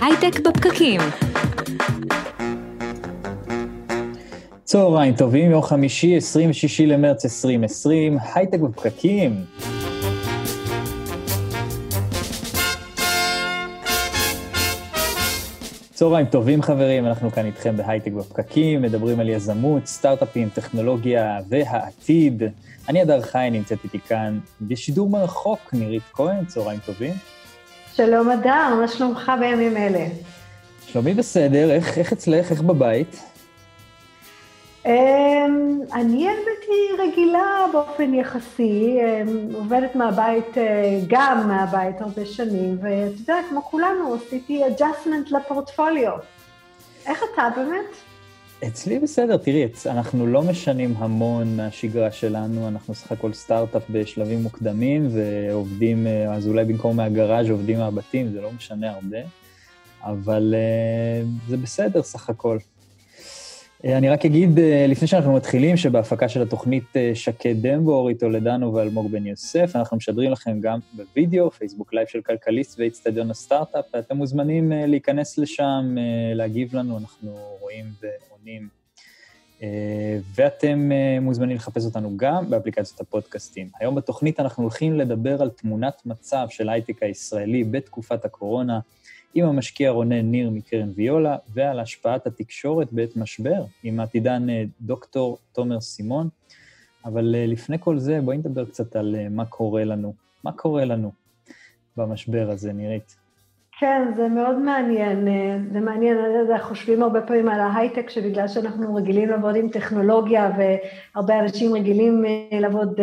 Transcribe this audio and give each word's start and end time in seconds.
הייטק 0.00 0.40
בפקקים. 0.40 1.00
צהריים 4.64 5.14
טובים, 5.16 5.50
יום 5.50 5.62
חמישי, 5.62 6.16
26 6.16 6.80
למרץ 6.80 7.24
2020, 7.24 8.18
הייטק 8.34 8.58
בפקקים. 8.58 9.44
צהריים 15.92 16.26
טובים 16.26 16.62
חברים, 16.62 17.06
אנחנו 17.06 17.30
כאן 17.30 17.46
איתכם 17.46 17.76
בהייטק 17.76 18.12
בפקקים, 18.12 18.82
מדברים 18.82 19.20
על 19.20 19.28
יזמות, 19.28 19.86
סטארט-אפים, 19.86 20.48
טכנולוגיה 20.48 21.38
והעתיד. 21.48 22.42
אני 22.88 23.02
אדר 23.02 23.22
חי, 23.22 23.48
נמצאת 23.52 23.78
איתי 23.84 23.98
כאן 23.98 24.38
בשידור 24.60 25.10
מרחוק, 25.10 25.60
נירית 25.72 26.02
כהן, 26.12 26.44
צהריים 26.44 26.78
טובים. 26.86 27.14
שלום 27.94 28.30
אדר, 28.30 28.74
מה 28.80 28.88
שלומך 28.88 29.32
בימים 29.40 29.76
אלה? 29.76 30.06
שלומי 30.86 31.14
בסדר, 31.14 31.70
איך, 31.70 31.98
איך 31.98 32.12
אצלך, 32.12 32.50
איך 32.50 32.60
בבית? 32.60 33.22
אמ, 34.86 35.80
אני 35.92 36.28
האמת 36.28 36.62
היא 36.68 37.08
רגילה 37.08 37.64
באופן 37.72 38.14
יחסי, 38.14 38.98
אמ, 39.00 39.54
עובדת 39.54 39.94
מהבית, 39.94 40.58
אה, 40.58 41.00
גם 41.06 41.48
מהבית 41.48 42.00
הרבה 42.00 42.26
שנים, 42.26 42.78
ואתה 42.82 43.20
יודע, 43.20 43.36
כמו 43.48 43.62
כולנו, 43.62 44.14
עשיתי 44.14 44.62
adjustment 44.64 45.36
לפורטפוליו. 45.36 46.12
איך 47.06 47.22
אתה 47.34 47.48
באמת? 47.56 48.09
אצלי 48.66 48.98
בסדר, 48.98 49.36
תראי, 49.36 49.66
אנחנו 49.86 50.26
לא 50.26 50.42
משנים 50.42 50.94
המון 50.96 51.56
מהשגרה 51.56 52.12
שלנו, 52.12 52.68
אנחנו 52.68 52.94
סך 52.94 53.12
הכל 53.12 53.32
סטארט-אפ 53.32 53.82
בשלבים 53.90 54.42
מוקדמים, 54.42 55.08
ועובדים, 55.12 56.06
אה, 56.06 56.34
אז 56.34 56.46
אולי 56.46 56.64
במקום 56.64 56.96
מהגראז' 56.96 57.50
עובדים 57.50 57.78
מהבתים, 57.78 58.32
זה 58.32 58.40
לא 58.40 58.52
משנה 58.52 58.90
הרבה, 58.90 59.18
אבל 60.02 60.54
אה, 60.56 61.22
זה 61.48 61.56
בסדר 61.56 62.02
סך 62.02 62.30
הכל. 62.30 62.58
אה, 63.84 63.98
אני 63.98 64.08
רק 64.08 64.24
אגיד, 64.24 64.50
לפני 64.88 65.08
שאנחנו 65.08 65.34
מתחילים, 65.34 65.76
שבהפקה 65.76 66.28
של 66.28 66.42
התוכנית 66.42 66.96
שקד 67.14 67.54
דמבור, 67.66 68.08
איתו 68.08 68.28
לדנו 68.28 68.74
ואלמוג 68.74 69.10
בן 69.10 69.26
יוסף, 69.26 69.76
אנחנו 69.76 69.96
משדרים 69.96 70.30
לכם 70.30 70.60
גם 70.60 70.78
בווידאו, 70.92 71.50
פייסבוק 71.50 71.94
live 71.94 72.08
של 72.08 72.20
כלכליסט 72.20 72.80
ואיצטדיון 72.80 73.30
הסטארט-אפ, 73.30 73.84
ואתם 73.94 74.16
מוזמנים 74.16 74.72
להיכנס 74.72 75.38
לשם, 75.38 75.96
להגיב 76.34 76.76
לנו, 76.76 76.98
אנחנו 76.98 77.38
רואים 77.60 77.84
ועונים. 78.44 78.68
ואתם 80.34 80.90
מוזמנים 81.20 81.56
לחפש 81.56 81.84
אותנו 81.84 82.16
גם 82.16 82.50
באפליקציות 82.50 83.00
הפודקאסטים. 83.00 83.68
היום 83.80 83.94
בתוכנית 83.94 84.40
אנחנו 84.40 84.62
הולכים 84.62 84.98
לדבר 84.98 85.42
על 85.42 85.50
תמונת 85.50 86.02
מצב 86.06 86.46
של 86.50 86.68
ההייטק 86.68 87.02
הישראלי 87.02 87.64
בתקופת 87.64 88.24
הקורונה, 88.24 88.80
עם 89.34 89.46
המשקיע 89.46 89.90
רונן 89.90 90.30
ניר 90.30 90.50
מקרן 90.50 90.90
ויולה, 90.94 91.36
ועל 91.52 91.80
השפעת 91.80 92.26
התקשורת 92.26 92.92
בעת 92.92 93.16
משבר, 93.16 93.64
עם 93.82 94.00
העתידן 94.00 94.50
אה, 94.50 94.64
דוקטור 94.80 95.38
תומר 95.52 95.80
סימון. 95.80 96.28
אבל 97.04 97.34
אה, 97.34 97.46
לפני 97.46 97.76
כל 97.80 97.98
זה, 97.98 98.20
בואי 98.20 98.36
נדבר 98.36 98.64
קצת 98.64 98.96
על 98.96 99.16
אה, 99.18 99.28
מה 99.28 99.44
קורה 99.44 99.84
לנו. 99.84 100.14
מה 100.44 100.52
קורה 100.52 100.84
לנו 100.84 101.12
במשבר 101.96 102.50
הזה, 102.50 102.72
נירית? 102.72 103.16
כן, 103.80 104.12
זה 104.16 104.28
מאוד 104.28 104.58
מעניין. 104.58 105.28
זה 105.72 105.80
מעניין, 105.80 106.18
אנחנו 106.50 106.68
חושבים 106.68 107.02
הרבה 107.02 107.20
פעמים 107.20 107.48
על 107.48 107.60
ההייטק, 107.60 108.10
שבגלל 108.10 108.48
שאנחנו 108.48 108.94
רגילים 108.94 109.28
לעבוד 109.28 109.56
עם 109.56 109.68
טכנולוגיה, 109.68 110.50
והרבה 110.56 111.38
אנשים 111.38 111.74
רגילים 111.74 112.24
לעבוד 112.52 113.00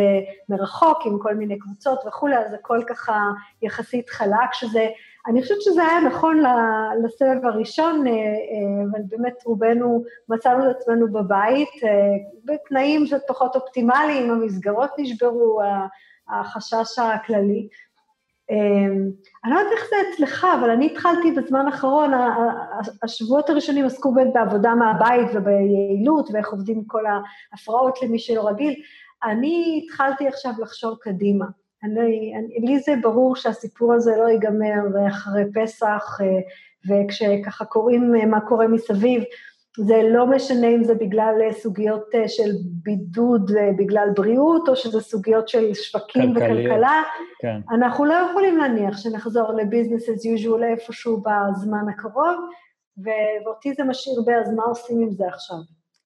מרחוק 0.48 0.98
עם 1.06 1.18
כל 1.18 1.34
מיני 1.34 1.58
קבוצות 1.58 1.98
וכולי, 2.06 2.36
אז 2.38 2.52
הכל 2.52 2.82
ככה 2.88 3.30
יחסית 3.62 4.10
חלק, 4.10 4.52
שזה 4.52 4.86
אני 5.28 5.42
חושבת 5.42 5.62
שזה 5.62 5.82
היה 5.82 6.00
נכון 6.00 6.42
לסבב 7.04 7.46
הראשון, 7.46 8.06
אה, 8.06 8.12
אה, 8.12 8.18
אבל 8.90 9.00
באמת 9.08 9.42
רובנו 9.44 10.04
מצאנו 10.28 10.70
את 10.70 10.76
עצמנו 10.76 11.12
בבית, 11.12 11.68
אה, 11.84 11.90
בתנאים 12.44 13.06
קצת 13.06 13.22
פחות 13.28 13.56
אופטימליים, 13.56 14.30
המסגרות 14.30 14.90
נשברו, 14.98 15.60
החשש 16.28 16.98
הכללי. 16.98 17.68
אני 19.44 19.52
לא 19.52 19.58
יודעת 19.58 19.72
איך 19.72 19.88
זה 19.90 19.96
אצלך, 20.10 20.46
אבל 20.60 20.70
אני 20.70 20.86
התחלתי 20.86 21.32
בזמן 21.32 21.66
האחרון, 21.66 22.10
השבועות 23.02 23.50
הראשונים 23.50 23.84
עסקו 23.84 24.14
באמת 24.14 24.32
בעבודה 24.34 24.74
מהבית 24.74 25.28
וביעילות, 25.34 26.30
ואיך 26.32 26.48
עובדים 26.48 26.84
כל 26.86 27.04
ההפרעות 27.52 28.02
למי 28.02 28.18
שלא 28.18 28.48
רגיל. 28.48 28.74
אני 29.24 29.82
התחלתי 29.84 30.28
עכשיו 30.28 30.52
לחשוב 30.62 30.96
קדימה. 31.00 31.46
אני, 31.84 32.32
אני, 32.38 32.66
לי 32.66 32.78
זה 32.78 32.94
ברור 33.02 33.36
שהסיפור 33.36 33.94
הזה 33.94 34.16
לא 34.16 34.28
ייגמר 34.28 35.08
אחרי 35.08 35.44
פסח, 35.54 36.18
אה, 36.20 36.40
וכשככה 36.88 37.64
קוראים 37.64 38.16
אה, 38.16 38.26
מה 38.26 38.40
קורה 38.40 38.68
מסביב, 38.68 39.22
זה 39.78 40.02
לא 40.10 40.26
משנה 40.26 40.66
אם 40.66 40.84
זה 40.84 40.94
בגלל 40.94 41.34
אה, 41.42 41.52
סוגיות 41.52 42.04
של 42.26 42.50
בידוד 42.82 43.50
בגלל 43.78 44.08
בריאות, 44.16 44.68
או 44.68 44.76
שזה 44.76 45.00
סוגיות 45.00 45.48
של 45.48 45.74
שווקים 45.74 46.34
כלכליות. 46.34 46.66
וכלכלה. 46.66 47.02
כן. 47.40 47.60
אנחנו 47.70 48.04
לא 48.04 48.14
יכולים 48.30 48.56
להניח 48.56 48.98
שנחזור 48.98 49.52
לביזנס 49.52 50.08
as 50.08 50.12
usual 50.12 50.64
איפשהו 50.64 51.22
בזמן 51.22 51.88
הקרוב, 51.88 52.36
ואותי 52.98 53.74
זה 53.74 53.84
משאיר 53.84 54.22
בי, 54.26 54.34
אז 54.34 54.54
מה 54.54 54.62
עושים 54.62 55.02
עם 55.02 55.10
זה 55.10 55.24
עכשיו? 55.28 55.56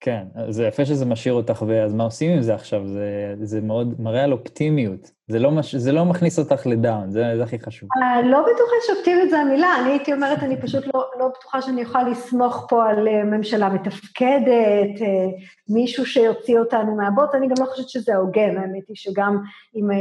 כן, 0.05 0.25
זה 0.49 0.65
יפה 0.67 0.85
שזה 0.85 1.07
משאיר 1.07 1.35
אותך, 1.35 1.65
ואז 1.67 1.95
מה 1.95 2.05
עושים 2.05 2.31
עם 2.31 2.43
זה 2.43 2.55
עכשיו? 2.55 2.87
זה, 2.87 3.35
זה 3.43 3.61
מאוד 3.61 4.01
מראה 4.01 4.25
על 4.25 4.33
אופטימיות. 4.33 5.11
זה 5.29 5.39
לא, 5.39 5.51
מש, 5.51 5.75
זה 5.75 5.93
לא 5.93 6.05
מכניס 6.05 6.39
אותך 6.39 6.67
לדאון, 6.67 7.11
זה, 7.11 7.33
זה 7.37 7.43
הכי 7.43 7.59
חשוב. 7.59 7.89
Uh, 7.93 8.27
לא 8.27 8.41
בטוחה 8.41 8.75
שאופטימיות 8.87 9.31
זה 9.31 9.39
המילה, 9.39 9.75
אני 9.81 9.91
הייתי 9.91 10.13
אומרת, 10.13 10.43
אני 10.43 10.61
פשוט 10.61 10.85
לא, 10.95 11.05
לא 11.19 11.29
בטוחה 11.29 11.63
שאני 11.63 11.81
יכולה 11.81 12.09
לסמוך 12.09 12.67
פה 12.69 12.89
על 12.89 13.09
uh, 13.09 13.11
ממשלה 13.25 13.69
מתפקדת, 13.69 14.99
uh, 14.99 15.43
מישהו 15.69 16.07
שיוציא 16.07 16.59
אותנו 16.59 16.97
מהבוט, 16.97 17.35
אני 17.35 17.47
גם 17.49 17.55
לא 17.61 17.65
חושבת 17.65 17.89
שזה 17.89 18.17
הוגן, 18.17 18.57
האמת 18.57 18.89
היא 18.89 18.97
שגם 18.97 19.39
אם, 19.77 19.91
uh, 19.91 19.95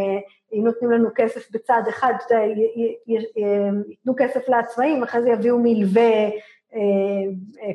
אם 0.53 0.63
נותנים 0.63 0.91
לנו 0.91 1.09
כסף 1.15 1.51
בצד 1.51 1.81
אחד, 1.89 2.13
ייתנו 3.87 4.13
כסף 4.17 4.49
לעצמאים, 4.49 5.03
אחרי 5.03 5.21
זה 5.21 5.29
יביאו 5.29 5.59
מלווה 5.59 6.29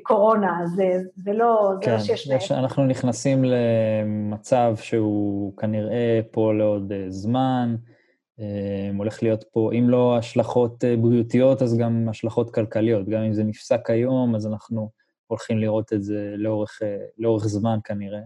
קורונה, 0.02 0.60
זה, 0.76 0.98
זה 1.16 1.32
לא, 1.32 1.72
זה 1.84 1.90
לא 1.90 1.96
כן, 1.96 1.98
שיש... 1.98 2.26
יש, 2.26 2.52
אנחנו 2.52 2.84
נכנסים 2.84 3.44
למצב 3.44 4.74
שהוא 4.80 5.56
כנראה 5.56 6.20
פה 6.30 6.54
לעוד 6.54 6.92
אה, 6.92 7.04
זמן, 7.08 7.76
הולך 8.96 9.22
להיות 9.22 9.44
פה, 9.52 9.70
אם 9.72 9.90
לא 9.90 10.18
השלכות 10.18 10.84
בריאותיות, 11.00 11.62
אז 11.62 11.78
גם 11.78 12.08
השלכות 12.08 12.54
כלכליות. 12.54 13.08
גם 13.08 13.22
אם 13.22 13.32
זה 13.32 13.44
נפסק 13.44 13.90
היום, 13.90 14.34
אז 14.34 14.46
אנחנו 14.46 14.90
הולכים 15.26 15.58
לראות 15.58 15.92
את 15.92 16.02
זה 16.02 16.34
לאורך, 16.36 16.78
לאורך 17.18 17.46
זמן 17.46 17.78
כנראה. 17.84 18.20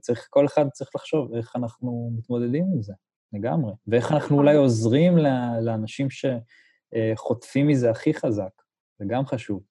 צריך, 0.00 0.26
כל 0.30 0.46
אחד 0.46 0.68
צריך 0.68 0.90
לחשוב 0.94 1.34
איך 1.34 1.56
אנחנו 1.56 2.10
מתמודדים 2.18 2.64
עם 2.74 2.82
זה, 2.82 2.92
לגמרי. 3.32 3.72
ואיך 3.86 4.12
אנחנו 4.12 4.36
אולי 4.36 4.56
עוזרים 4.56 5.18
לאנשים 5.60 6.08
שחוטפים 6.10 7.68
מזה 7.68 7.90
הכי 7.90 8.14
חזק, 8.14 8.62
זה 8.98 9.04
גם 9.08 9.26
חשוב. 9.26 9.62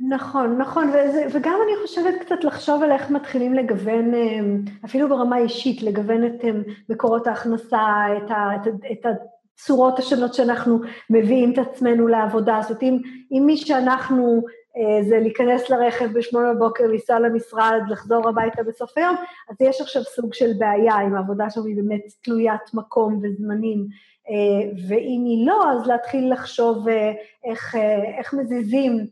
נכון, 0.00 0.58
נכון, 0.58 0.88
וזה, 0.88 1.26
וגם 1.32 1.58
אני 1.64 1.86
חושבת 1.86 2.14
קצת 2.20 2.44
לחשוב 2.44 2.82
על 2.82 2.92
איך 2.92 3.10
מתחילים 3.10 3.54
לגוון, 3.54 4.14
אמ, 4.14 4.60
אפילו 4.84 5.08
ברמה 5.08 5.38
אישית, 5.38 5.82
לגוון 5.82 6.26
את 6.26 6.44
אמ, 6.44 6.62
מקורות 6.88 7.26
ההכנסה, 7.26 8.04
את, 8.16 8.30
ה, 8.30 8.50
את, 8.56 8.68
את 8.92 9.06
הצורות 9.06 9.98
השונות 9.98 10.34
שאנחנו 10.34 10.80
מביאים 11.10 11.52
את 11.52 11.58
עצמנו 11.58 12.08
לעבודה. 12.08 12.58
זאת 12.62 12.70
אומרת, 12.70 12.82
אם, 12.82 12.98
אם 13.32 13.42
מי 13.46 13.56
שאנחנו 13.56 14.42
אה, 14.76 15.04
זה 15.04 15.18
להיכנס 15.18 15.70
לרכב 15.70 16.12
בשמונה 16.12 16.54
בבוקר, 16.54 16.84
לנסוע 16.86 17.18
למשרד, 17.18 17.80
לחזור 17.88 18.28
הביתה 18.28 18.62
בסוף 18.62 18.98
היום, 18.98 19.16
אז 19.50 19.56
יש 19.60 19.80
עכשיו 19.80 20.02
סוג 20.04 20.34
של 20.34 20.52
בעיה 20.58 21.06
אם 21.06 21.14
העבודה 21.14 21.50
שם 21.50 21.60
היא 21.66 21.76
באמת 21.76 22.02
תלוית 22.22 22.74
מקום 22.74 23.20
וזמנים. 23.22 23.86
אה, 24.30 24.70
ואם 24.88 25.22
היא 25.26 25.46
לא, 25.46 25.70
אז 25.70 25.86
להתחיל 25.86 26.32
לחשוב 26.32 26.88
אה, 26.88 27.12
איך, 27.44 27.74
איך 28.18 28.34
מזיזים 28.34 29.06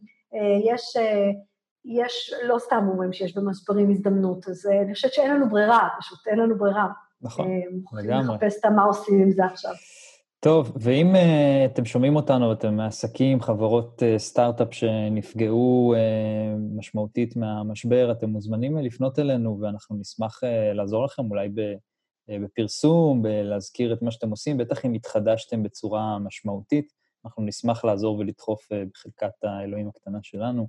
יש, 0.64 0.96
אה, 0.96 1.30
יש, 1.84 2.34
לא 2.44 2.58
סתם 2.58 2.84
אומרים 2.88 3.12
שיש 3.12 3.36
במשברים 3.36 3.90
הזדמנות, 3.90 4.48
אז 4.48 4.66
אה, 4.66 4.82
אני 4.82 4.94
חושבת 4.94 5.12
שאין 5.12 5.30
לנו 5.30 5.48
ברירה, 5.50 5.88
פשוט 5.98 6.18
אין 6.26 6.38
לנו 6.38 6.58
ברירה. 6.58 6.86
נכון, 7.22 7.48
לגמרי. 7.92 8.34
לחפש 8.34 8.58
את 8.58 8.64
מה 8.64 8.82
עושים 8.82 9.22
עם 9.22 9.30
זה 9.30 9.44
עכשיו. 9.44 9.72
טוב, 10.40 10.76
ואם 10.80 11.14
uh, 11.14 11.72
אתם 11.72 11.84
שומעים 11.84 12.16
אותנו, 12.16 12.52
אתם 12.52 12.74
מעסקים, 12.76 13.40
חברות 13.40 14.02
uh, 14.02 14.18
סטארט-אפ 14.18 14.74
שנפגעו 14.74 15.94
uh, 15.94 16.78
משמעותית 16.78 17.36
מהמשבר, 17.36 18.12
אתם 18.12 18.30
מוזמנים 18.30 18.78
לפנות 18.78 19.18
אלינו 19.18 19.58
ואנחנו 19.60 19.96
נשמח 19.96 20.44
uh, 20.44 20.74
לעזור 20.74 21.04
לכם 21.04 21.30
אולי 21.30 21.48
ב, 21.48 21.60
uh, 21.60 22.44
בפרסום, 22.44 23.22
בלהזכיר 23.22 23.92
את 23.92 24.02
מה 24.02 24.10
שאתם 24.10 24.30
עושים, 24.30 24.56
בטח 24.56 24.84
אם 24.84 24.94
התחדשתם 24.94 25.62
בצורה 25.62 26.18
משמעותית. 26.18 26.92
אנחנו 27.26 27.42
נשמח 27.42 27.84
לעזור 27.84 28.18
ולדחוף 28.18 28.72
אה, 28.72 28.82
בחלקת 28.92 29.44
האלוהים 29.44 29.88
הקטנה 29.88 30.18
שלנו. 30.22 30.68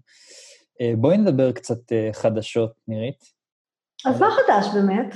אה, 0.81 0.93
בואי 0.97 1.17
נדבר 1.17 1.51
קצת 1.51 1.91
אה, 1.91 2.09
חדשות, 2.13 2.71
נירית. 2.87 3.23
אז 4.05 4.21
מה 4.21 4.27
חדש 4.31 4.65
באמת? 4.73 5.15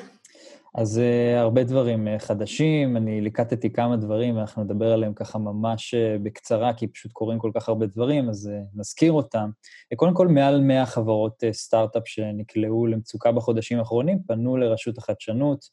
אז 0.75 0.97
uh, 0.97 1.39
הרבה 1.39 1.63
דברים 1.63 2.07
uh, 2.07 2.19
חדשים, 2.19 2.97
אני 2.97 3.21
ליקטתי 3.21 3.73
כמה 3.73 3.97
דברים, 3.97 4.37
ואנחנו 4.37 4.63
נדבר 4.63 4.93
עליהם 4.93 5.13
ככה 5.13 5.39
ממש 5.39 5.93
uh, 5.93 6.23
בקצרה, 6.23 6.73
כי 6.73 6.87
פשוט 6.87 7.11
קורים 7.11 7.39
כל 7.39 7.51
כך 7.55 7.69
הרבה 7.69 7.85
דברים, 7.85 8.29
אז 8.29 8.49
uh, 8.53 8.79
נזכיר 8.79 9.11
אותם. 9.11 9.49
Uh, 9.93 9.95
קודם 9.95 10.13
כל, 10.13 10.27
מעל 10.27 10.61
100 10.61 10.85
חברות 10.85 11.43
uh, 11.43 11.53
סטארט-אפ 11.53 12.07
שנקלעו 12.07 12.87
למצוקה 12.87 13.31
בחודשים 13.31 13.79
האחרונים, 13.79 14.19
פנו 14.27 14.57
לרשות 14.57 14.97
החדשנות 14.97 15.65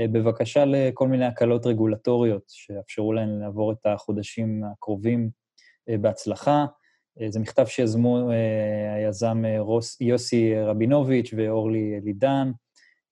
בבקשה 0.00 0.64
לכל 0.64 1.08
מיני 1.08 1.24
הקלות 1.24 1.66
רגולטוריות 1.66 2.42
שיאפשרו 2.48 3.12
להן 3.12 3.38
לעבור 3.40 3.72
את 3.72 3.86
החודשים 3.86 4.62
הקרובים 4.72 5.30
uh, 5.90 5.98
בהצלחה. 5.98 6.66
Uh, 7.18 7.22
זה 7.28 7.40
מכתב 7.40 7.66
שיזמו 7.66 8.30
היזם 8.96 9.42
רוס, 9.58 10.00
יוסי 10.00 10.54
רבינוביץ' 10.58 11.34
ואורלי 11.36 12.00
לידן, 12.00 12.50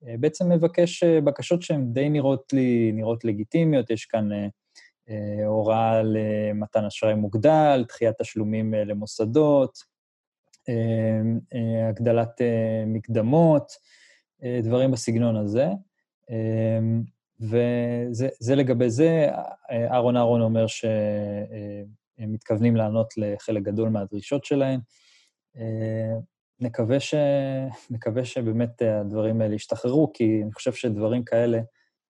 אה, 0.09 0.15
בעצם 0.21 0.53
מבקש 0.53 1.03
אה, 1.03 1.21
בקשות 1.21 1.63
שהן 1.63 1.93
די 1.93 2.09
נראות 2.09 2.53
לי, 2.53 2.93
נראות 2.93 3.25
לגיטימיות, 3.25 3.91
יש 3.91 4.05
כאן 4.05 4.29
אה, 4.33 5.47
הוראה 5.47 6.03
למתן 6.03 6.85
אשראי 6.85 7.15
מוגדל, 7.15 7.85
דחיית 7.89 8.19
תשלומים 8.19 8.75
למוסדות, 8.75 9.79
הגדלת 11.89 12.41
מקדמות, 12.87 13.73
דברים 14.63 14.91
בסגנון 14.91 15.37
הזה. 15.37 15.67
וזה 17.41 18.55
לגבי 18.57 18.91
זה, 18.91 19.29
אהרון 19.71 20.17
אהרון 20.17 20.41
אומר 20.41 20.67
שהם 20.67 21.87
מתכוונים 22.19 22.77
לענות 22.77 23.15
לחלק 23.17 23.63
גדול 23.63 23.89
מהדרישות 23.89 24.45
שלהם. 24.45 24.81
נקווה, 26.61 27.01
ש... 27.01 27.15
נקווה 27.91 28.25
שבאמת 28.25 28.83
הדברים 28.83 29.41
האלה 29.41 29.55
ישתחררו, 29.55 30.13
כי 30.13 30.41
אני 30.43 30.53
חושב 30.53 30.73
שדברים 30.73 31.25
כאלה 31.25 31.61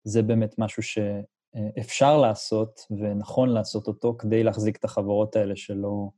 זה 0.04 0.22
באמת 0.22 0.56
משהו 0.58 0.84
שאפשר 0.84 2.18
לעשות 2.18 2.80
ונכון 3.00 3.50
לעשות 3.50 3.88
אותו 3.88 4.16
כדי 4.20 4.44
להחזיק 4.44 4.78
את 4.78 4.84
החברות 4.84 5.36
האלה, 5.36 5.56
שלא, 5.56 6.10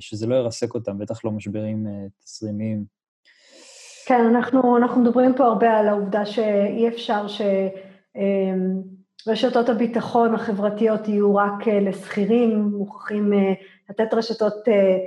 שזה 0.00 0.26
לא 0.26 0.34
ירסק 0.34 0.74
אותם, 0.74 0.98
בטח 0.98 1.24
לא 1.24 1.30
משברים 1.30 1.86
אה, 1.86 2.06
תזרימיים. 2.24 2.97
כן, 4.08 4.26
אנחנו, 4.26 4.76
אנחנו 4.76 5.00
מדברים 5.00 5.34
פה 5.34 5.44
הרבה 5.44 5.78
על 5.78 5.88
העובדה 5.88 6.26
שאי 6.26 6.88
אפשר 6.88 7.26
שרשתות 9.26 9.70
אמ, 9.70 9.74
הביטחון 9.74 10.34
החברתיות 10.34 11.08
יהיו 11.08 11.36
רק 11.36 11.68
אה, 11.68 11.80
לשכירים, 11.80 12.62
מוכרחים 12.62 13.32
אה, 13.32 13.52
לתת 13.90 14.14
רשתות 14.14 14.68
אה, 14.68 14.98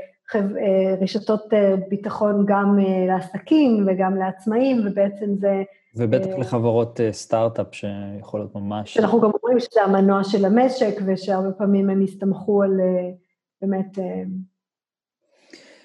רשתות 1.01 1.43
ביטחון 1.89 2.45
גם 2.47 2.77
לעסקים 3.07 3.85
וגם 3.87 4.15
לעצמאים, 4.15 4.81
ובעצם 4.85 5.35
זה... 5.39 5.63
ובטח 5.95 6.37
לחברות 6.37 6.99
סטארט-אפ 7.11 7.67
שיכולות 7.71 8.55
ממש... 8.55 8.93
שאנחנו 8.93 9.21
גם 9.21 9.31
אומרים 9.41 9.59
שזה 9.59 9.83
המנוע 9.83 10.23
של 10.23 10.45
המשק, 10.45 11.01
ושהרבה 11.05 11.51
פעמים 11.51 11.89
הם 11.89 12.01
הסתמכו 12.01 12.63
על 12.63 12.79
באמת 13.61 13.99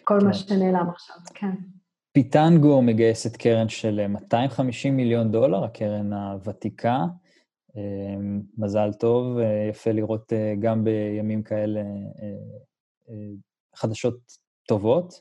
כל 0.05 0.21
כן. 0.21 0.27
מה 0.27 0.35
שנעלם 0.35 0.89
עכשיו, 0.91 1.17
כן. 1.35 1.76
פיטנגו 2.17 2.83
מגייסת 2.83 3.37
קרן 3.37 3.69
של 3.69 4.07
250 4.07 4.97
מיליון 4.97 5.33
דולר, 5.33 5.65
הקרן 5.65 6.13
הוותיקה. 6.13 7.05
מזל 8.59 8.93
טוב, 8.93 9.39
יפה 9.71 9.93
לראות 9.93 10.33
גם 10.61 10.85
בימים 10.85 11.43
כאלה 11.43 11.81
חדשות 13.75 14.19
טובות. 14.69 15.21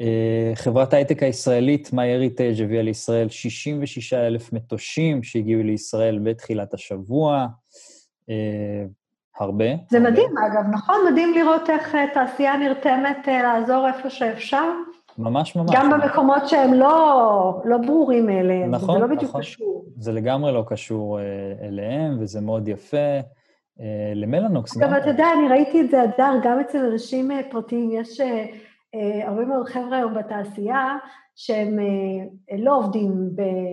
אה, 0.00 0.52
חברת 0.54 0.92
ההייטק 0.92 1.22
הישראלית, 1.22 1.88
MyHeritage, 1.88 2.62
הביאה 2.62 2.82
לישראל 2.82 3.28
66 3.28 4.12
אלף 4.12 4.52
מטושים 4.52 5.22
שהגיעו 5.22 5.62
לישראל 5.62 6.18
בתחילת 6.18 6.74
השבוע. 6.74 7.46
אה, 8.30 8.84
הרבה. 9.38 9.64
זה 9.90 9.98
הרבה. 9.98 10.10
מדהים, 10.10 10.30
אגב, 10.38 10.64
נכון? 10.72 10.96
מדהים 11.12 11.34
לראות 11.34 11.70
איך 11.70 11.94
אה, 11.94 12.04
תעשייה 12.14 12.56
נרתמת 12.56 13.26
לעזור 13.26 13.88
איפה 13.88 14.10
שאפשר. 14.10 14.68
ממש 15.22 15.56
ממש. 15.56 15.70
גם 15.72 15.90
במקומות 15.90 16.48
שהם 16.48 16.74
לא, 16.74 17.62
לא 17.64 17.76
ברורים 17.78 18.30
אליהם. 18.30 18.70
נכון, 18.70 18.94
זה 18.94 19.00
לא 19.00 19.06
בדיוק 19.06 19.22
נכון. 19.22 19.40
קשור. 19.40 19.84
זה 19.96 20.12
לגמרי 20.12 20.52
לא 20.52 20.64
קשור 20.66 21.18
אליהם, 21.62 22.16
וזה 22.20 22.40
מאוד 22.40 22.68
יפה. 22.68 23.20
אה, 23.80 24.12
למלנוקס. 24.14 24.82
אבל 24.82 24.98
אתה 24.98 25.08
יודע, 25.08 25.26
אני 25.38 25.48
ראיתי 25.48 25.80
את 25.80 25.90
זה, 25.90 26.04
אדר, 26.04 26.32
גם 26.42 26.60
אצל 26.60 26.78
אנשים 26.78 27.30
אה, 27.30 27.40
פרטיים, 27.50 27.90
יש 27.92 28.20
אה, 28.20 29.28
הרבה 29.28 29.44
מאוד 29.44 29.68
חבר'ה 29.68 29.96
היום 29.96 30.14
בתעשייה 30.14 30.96
שהם 31.36 31.78
לא 32.58 32.76
עובדים 32.76 33.12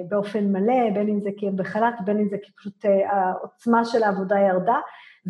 באופן 0.10 0.52
מלא, 0.52 0.90
בין 0.94 1.10
אם 1.10 1.20
זה 1.20 1.30
כי 1.38 1.48
הם 1.48 1.56
בחל"ת, 1.56 1.94
בין 2.06 2.18
אם 2.18 2.30
זה 2.30 2.38
כי 2.44 2.52
פשוט 2.52 2.86
העוצמה 3.10 3.86
של 3.86 4.04
העבודה 4.04 4.40
ירדה, 4.40 4.78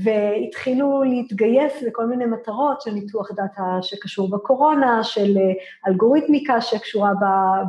והתחילו 0.04 1.04
להתגייס 1.04 1.81
לכל 1.81 2.06
מיני 2.06 2.25
מטרות 2.25 2.81
של 2.81 2.92
ניתוח 2.92 3.31
דאטה 3.31 3.78
שקשור 3.81 4.30
בקורונה, 4.30 5.04
של 5.04 5.38
אלגוריתמיקה 5.88 6.62
שקשורה 6.62 7.12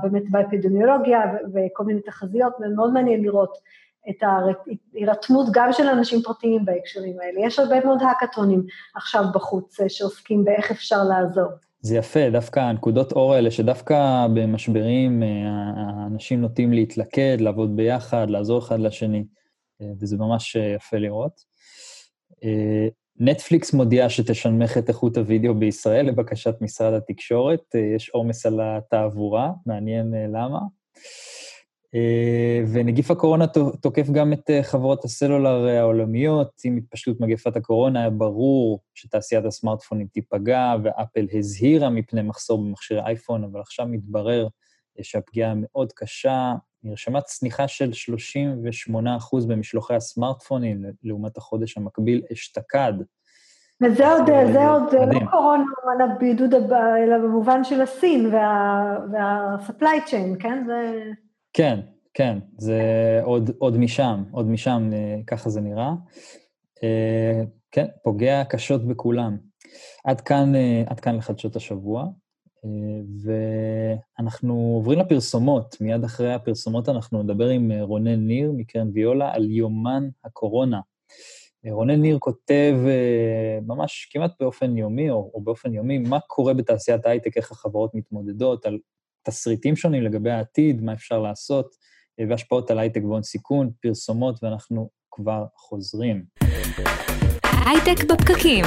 באמת 0.03 0.31
באפידמיולוגיה 0.31 1.21
וכל 1.55 1.85
מיני 1.85 2.01
תחזיות, 2.01 2.53
ומאוד 2.61 2.93
מעניין 2.93 3.23
לראות 3.23 3.59
את 4.11 4.23
ההירתמות 4.23 5.47
גם 5.53 5.73
של 5.73 5.87
אנשים 5.87 6.23
פרטיים 6.23 6.65
בהקשרים 6.65 7.17
האלה. 7.21 7.47
יש 7.47 7.59
הרבה 7.59 7.85
מאוד 7.85 7.99
האקתונים 8.03 8.67
עכשיו 8.95 9.25
בחוץ 9.35 9.81
אה, 9.81 9.89
שעוסקים 9.89 10.45
באיך 10.45 10.71
אפשר 10.71 11.05
לעזור. 11.05 11.51
זה 11.81 11.97
יפה, 11.97 12.31
דווקא 12.33 12.61
הנקודות 12.61 13.13
אור 13.13 13.35
האלה, 13.35 13.51
שדווקא 13.51 14.27
במשברים 14.35 15.23
אה, 15.23 15.29
האנשים 15.77 16.41
נוטים 16.41 16.73
להתלכד, 16.73 17.37
לעבוד 17.41 17.77
ביחד, 17.77 18.31
לעזור 18.31 18.59
אחד 18.59 18.81
לשני, 18.81 19.25
אה, 19.81 19.87
וזה 20.01 20.17
ממש 20.17 20.57
יפה 20.57 20.97
לראות. 20.97 21.50
נטפליקס 23.17 23.73
מודיעה 23.73 24.11
שתשנמך 24.11 24.79
את 24.79 24.89
איכות 24.89 25.17
הוידאו 25.17 25.55
בישראל 25.55 26.07
לבקשת 26.07 26.55
משרד 26.61 26.93
התקשורת, 26.93 27.75
יש 27.97 28.09
עומס 28.09 28.47
על 28.47 28.61
התעבורה, 28.63 29.51
מעניין 29.67 30.15
למה. 30.15 30.59
אה, 31.95 32.65
ונגיף 32.73 33.11
הקורונה 33.11 33.47
תוקף 33.81 34.07
גם 34.13 34.33
את 34.33 34.51
אה, 34.51 34.63
חברות 34.63 35.05
הסלולר 35.05 35.69
אה, 35.69 35.81
העולמיות. 35.81 36.51
עם 36.65 36.77
התפשטות 36.77 37.21
מגפת 37.21 37.57
הקורונה 37.57 38.01
היה 38.01 38.11
ברור 38.11 38.81
שתעשיית 38.95 39.45
הסמארטפונים 39.45 40.07
תיפגע, 40.07 40.75
ואפל 40.85 41.27
הזהירה 41.33 41.91
מפני 41.91 42.23
מחסור 42.23 42.59
במכשירי 42.59 43.01
אייפון, 43.01 43.45
אבל 43.45 43.61
עכשיו 43.61 43.87
מתברר 43.87 44.49
שהפגיעה 45.03 45.55
מאוד 45.57 45.93
קשה. 45.93 46.53
נרשמה 46.85 47.21
צניחה 47.21 47.69
של 47.69 47.91
38% 48.91 48.93
במשלוחי 49.49 49.95
הסמארטפונים 49.95 50.85
לעומת 51.03 51.37
החודש 51.37 51.77
המקביל 51.77 52.23
אשתקד. 52.33 52.93
וזה 53.83 54.09
עוד, 54.09 54.27
זה 54.53 54.69
עוד 54.69 54.93
לא 54.93 55.31
קורונה 55.31 55.65
על 55.93 56.11
הבידוד, 56.11 56.55
אלא 56.75 57.19
במובן 57.19 57.65
של 57.65 57.83
הסין 57.83 58.35
וה-supply 58.35 60.09
chain, 60.09 60.43
כן? 60.43 60.65
זה... 60.67 61.03
כן, 61.53 61.81
כן, 62.15 62.39
זה 62.59 62.81
עוד, 63.23 63.51
עוד 63.59 63.77
משם, 63.77 64.25
עוד 64.31 64.47
משם, 64.47 64.91
אה, 64.93 65.17
ככה 65.27 65.51
זה 65.51 65.61
נראה. 65.61 65.93
אה, 66.83 67.43
כן, 67.71 67.87
פוגע 68.03 68.45
קשות 68.45 68.89
בכולם. 68.89 69.37
עד 70.05 70.21
כאן, 70.21 70.55
אה, 70.55 70.83
עד 70.87 71.01
כאן 71.01 71.17
לחדשות 71.17 71.57
השבוע, 71.57 72.07
ואנחנו 73.25 74.73
עוברים 74.77 74.99
לפרסומות. 74.99 75.77
מיד 75.81 76.05
אחרי 76.05 76.35
הפרסומות 76.35 76.89
אנחנו 76.89 77.23
נדבר 77.23 77.49
עם 77.49 77.73
רונן 77.81 78.27
ניר 78.27 78.53
מקרן 78.57 78.91
ויולה 78.95 79.33
על 79.35 79.51
יומן 79.51 80.09
הקורונה. 80.25 80.81
רונן 81.71 82.01
ניר 82.01 82.19
כותב 82.19 82.77
ממש 83.67 84.09
כמעט 84.13 84.33
באופן 84.41 84.77
יומי, 84.77 85.11
או, 85.11 85.31
או 85.35 85.41
באופן 85.41 85.75
יומי, 85.75 85.99
מה 85.99 86.21
קורה 86.21 86.55
בתעשיית 86.55 87.07
ההייטק, 87.07 87.37
איך 87.37 87.53
החברות 87.53 87.95
מתמודדות, 87.95 88.67
על 88.67 88.79
תסריטים 89.23 89.77
שונים 89.77 90.03
לגבי 90.03 90.31
העתיד, 90.31 90.83
מה 90.83 90.93
אפשר 90.93 91.19
לעשות, 91.19 91.75
אה, 92.21 92.25
והשפעות 92.29 92.71
על 92.71 92.79
הייטק 92.79 93.01
והון 93.05 93.23
סיכון, 93.23 93.71
פרסומות, 93.83 94.39
ואנחנו 94.43 94.91
כבר 95.11 95.45
חוזרים. 95.57 96.25
הייטק 97.67 98.05
בפקקים. 98.11 98.65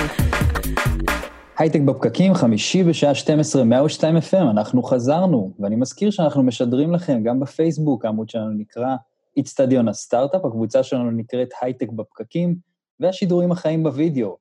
הייטק 1.57 1.79
בפקקים, 1.79 2.33
חמישי 2.33 2.83
בשעה 2.83 3.15
12, 3.15 3.63
102 3.63 4.17
FM, 4.17 4.51
אנחנו 4.51 4.83
חזרנו, 4.83 5.53
ואני 5.59 5.75
מזכיר 5.75 6.11
שאנחנו 6.11 6.43
משדרים 6.43 6.93
לכם 6.93 7.23
גם 7.23 7.39
בפייסבוק, 7.39 8.05
העמוד 8.05 8.29
שלנו 8.29 8.49
נקרא 8.49 8.95
איצטדיון 9.37 9.87
הסטארט-אפ, 9.87 10.45
הקבוצה 10.45 10.83
שלנו 10.83 11.11
נקראת 11.11 11.49
הייטק 11.61 11.89
בפקקים, 11.89 12.55
והשידורים 12.99 13.51
החיים 13.51 13.83
בווידאו. 13.83 14.37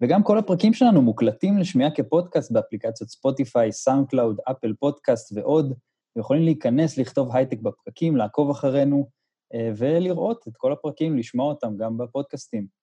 וגם 0.00 0.22
כל 0.22 0.38
הפרקים 0.38 0.74
שלנו 0.74 1.02
מוקלטים 1.02 1.58
לשמיעה 1.58 1.90
כפודקאסט 1.90 2.52
באפליקציות 2.52 3.10
ספוטיפיי, 3.10 3.72
סאונד 3.72 4.08
קלאוד, 4.08 4.40
אפל 4.50 4.72
פודקאסט 4.80 5.32
ועוד. 5.36 5.74
אתם 6.12 6.20
יכולים 6.20 6.42
להיכנס, 6.42 6.98
לכתוב 6.98 7.36
הייטק 7.36 7.58
בפקקים, 7.58 8.16
לעקוב 8.16 8.50
אחרינו 8.50 9.08
אה, 9.54 9.70
ולראות 9.76 10.44
את 10.48 10.52
כל 10.56 10.72
הפרקים, 10.72 11.18
לשמוע 11.18 11.46
אותם 11.46 11.76
גם 11.76 11.98
בפודקאסטים. 11.98 12.77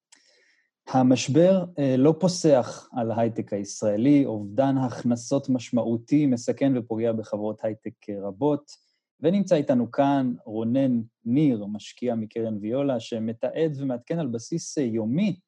המשבר 0.87 1.65
אה, 1.79 1.95
לא 1.97 2.15
פוסח 2.19 2.89
על 2.93 3.11
ההייטק 3.11 3.53
הישראלי, 3.53 4.25
אובדן 4.25 4.77
הכנסות 4.77 5.49
משמעותי 5.49 6.25
מסכן 6.25 6.73
ופוגע 6.77 7.11
בחברות 7.11 7.63
הייטק 7.63 8.09
רבות. 8.21 8.71
ונמצא 9.19 9.55
איתנו 9.55 9.91
כאן 9.91 10.33
רונן 10.45 11.01
ניר, 11.25 11.65
משקיע 11.65 12.15
מקרן 12.15 12.57
ויולה, 12.61 12.99
שמתעד 12.99 13.71
ומעדכן 13.77 14.19
על 14.19 14.27
בסיס 14.27 14.77
יומי 14.77 15.39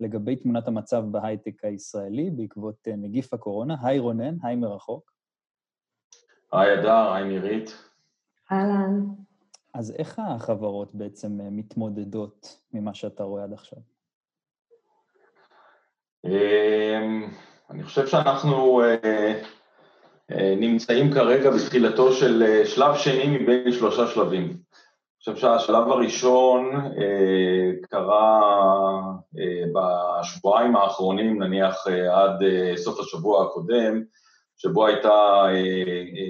לגבי 0.00 0.36
תמונת 0.36 0.68
המצב 0.68 1.04
בהייטק 1.10 1.64
הישראלי 1.64 2.30
בעקבות 2.30 2.88
נגיף 2.96 3.34
הקורונה. 3.34 3.76
היי 3.82 3.98
רונן, 3.98 4.36
היי 4.42 4.56
מרחוק. 4.56 5.12
היי 6.52 6.80
אדר, 6.80 7.12
היי 7.12 7.28
נירית. 7.28 7.70
אהלן. 8.52 9.00
אז 9.74 9.90
איך 9.90 10.18
החברות 10.18 10.94
בעצם 10.94 11.40
מתמודדות 11.50 12.58
ממה 12.72 12.94
שאתה 12.94 13.22
רואה 13.22 13.44
עד 13.44 13.52
עכשיו? 13.52 13.78
אמ, 16.26 17.28
אני 17.70 17.82
חושב 17.82 18.06
שאנחנו 18.06 18.82
אה, 18.82 19.40
אה, 20.30 20.54
נמצאים 20.56 21.12
כרגע 21.12 21.50
בתחילתו 21.50 22.12
של 22.12 22.42
אה, 22.42 22.66
שלב 22.66 22.96
שני 22.96 23.26
מבין 23.26 23.72
שלושה 23.72 24.06
שלבים. 24.06 24.42
אני 24.42 25.34
חושב 25.34 25.36
שהשלב 25.36 25.88
הראשון 25.88 26.70
קרה 27.90 28.40
בשבועיים 29.74 30.76
האחרונים, 30.76 31.42
נניח 31.42 31.86
עד 32.12 32.42
סוף 32.76 33.00
השבוע 33.00 33.44
הקודם, 33.44 34.02
שבו 34.56 34.86
הייתה 34.86 35.44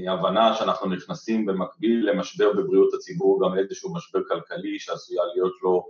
הבנה 0.08 0.54
שאנחנו 0.54 0.88
נכנסים 0.90 1.46
במקביל 1.46 2.10
למשבר 2.10 2.52
בבריאות 2.52 2.94
הציבור, 2.94 3.40
גם 3.44 3.54
לאיזשהו 3.54 3.94
משבר 3.94 4.20
כלכלי 4.28 4.78
שעשויה 4.78 5.22
להיות 5.34 5.52
לו 5.62 5.86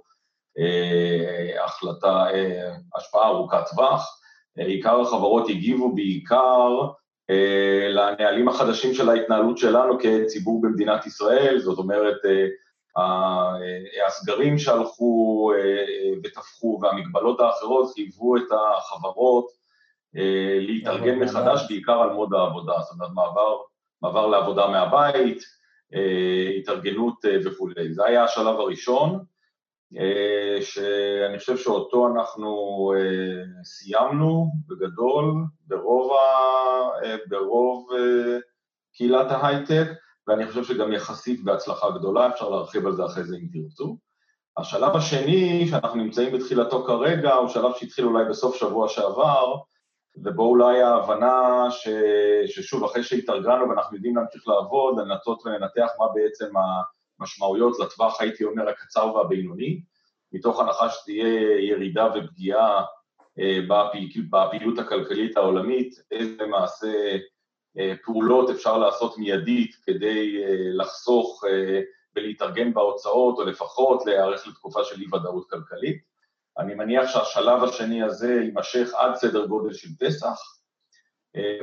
החלטה, 1.65 2.27
השפעה 2.97 3.29
ארוכת 3.29 3.63
טווח. 3.71 4.21
עיקר 4.57 5.01
החברות 5.01 5.49
הגיבו 5.49 5.95
בעיקר 5.95 6.71
אה, 7.31 7.89
לנהלים 7.89 8.49
החדשים 8.49 8.95
של 8.95 9.09
ההתנהלות 9.09 9.59
שלנו 9.59 9.99
כציבור 9.99 10.63
במדינת 10.63 11.07
ישראל, 11.07 11.59
זאת 11.59 11.79
אומרת, 11.79 12.25
אה, 12.25 12.47
אה, 12.99 14.07
הסגרים 14.07 14.59
שהלכו 14.59 15.53
ותפחו 16.25 16.79
והמגבלות 16.83 17.41
האחרות 17.41 17.93
חייבו 17.95 18.37
את 18.37 18.43
החברות 18.53 19.47
להתארגן 20.61 21.19
מחדש, 21.19 21.67
בעיקר 21.69 22.03
על 22.03 22.11
מוד 22.11 22.35
העבודה, 22.35 22.73
זאת 22.81 22.95
אומרת, 22.95 23.11
מעבר, 23.15 23.57
מעבר 24.03 24.27
לעבודה 24.27 24.67
מהבית, 24.67 25.43
התארגנות 26.59 27.25
וכולי. 27.45 27.93
זה 27.93 28.05
היה 28.05 28.25
השלב 28.25 28.61
הראשון. 28.61 29.25
אה, 29.95 30.62
שאני 30.62 31.38
חושב 31.38 31.57
שאותו 31.57 32.09
אנחנו 32.09 32.47
אה, 32.97 33.64
סיימנו 33.64 34.52
בגדול 34.66 35.45
ברוב, 35.66 36.12
ה, 36.12 36.16
אה, 37.05 37.16
ברוב 37.28 37.88
קהילת 38.95 39.26
ההייטק, 39.31 39.87
ואני 40.28 40.47
חושב 40.47 40.64
שגם 40.64 40.93
יחסית 40.93 41.45
בהצלחה 41.45 41.90
גדולה, 41.90 42.28
אפשר 42.28 42.49
להרחיב 42.49 42.87
על 42.87 42.93
זה 42.93 43.05
אחרי 43.05 43.25
זה 43.25 43.37
אם 43.37 43.47
תרצו. 43.52 43.99
השלב 44.57 44.97
השני, 44.97 45.66
שאנחנו 45.71 45.99
נמצאים 46.02 46.33
בתחילתו 46.33 46.85
כרגע, 46.85 47.35
הוא 47.35 47.49
שלב 47.49 47.73
שהתחיל 47.76 48.05
אולי 48.05 48.25
בסוף 48.25 48.57
שבוע 48.57 48.88
שעבר, 48.88 49.55
ובו 50.16 50.43
אולי 50.43 50.83
ההבנה 50.83 51.66
ש, 51.71 51.88
ששוב, 52.47 52.85
אחרי 52.85 53.02
שהתארגנו 53.02 53.69
ואנחנו 53.69 53.97
יודעים 53.97 54.16
להמשיך 54.16 54.49
לעבוד, 54.49 54.99
לנסות 54.99 55.47
ולנתח 55.47 55.88
מה 55.99 56.07
בעצם 56.14 56.57
ה... 56.57 56.83
משמעויות 57.19 57.79
לטווח, 57.79 58.21
הייתי 58.21 58.45
אומר, 58.45 58.69
הקצר 58.69 59.15
והבינוני, 59.15 59.81
מתוך 60.33 60.61
הנחה 60.61 60.91
שתהיה 60.91 61.61
ירידה 61.61 62.09
ופגיעה 62.15 62.85
אה, 63.39 63.59
בפעילות 64.31 64.79
הכלכלית 64.79 65.37
העולמית, 65.37 65.95
איזה 66.11 66.43
למעשה 66.43 67.17
אה, 67.79 67.95
פעולות 68.05 68.51
אפשר 68.51 68.79
לעשות 68.79 69.19
מיידית 69.19 69.77
כדי 69.83 70.45
אה, 70.45 70.57
לחסוך 70.59 71.45
ולהתארגן 72.17 72.75
בהוצאות, 72.75 73.39
או 73.39 73.45
לפחות 73.45 74.07
להיערך 74.07 74.47
לתקופה 74.47 74.85
של 74.85 75.01
אי-ודאות 75.01 75.51
כלכלית. 75.51 76.03
אני 76.59 76.75
מניח 76.75 77.11
שהשלב 77.13 77.65
השני 77.65 78.03
הזה 78.03 78.33
יימשך 78.35 78.95
עד 78.95 79.15
סדר 79.15 79.47
גודל 79.47 79.73
של 79.73 79.89
פסח, 80.01 80.41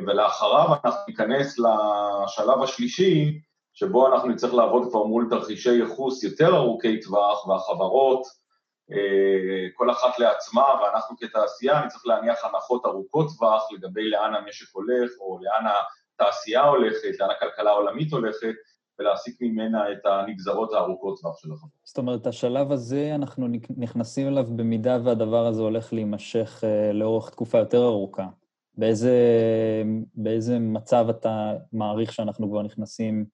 ולאחריו 0.08 0.68
אנחנו 0.86 1.00
ניכנס 1.08 1.60
לשלב 1.60 2.64
השלישי, 2.64 3.40
שבו 3.74 4.08
אנחנו 4.08 4.30
נצטרך 4.30 4.54
לעבוד 4.54 4.90
כבר 4.90 5.04
מול 5.04 5.28
תרחישי 5.30 5.74
ייחוס 5.74 6.24
יותר 6.24 6.56
ארוכי 6.56 7.00
טווח, 7.00 7.48
והחברות, 7.48 8.28
אה, 8.92 9.68
כל 9.74 9.92
אחת 9.92 10.20
לעצמה, 10.20 10.66
ואנחנו 10.82 11.16
כתעשייה 11.20 11.86
נצטרך 11.86 12.06
להניח 12.06 12.46
הנחות 12.46 12.86
ארוכות 12.86 13.28
טווח 13.38 13.68
לגבי 13.72 14.10
לאן 14.10 14.36
המשק 14.36 14.66
הולך, 14.74 15.12
או 15.20 15.40
לאן 15.42 15.72
התעשייה 16.16 16.64
הולכת, 16.64 17.20
לאן 17.20 17.30
הכלכלה 17.30 17.72
העולמית 17.72 18.14
הולכת, 18.14 18.54
ולהסיק 19.00 19.38
ממנה 19.42 19.92
את 19.92 20.06
הנגזרות 20.06 20.74
הארוכות 20.74 21.20
טווח 21.22 21.38
של 21.38 21.52
החברות. 21.52 21.72
זאת 21.84 21.98
אומרת, 21.98 22.28
השלב 22.28 22.72
הזה, 22.72 23.12
אנחנו 23.16 23.48
נכנסים 23.78 24.28
אליו 24.28 24.46
במידה 24.56 24.98
והדבר 25.04 25.46
הזה 25.46 25.62
הולך 25.62 25.94
להימשך 25.94 26.64
אה, 26.64 26.94
לאורך 26.94 27.30
תקופה 27.30 27.58
יותר 27.58 27.84
ארוכה. 27.84 28.28
באיזה, 28.78 29.14
באיזה 30.16 30.60
מצב 30.60 31.06
אתה 31.10 31.54
מעריך 31.74 32.14
שאנחנו 32.14 32.50
כבר 32.50 32.62
נכנסים 32.62 33.26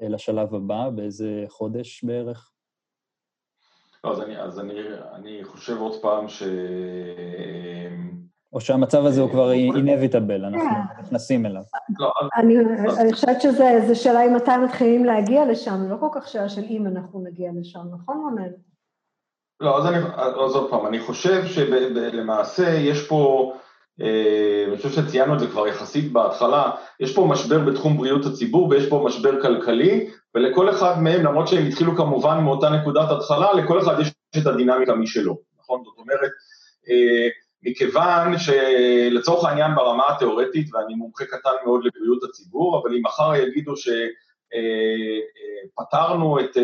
לשלב 0.00 0.54
הבא, 0.54 0.90
באיזה 0.90 1.44
חודש 1.48 2.04
בערך? 2.04 2.50
לא, 4.04 4.10
אז 4.12 4.20
אני, 4.20 4.40
אז 4.40 4.60
אני, 4.60 4.74
אני 5.12 5.44
חושב 5.44 5.76
עוד 5.76 6.02
פעם 6.02 6.28
ש... 6.28 6.42
או 8.52 8.60
שהמצב 8.60 9.06
הזה 9.06 9.20
הוא 9.20 9.30
כבר 9.30 9.52
inevitable, 9.52 10.46
אנחנו 10.46 10.60
כן. 10.60 11.02
נכנסים 11.02 11.46
אליו. 11.46 11.62
לא, 11.98 12.12
אני 12.36 13.12
חושבת 13.12 13.40
שזו 13.40 14.02
שאלה 14.02 14.26
אם 14.26 14.36
מתי 14.36 14.50
מתחילים 14.64 15.04
להגיע 15.04 15.44
לשם, 15.50 15.90
לא 15.90 15.96
כל 16.00 16.08
כך 16.12 16.28
שאלה 16.28 16.48
של 16.48 16.62
אם 16.62 16.86
אנחנו 16.86 17.20
נגיע 17.20 17.50
לשם, 17.60 17.80
נכון 17.92 18.16
רונן? 18.16 18.52
לא, 19.60 19.78
אז, 19.78 19.86
אני, 19.86 19.96
אז 20.16 20.54
עוד 20.54 20.70
פעם, 20.70 20.86
אני 20.86 21.00
חושב 21.00 21.46
שלמעשה 21.46 22.68
יש 22.68 23.08
פה 23.08 23.52
אה, 23.54 23.58
אני 24.00 24.76
חושב 24.76 24.90
שציינו 24.90 25.34
את 25.34 25.40
זה 25.40 25.46
כבר 25.46 25.66
יחסית 25.68 26.12
בהתחלה, 26.12 26.70
יש 27.00 27.14
פה 27.14 27.26
משבר 27.30 27.58
בתחום 27.58 27.96
בריאות 27.96 28.26
הציבור 28.26 28.68
ויש 28.68 28.88
פה 28.88 29.02
משבר 29.06 29.42
כלכלי, 29.42 30.10
ולכל 30.34 30.70
אחד 30.70 31.02
מהם, 31.02 31.24
למרות 31.24 31.48
שהם 31.48 31.66
התחילו 31.66 31.96
כמובן 31.96 32.38
מאותה 32.38 32.70
נקודת 32.70 33.10
התחלה, 33.10 33.52
לכל 33.52 33.80
אחד 33.80 34.00
יש 34.00 34.12
את 34.42 34.46
הדינמיקה 34.46 34.94
משלו, 34.94 35.38
נכון? 35.58 35.82
זאת 35.84 35.98
אומרת, 35.98 36.30
אה, 36.90 37.28
מכיוון 37.62 38.38
שלצורך 38.38 39.44
העניין 39.44 39.74
ברמה 39.74 40.02
התיאורטית, 40.08 40.74
ואני 40.74 40.94
מומחה 40.94 41.24
קטן 41.24 41.50
מאוד 41.64 41.80
לבריאות 41.84 42.24
הציבור, 42.24 42.82
אבל 42.82 42.94
אם 42.96 43.02
מחר 43.04 43.34
יגידו 43.34 43.74
שפתרנו 45.76 46.38
אה, 46.38 46.44
את, 46.44 46.56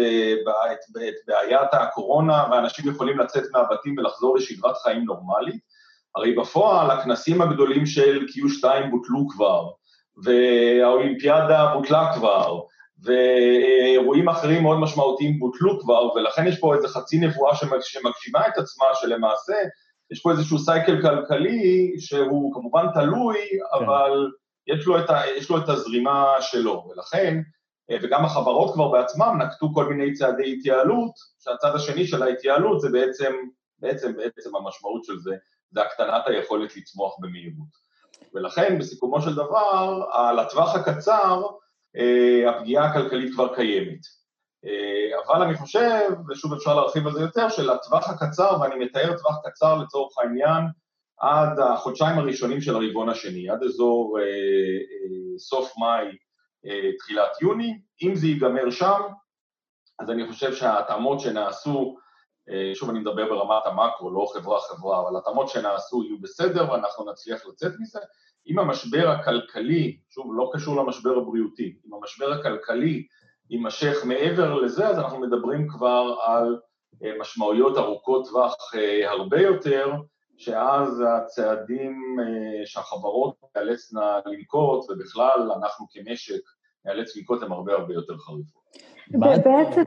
את, 0.73 0.79
את 0.97 1.15
בעיית 1.27 1.69
הקורונה 1.73 2.45
ואנשים 2.51 2.91
יכולים 2.91 3.19
לצאת 3.19 3.45
מהבתים 3.53 3.99
ולחזור 3.99 4.37
לשגרת 4.37 4.77
חיים 4.77 5.05
נורמלית, 5.05 5.70
הרי 6.17 6.35
בפועל 6.35 6.91
הכנסים 6.91 7.43
הגדולים 7.43 7.87
של 7.87 8.27
Q2 8.27 8.65
בוטלו 8.91 9.29
כבר, 9.29 9.69
והאולימפיאדה 10.25 11.73
בוטלה 11.75 12.13
כבר, 12.15 12.61
ואירועים 13.03 14.29
אחרים 14.29 14.63
מאוד 14.63 14.79
משמעותיים 14.79 15.39
בוטלו 15.39 15.81
כבר, 15.81 16.15
ולכן 16.15 16.47
יש 16.47 16.59
פה 16.61 16.75
איזו 16.75 16.89
חצי 16.89 17.19
נבואה 17.19 17.55
שמגשימה 17.55 18.49
את 18.49 18.59
עצמה, 18.59 18.87
שלמעשה 18.95 19.55
יש 20.11 20.23
פה 20.23 20.31
איזשהו 20.31 20.59
סייקל 20.59 21.03
כלכלי 21.03 21.93
שהוא 21.99 22.55
כמובן 22.55 22.87
תלוי, 22.95 23.39
כן. 23.39 23.85
אבל 23.85 24.31
יש 24.67 24.87
לו, 24.87 24.99
ה, 24.99 25.27
יש 25.37 25.51
לו 25.51 25.59
את 25.59 25.69
הזרימה 25.69 26.35
שלו, 26.41 26.89
ולכן, 26.91 27.41
וגם 28.03 28.25
החברות 28.25 28.75
כבר 28.75 28.89
בעצמם 28.89 29.39
נקטו 29.43 29.75
כל 29.75 29.85
מיני 29.85 30.13
צעדי 30.13 30.53
התייעלות, 30.53 31.13
שהצד 31.45 31.75
השני 31.75 32.07
של 32.07 32.23
ההתייעלות 32.23 32.81
זה 32.81 32.89
בעצם, 32.93 33.33
בעצם, 33.79 34.17
בעצם 34.17 34.57
המשמעות 34.57 35.05
של 35.05 35.19
זה, 35.19 35.35
זה 35.73 35.83
הקטנת 35.83 36.27
היכולת 36.27 36.77
לצמוח 36.77 37.17
במהירות. 37.21 37.91
ולכן, 38.35 38.79
בסיכומו 38.79 39.23
של 39.23 39.35
דבר, 39.35 40.09
על 40.13 40.39
הטווח 40.39 40.77
הקצר, 40.77 41.43
אה, 41.97 42.51
הפגיעה 42.51 42.85
הכלכלית 42.85 43.35
כבר 43.35 43.55
קיימת. 43.55 44.01
אה, 44.65 45.19
אבל 45.27 45.43
אני 45.43 45.57
חושב, 45.57 46.11
ושוב 46.29 46.53
אפשר 46.53 46.75
להרחיב 46.75 47.07
על 47.07 47.13
זה 47.13 47.21
יותר, 47.21 47.49
שלטווח 47.49 48.09
הקצר, 48.11 48.59
ואני 48.61 48.85
מתאר 48.85 49.17
טווח 49.19 49.37
קצר 49.45 49.77
לצורך 49.77 50.19
העניין, 50.19 50.65
עד 51.21 51.59
החודשיים 51.59 52.19
הראשונים 52.19 52.61
של 52.61 52.75
הרבעון 52.75 53.09
השני, 53.09 53.51
עד 53.51 53.63
אזור 53.63 54.19
אה, 54.19 54.25
אה, 54.25 55.39
סוף 55.39 55.73
מאי, 55.79 56.17
אה, 56.67 56.91
תחילת 56.99 57.43
יוני, 57.43 57.79
אם 58.03 58.15
זה 58.15 58.27
ייגמר 58.27 58.71
שם, 58.71 59.01
אז 59.99 60.11
אני 60.11 60.29
חושב 60.29 60.55
שההתאמות 60.55 61.21
שנעשו 61.21 61.97
אה, 61.97 62.03
שוב 62.75 62.91
אני 62.91 62.99
מדבר 62.99 63.29
ברמת 63.29 63.63
המקרו, 63.67 64.11
לא 64.11 64.27
חברה-חברה, 64.35 65.01
אבל 65.01 65.17
התאמות 65.17 65.49
שנעשו 65.49 66.05
יהיו 66.05 66.21
בסדר 66.21 66.73
ואנחנו 66.73 67.11
נצליח 67.11 67.47
לצאת 67.47 67.73
מזה. 67.81 67.99
אם 68.47 68.59
המשבר 68.59 69.09
הכלכלי, 69.09 69.97
שוב, 70.11 70.27
לא 70.35 70.51
קשור 70.55 70.77
למשבר 70.77 71.19
הבריאותי, 71.19 71.75
אם 71.87 71.95
המשבר 71.95 72.33
הכלכלי 72.33 73.07
יימשך 73.51 73.97
מעבר 74.05 74.55
לזה, 74.55 74.89
אז 74.89 74.99
אנחנו 74.99 75.21
מדברים 75.21 75.69
כבר 75.69 76.17
על 76.27 76.59
אה, 77.05 77.13
משמעויות 77.21 77.77
ארוכות 77.77 78.27
טווח 78.29 78.55
אה, 78.75 79.11
הרבה 79.11 79.41
יותר, 79.41 79.93
שאז 80.37 81.03
הצעדים 81.09 82.17
שהחברות 82.65 83.35
תיאלצנה 83.53 84.21
לנקוט, 84.27 84.91
ובכלל 84.91 85.53
אנחנו 85.57 85.87
כמשק 85.91 86.41
נהלי 86.85 87.05
צביקות 87.05 87.43
הן 87.43 87.53
הרבה 87.53 87.73
הרבה 87.73 87.95
יותר 87.95 88.19
חריפות. 88.19 88.63
בעצם, 89.11 89.83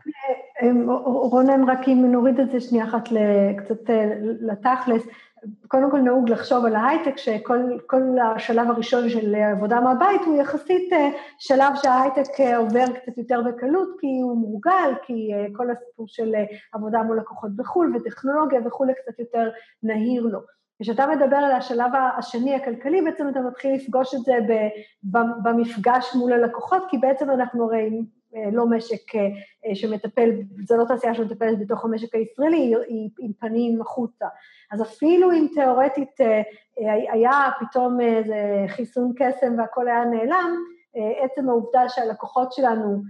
רונן, 1.06 1.70
רק 1.70 1.88
אם 1.88 2.12
נוריד 2.12 2.40
את 2.40 2.52
זה 2.52 2.60
שנייה 2.60 2.86
אחת 2.86 3.10
קצת 3.58 3.90
לתכלס, 4.42 5.08
קודם 5.68 5.92
כל 5.92 6.00
נהוג 6.00 6.30
לחשוב 6.30 6.66
על 6.66 6.76
ההייטק, 6.76 7.18
שכל 7.18 8.18
השלב 8.36 8.70
הראשון 8.70 9.10
של 9.10 9.36
עבודה 9.36 9.82
מהבית 9.82 10.22
הוא 10.26 10.42
יחסית 10.42 10.90
שלב 11.40 11.74
שההייטק 11.76 12.40
עובר 12.58 12.86
קצת 12.94 13.18
יותר 13.18 13.42
בקלות, 13.42 13.90
כי 14.00 14.08
הוא 14.24 14.38
מורגל, 14.38 14.94
כי 15.04 15.32
כל 15.56 15.70
הסיפור 15.70 16.06
של 16.08 16.34
עבודה 16.74 17.04
מול 17.04 17.18
לקוחות 17.18 17.56
בחו"ל 17.56 17.96
וטכנולוגיה 17.96 18.60
וכולי 18.66 18.94
קצת 18.94 19.20
יותר 19.20 19.50
נהיר 19.84 20.26
לו. 20.26 20.40
כשאתה 20.82 21.08
מדבר 21.08 21.38
על 21.38 21.52
השלב 21.52 21.92
השני 22.18 22.56
הכלכלי, 22.56 23.02
בעצם 23.02 23.30
אתה 23.30 23.40
מתחיל 23.40 23.76
לפגוש 23.76 24.16
את 24.16 24.20
זה 24.20 24.34
במפגש 25.44 26.16
מול 26.16 26.34
הלקוחות, 26.34 26.84
כי 26.90 26.98
בעצם 26.98 27.30
אנחנו 27.30 27.64
הרי 27.64 28.02
לא 28.52 28.66
משק 28.66 29.12
שמטפל, 29.74 30.30
זו 30.68 30.78
לא 30.78 30.86
תעשייה 30.86 31.16
שמטפלת 31.16 31.60
בתוך 31.60 31.86
המשק 31.86 32.16
הישראלי, 32.16 32.76
היא 32.88 33.10
עם 33.20 33.32
פנים 33.40 33.82
החוצה. 33.82 34.26
אז 34.72 34.82
אפילו 34.82 35.32
אם 35.32 35.48
תיאורטית 35.54 36.18
היה 37.12 37.32
פתאום 37.60 38.02
איזה 38.02 38.66
חיסון 38.68 39.14
קסם 39.16 39.54
והכל 39.58 39.88
היה 39.88 40.06
נעלם, 40.06 40.56
עצם 40.96 41.50
העובדה 41.50 41.90
שהלקוחות 41.90 42.54
שלנו, 42.54 43.02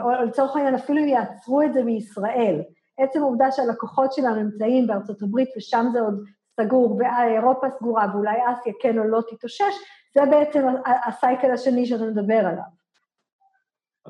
או 0.00 0.10
לצורך 0.24 0.56
העניין 0.56 0.74
אפילו 0.74 0.98
אם 0.98 1.08
יעצרו 1.08 1.62
את 1.62 1.74
זה 1.74 1.82
בישראל, 1.82 2.62
עצם 2.98 3.22
העובדה 3.22 3.52
שהלקוחות 3.52 4.12
שלנו 4.12 4.42
נמצאים 4.42 4.86
בארצות 4.86 5.22
הברית 5.22 5.48
ושם 5.56 5.86
זה 5.92 6.00
עוד 6.00 6.24
סגור, 6.60 6.98
ואירופה 6.98 7.66
סגורה, 7.78 8.06
ואולי 8.12 8.36
אסיה 8.46 8.72
כן 8.80 8.98
או 8.98 9.04
לא 9.04 9.20
תתאושש, 9.30 9.74
זה 10.14 10.20
בעצם 10.30 10.66
הסייקל 11.06 11.50
השני 11.50 11.86
שאתה 11.86 12.04
מדבר 12.04 12.38
עליו. 12.38 12.77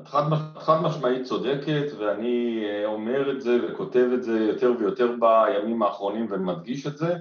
את 0.01 0.07
חד, 0.07 0.23
חד 0.59 0.81
משמעית 0.81 1.23
צודקת, 1.23 1.85
ואני 1.97 2.63
אומר 2.85 3.31
את 3.31 3.41
זה 3.41 3.57
וכותב 3.63 4.07
את 4.13 4.23
זה 4.23 4.39
יותר 4.39 4.73
ויותר 4.79 5.11
בימים 5.19 5.83
האחרונים 5.83 6.27
ומדגיש 6.29 6.87
את 6.87 6.97
זה. 6.97 7.15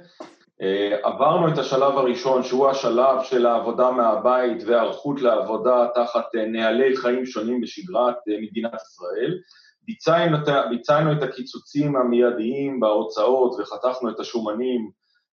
עברנו 1.03 1.49
את 1.49 1.59
השלב 1.59 1.99
הראשון, 1.99 2.43
שהוא 2.43 2.69
השלב 2.69 3.23
של 3.23 3.47
העבודה 3.47 3.91
מהבית 3.91 4.63
והיערכות 4.67 5.23
לעבודה 5.23 5.87
תחת 5.95 6.35
נהלי 6.35 6.97
חיים 6.97 7.27
שונים 7.27 7.61
בשגרת 7.61 8.17
מדינת 8.43 8.75
ישראל. 8.75 9.39
ביצענו, 9.83 10.37
ביצענו 10.71 11.13
את 11.13 11.23
הקיצוצים 11.23 11.97
המיידיים 11.97 12.81
בהוצאות 12.81 13.61
וחתכנו 13.61 14.11
את 14.11 14.21
השומנים 14.21 14.91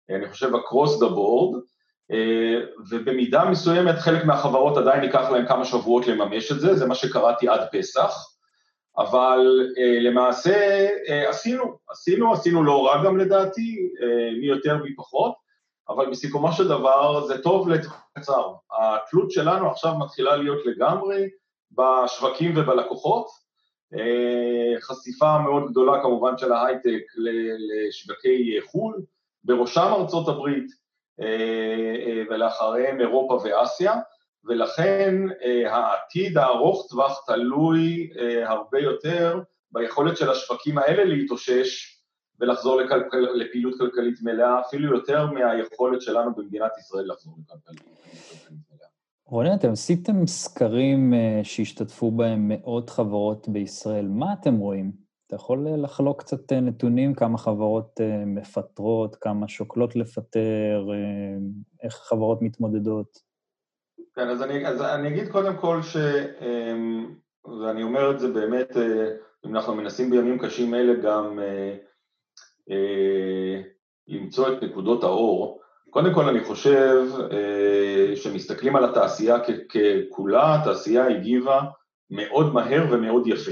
אני 0.09 0.29
חושב 0.29 0.51
across 0.55 0.99
the 0.99 1.09
board, 1.09 1.59
ובמידה 2.89 3.45
מסוימת 3.45 3.95
חלק 3.95 4.25
מהחברות 4.25 4.77
עדיין 4.77 5.03
ייקח 5.03 5.29
להם 5.31 5.47
כמה 5.47 5.65
שבועות 5.65 6.07
לממש 6.07 6.51
את 6.51 6.59
זה, 6.59 6.75
זה 6.75 6.85
מה 6.85 6.95
שקראתי 6.95 7.47
עד 7.47 7.61
פסח, 7.71 8.29
אבל 8.97 9.39
למעשה 10.01 10.87
עשינו, 11.29 11.77
עשינו, 11.89 12.33
עשינו 12.33 12.63
לא 12.63 12.85
רע 12.85 13.03
גם 13.05 13.17
לדעתי, 13.17 13.89
מי 14.39 14.45
יותר 14.45 14.77
מי 14.77 14.95
פחות, 14.95 15.33
אבל 15.89 16.09
בסיכומו 16.09 16.51
של 16.51 16.67
דבר 16.67 17.25
זה 17.27 17.41
טוב 17.41 17.69
לטווח 17.69 18.07
קצר. 18.17 18.53
התלות 18.79 19.31
שלנו 19.31 19.71
עכשיו 19.71 19.99
מתחילה 19.99 20.35
להיות 20.35 20.65
לגמרי 20.65 21.29
בשווקים 21.71 22.53
ובלקוחות, 22.55 23.27
חשיפה 24.81 25.39
מאוד 25.39 25.71
גדולה 25.71 26.01
כמובן 26.01 26.37
של 26.37 26.51
ההייטק 26.51 27.01
לשווקי 27.87 28.59
חו"ל, 28.65 29.01
בראשם 29.43 29.91
ארצות 29.99 30.27
הברית 30.27 30.82
ולאחריהם 32.29 33.01
אירופה 33.01 33.39
ואסיה, 33.43 33.93
ולכן 34.45 35.15
העתיד 35.65 36.37
הארוך 36.37 36.87
טווח 36.89 37.23
תלוי 37.27 38.09
הרבה 38.45 38.79
יותר 38.79 39.41
ביכולת 39.71 40.17
של 40.17 40.29
השווקים 40.29 40.77
האלה 40.77 41.03
להתאושש 41.03 41.99
ולחזור 42.39 42.81
לכלכל, 42.81 43.17
לפעילות 43.17 43.77
כלכלית 43.77 44.21
מלאה, 44.21 44.59
אפילו 44.59 44.95
יותר 44.95 45.25
מהיכולת 45.25 46.01
שלנו 46.01 46.35
במדינת 46.35 46.71
ישראל 46.77 47.11
לחזור 47.11 47.37
לכלכלית 47.39 47.81
מלאה. 48.71 48.87
רונן, 49.25 49.55
אתם 49.55 49.71
עשיתם 49.71 50.27
סקרים 50.27 51.13
שהשתתפו 51.43 52.11
בהם 52.11 52.47
מאות 52.47 52.89
חברות 52.89 53.49
בישראל, 53.49 54.07
מה 54.07 54.33
אתם 54.41 54.55
רואים? 54.55 55.02
אתה 55.33 55.41
יכול 55.41 55.67
לחלוק 55.77 56.19
קצת 56.19 56.53
נתונים, 56.53 57.13
כמה 57.13 57.37
חברות 57.37 57.99
מפטרות, 58.25 59.15
כמה 59.15 59.47
שוקלות 59.47 59.95
לפטר, 59.95 60.87
איך 61.83 61.93
חברות 61.93 62.41
מתמודדות? 62.41 63.17
כן, 64.15 64.29
אז 64.29 64.41
אני, 64.41 64.67
אז 64.67 64.81
אני 64.81 65.07
אגיד 65.07 65.31
קודם 65.31 65.57
כל 65.57 65.81
ש... 65.81 65.97
ואני 67.45 67.83
אומר 67.83 68.11
את 68.11 68.19
זה 68.19 68.27
באמת, 68.27 68.77
אם 69.45 69.55
אנחנו 69.55 69.75
מנסים 69.75 70.09
בימים 70.09 70.39
קשים 70.39 70.73
אלה 70.73 70.93
גם 70.93 71.39
למצוא 74.07 74.47
את 74.53 74.63
נקודות 74.63 75.03
האור, 75.03 75.61
קודם 75.89 76.13
כל 76.13 76.29
אני 76.29 76.43
חושב 76.43 77.05
שמסתכלים 78.15 78.75
על 78.75 78.85
התעשייה 78.85 79.37
ככולה, 79.39 80.55
התעשייה 80.55 81.07
הגיבה 81.07 81.61
מאוד 82.09 82.53
מהר 82.53 82.85
ומאוד 82.91 83.27
יפה. 83.27 83.51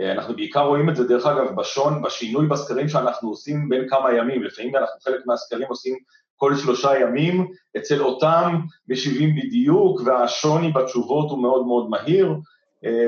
אנחנו 0.00 0.36
בעיקר 0.36 0.60
רואים 0.60 0.88
את 0.90 0.96
זה, 0.96 1.08
דרך 1.08 1.26
אגב, 1.26 1.56
בשון, 1.56 2.02
בשינוי 2.02 2.46
בסקרים 2.46 2.88
שאנחנו 2.88 3.28
עושים 3.28 3.68
בין 3.68 3.88
כמה 3.88 4.12
ימים, 4.12 4.42
לפעמים 4.42 4.76
אנחנו 4.76 5.00
חלק 5.00 5.26
מהסקרים 5.26 5.68
עושים 5.68 5.96
כל 6.36 6.56
שלושה 6.56 7.00
ימים, 7.00 7.48
אצל 7.76 8.02
אותם 8.02 8.60
משיבים 8.88 9.36
בדיוק, 9.36 10.00
והשוני 10.04 10.72
בתשובות 10.72 11.30
הוא 11.30 11.42
מאוד 11.42 11.66
מאוד 11.66 11.90
מהיר, 11.90 12.34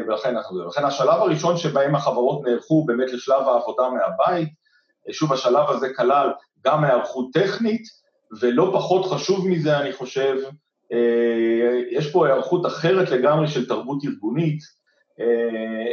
ולכן 0.09 0.37
אנחנו... 0.37 0.59
ולכן 0.59 0.85
השלב 0.85 1.21
הראשון 1.21 1.57
שבהם 1.57 1.95
החברות 1.95 2.43
נערכו 2.45 2.85
באמת 2.85 3.13
לשלב 3.13 3.43
העבודה 3.43 3.83
מהבית, 3.91 4.49
שוב, 5.11 5.33
השלב 5.33 5.71
הזה 5.71 5.95
כלל 5.97 6.33
גם 6.65 6.85
היערכות 6.85 7.27
טכנית, 7.33 7.83
ולא 8.41 8.71
פחות 8.75 9.07
חשוב 9.07 9.49
מזה, 9.49 9.79
אני 9.79 9.93
חושב, 9.93 10.37
יש 11.91 12.13
פה 12.13 12.27
היערכות 12.27 12.67
אחרת 12.67 13.11
לגמרי 13.11 13.49
של 13.49 13.69
תרבות 13.69 13.99
ארגונית, 14.05 14.59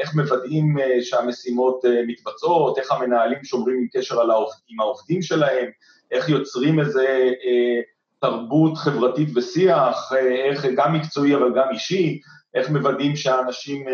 איך 0.02 0.16
מוודאים 0.16 0.78
שהמשימות 1.02 1.82
מתבצעות, 2.08 2.78
איך 2.78 2.92
המנהלים 2.92 3.44
שומרים 3.44 3.78
עם 3.78 3.88
קשר 3.94 4.22
עם 4.68 4.80
העובדים 4.80 5.22
שלהם, 5.22 5.70
איך 6.12 6.30
יוצרים 6.30 6.80
איזה 6.80 7.32
תרבות 8.20 8.78
חברתית 8.78 9.30
ושיח, 9.36 10.12
איך 10.46 10.66
גם 10.76 10.94
מקצועי 10.94 11.36
אבל 11.36 11.54
גם 11.56 11.68
אישי, 11.72 12.20
איך 12.54 12.70
מוודאים 12.70 13.16
שהאנשים 13.16 13.86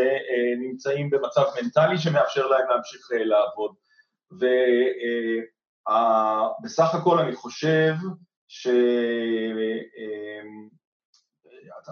נמצאים 0.59 1.09
במצב 1.09 1.43
מנטלי 1.61 1.97
שמאפשר 1.97 2.47
להם 2.47 2.69
להמשיך 2.69 3.07
לעבוד. 3.11 3.71
ובסך 6.61 6.95
הכל 6.95 7.19
אני 7.19 7.35
חושב 7.35 7.93
ש... 8.47 8.67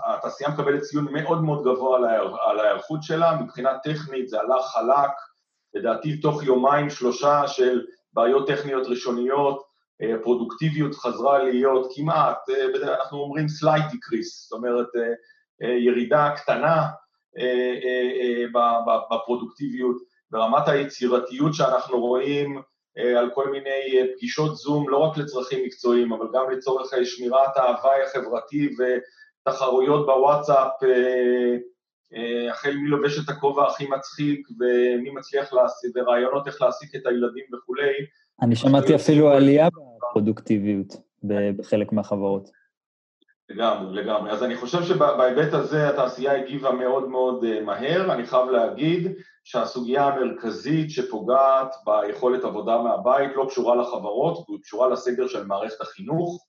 התעשייה 0.05 0.49
מקבלת 0.49 0.81
ציון 0.81 1.07
מאוד 1.13 1.43
מאוד 1.43 1.63
גבוה 1.63 1.97
על 2.45 2.59
ההיערכות 2.59 3.03
שלה, 3.03 3.37
מבחינה 3.41 3.77
טכנית 3.83 4.29
זה 4.29 4.39
הלך 4.39 4.65
חלק, 4.65 5.11
לדעתי 5.73 6.17
תוך 6.17 6.43
יומיים 6.43 6.89
שלושה 6.89 7.47
של 7.47 7.85
בעיות 8.13 8.47
טכניות 8.47 8.87
ראשוניות, 8.87 9.67
פרודוקטיביות 10.23 10.95
חזרה 10.95 11.43
להיות 11.43 11.91
כמעט, 11.95 12.37
אנחנו 12.83 13.19
אומרים 13.19 13.45
slight 13.45 13.91
decrease, 13.91 14.47
זאת 14.47 14.51
אומרת 14.51 14.87
ירידה 15.61 16.33
קטנה 16.37 16.87
בפרודוקטיביות, 19.11 19.95
ברמת 20.31 20.67
היצירתיות 20.67 21.53
שאנחנו 21.53 21.99
רואים 21.99 22.61
על 23.17 23.29
כל 23.33 23.49
מיני 23.51 24.13
פגישות 24.15 24.55
זום, 24.55 24.89
לא 24.89 24.97
רק 24.97 25.17
לצרכים 25.17 25.65
מקצועיים, 25.65 26.13
אבל 26.13 26.25
גם 26.33 26.51
לצורך 26.51 26.93
שמירת 27.03 27.57
ההוואי 27.57 28.03
החברתי 28.03 28.75
תחרויות 29.51 30.05
בוואטסאפ, 30.05 30.71
החל 32.51 32.73
מי 32.73 32.89
לובש 32.89 33.19
את 33.19 33.29
הכובע 33.29 33.67
הכי 33.67 33.87
מצחיק 33.87 34.47
ומי 34.59 35.09
מצליח 35.09 35.53
להשיג, 35.53 35.91
ורעיונות 35.95 36.47
איך 36.47 36.61
להעסיק 36.61 36.95
את 36.95 37.05
הילדים 37.05 37.43
וכולי. 37.53 37.91
אני 38.41 38.55
שמעתי 38.55 38.95
אפילו 38.95 39.29
עלייה 39.29 39.67
בפרודוקטיביות 40.09 40.95
בחלק 41.57 41.91
מהחברות. 41.91 42.49
לגמרי, 43.49 44.03
לגמרי. 44.03 44.31
אז 44.31 44.43
אני 44.43 44.55
חושב 44.55 44.83
שבהיבט 44.83 45.53
הזה 45.53 45.89
התעשייה 45.89 46.37
הגיבה 46.37 46.71
מאוד 46.71 47.09
מאוד 47.09 47.61
מהר. 47.61 48.13
אני 48.13 48.25
חייב 48.25 48.49
להגיד 48.49 49.11
שהסוגיה 49.43 50.07
המרכזית 50.07 50.91
שפוגעת 50.91 51.75
ביכולת 51.85 52.43
עבודה 52.43 52.81
מהבית 52.81 53.31
לא 53.35 53.45
קשורה 53.49 53.75
לחברות, 53.75 54.45
היא 54.47 54.59
קשורה 54.61 54.87
לסגר 54.87 55.27
של 55.27 55.45
מערכת 55.45 55.81
החינוך. 55.81 56.46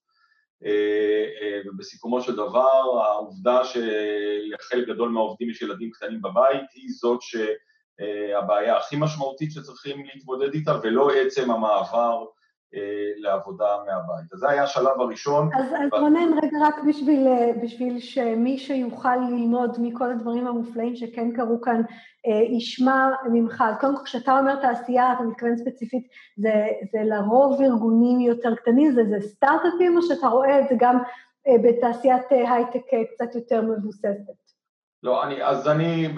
ובסיכומו 1.67 2.21
של 2.21 2.37
דבר 2.37 3.01
העובדה 3.05 3.61
שלחלק 3.65 4.89
גדול 4.89 5.09
מהעובדים 5.09 5.51
יש 5.51 5.63
ילדים 5.63 5.91
קטנים 5.91 6.23
בבית 6.23 6.71
היא 6.75 6.91
זאת 7.01 7.21
שהבעיה 7.23 8.77
הכי 8.77 8.97
משמעותית 8.99 9.53
שצריכים 9.53 10.07
להתמודד 10.07 10.55
איתה 10.55 10.79
ולא 10.83 11.11
עצם 11.13 11.51
המעבר 11.51 12.25
לעבודה 13.17 13.67
מהבית. 13.87 14.33
אז 14.33 14.39
זה 14.39 14.51
היה 14.51 14.63
השלב 14.63 15.01
הראשון. 15.01 15.51
אז, 15.55 15.67
אז 15.67 16.01
רונן, 16.01 16.39
רגע, 16.43 16.59
רק 16.63 16.75
בשביל, 16.89 17.29
בשביל 17.63 17.99
שמי 17.99 18.59
שיוכל 18.59 19.17
ללמוד 19.17 19.77
מכל 19.81 20.11
הדברים 20.11 20.47
המופלאים 20.47 20.97
שכן 20.97 21.33
קרו 21.33 21.61
כאן, 21.61 21.83
ישמע 22.57 23.09
ממך. 23.33 23.65
אז 23.67 23.75
קודם 23.81 23.97
כל, 23.97 24.05
כשאתה 24.05 24.39
אומר 24.39 24.57
תעשייה, 24.57 25.13
אתה 25.13 25.23
מתכוון 25.23 25.57
ספציפית, 25.57 26.03
זה, 26.37 26.67
זה 26.93 26.99
לרוב 27.05 27.61
ארגונים 27.61 28.21
יותר 28.21 28.55
קטנים, 28.55 28.93
זה, 28.93 29.03
זה 29.11 29.29
סטארט-אפים, 29.29 29.97
או 29.97 30.03
שאתה 30.03 30.29
רואה 30.29 30.61
את 30.61 30.69
זה 30.69 30.75
גם 30.79 30.99
בתעשיית 31.65 32.23
הייטק 32.31 32.83
קצת 33.15 33.35
יותר 33.35 33.63
מבוססת? 33.63 34.48
לא, 35.03 35.25
אני, 35.25 35.45
אז 35.45 35.69
אני 35.69 36.09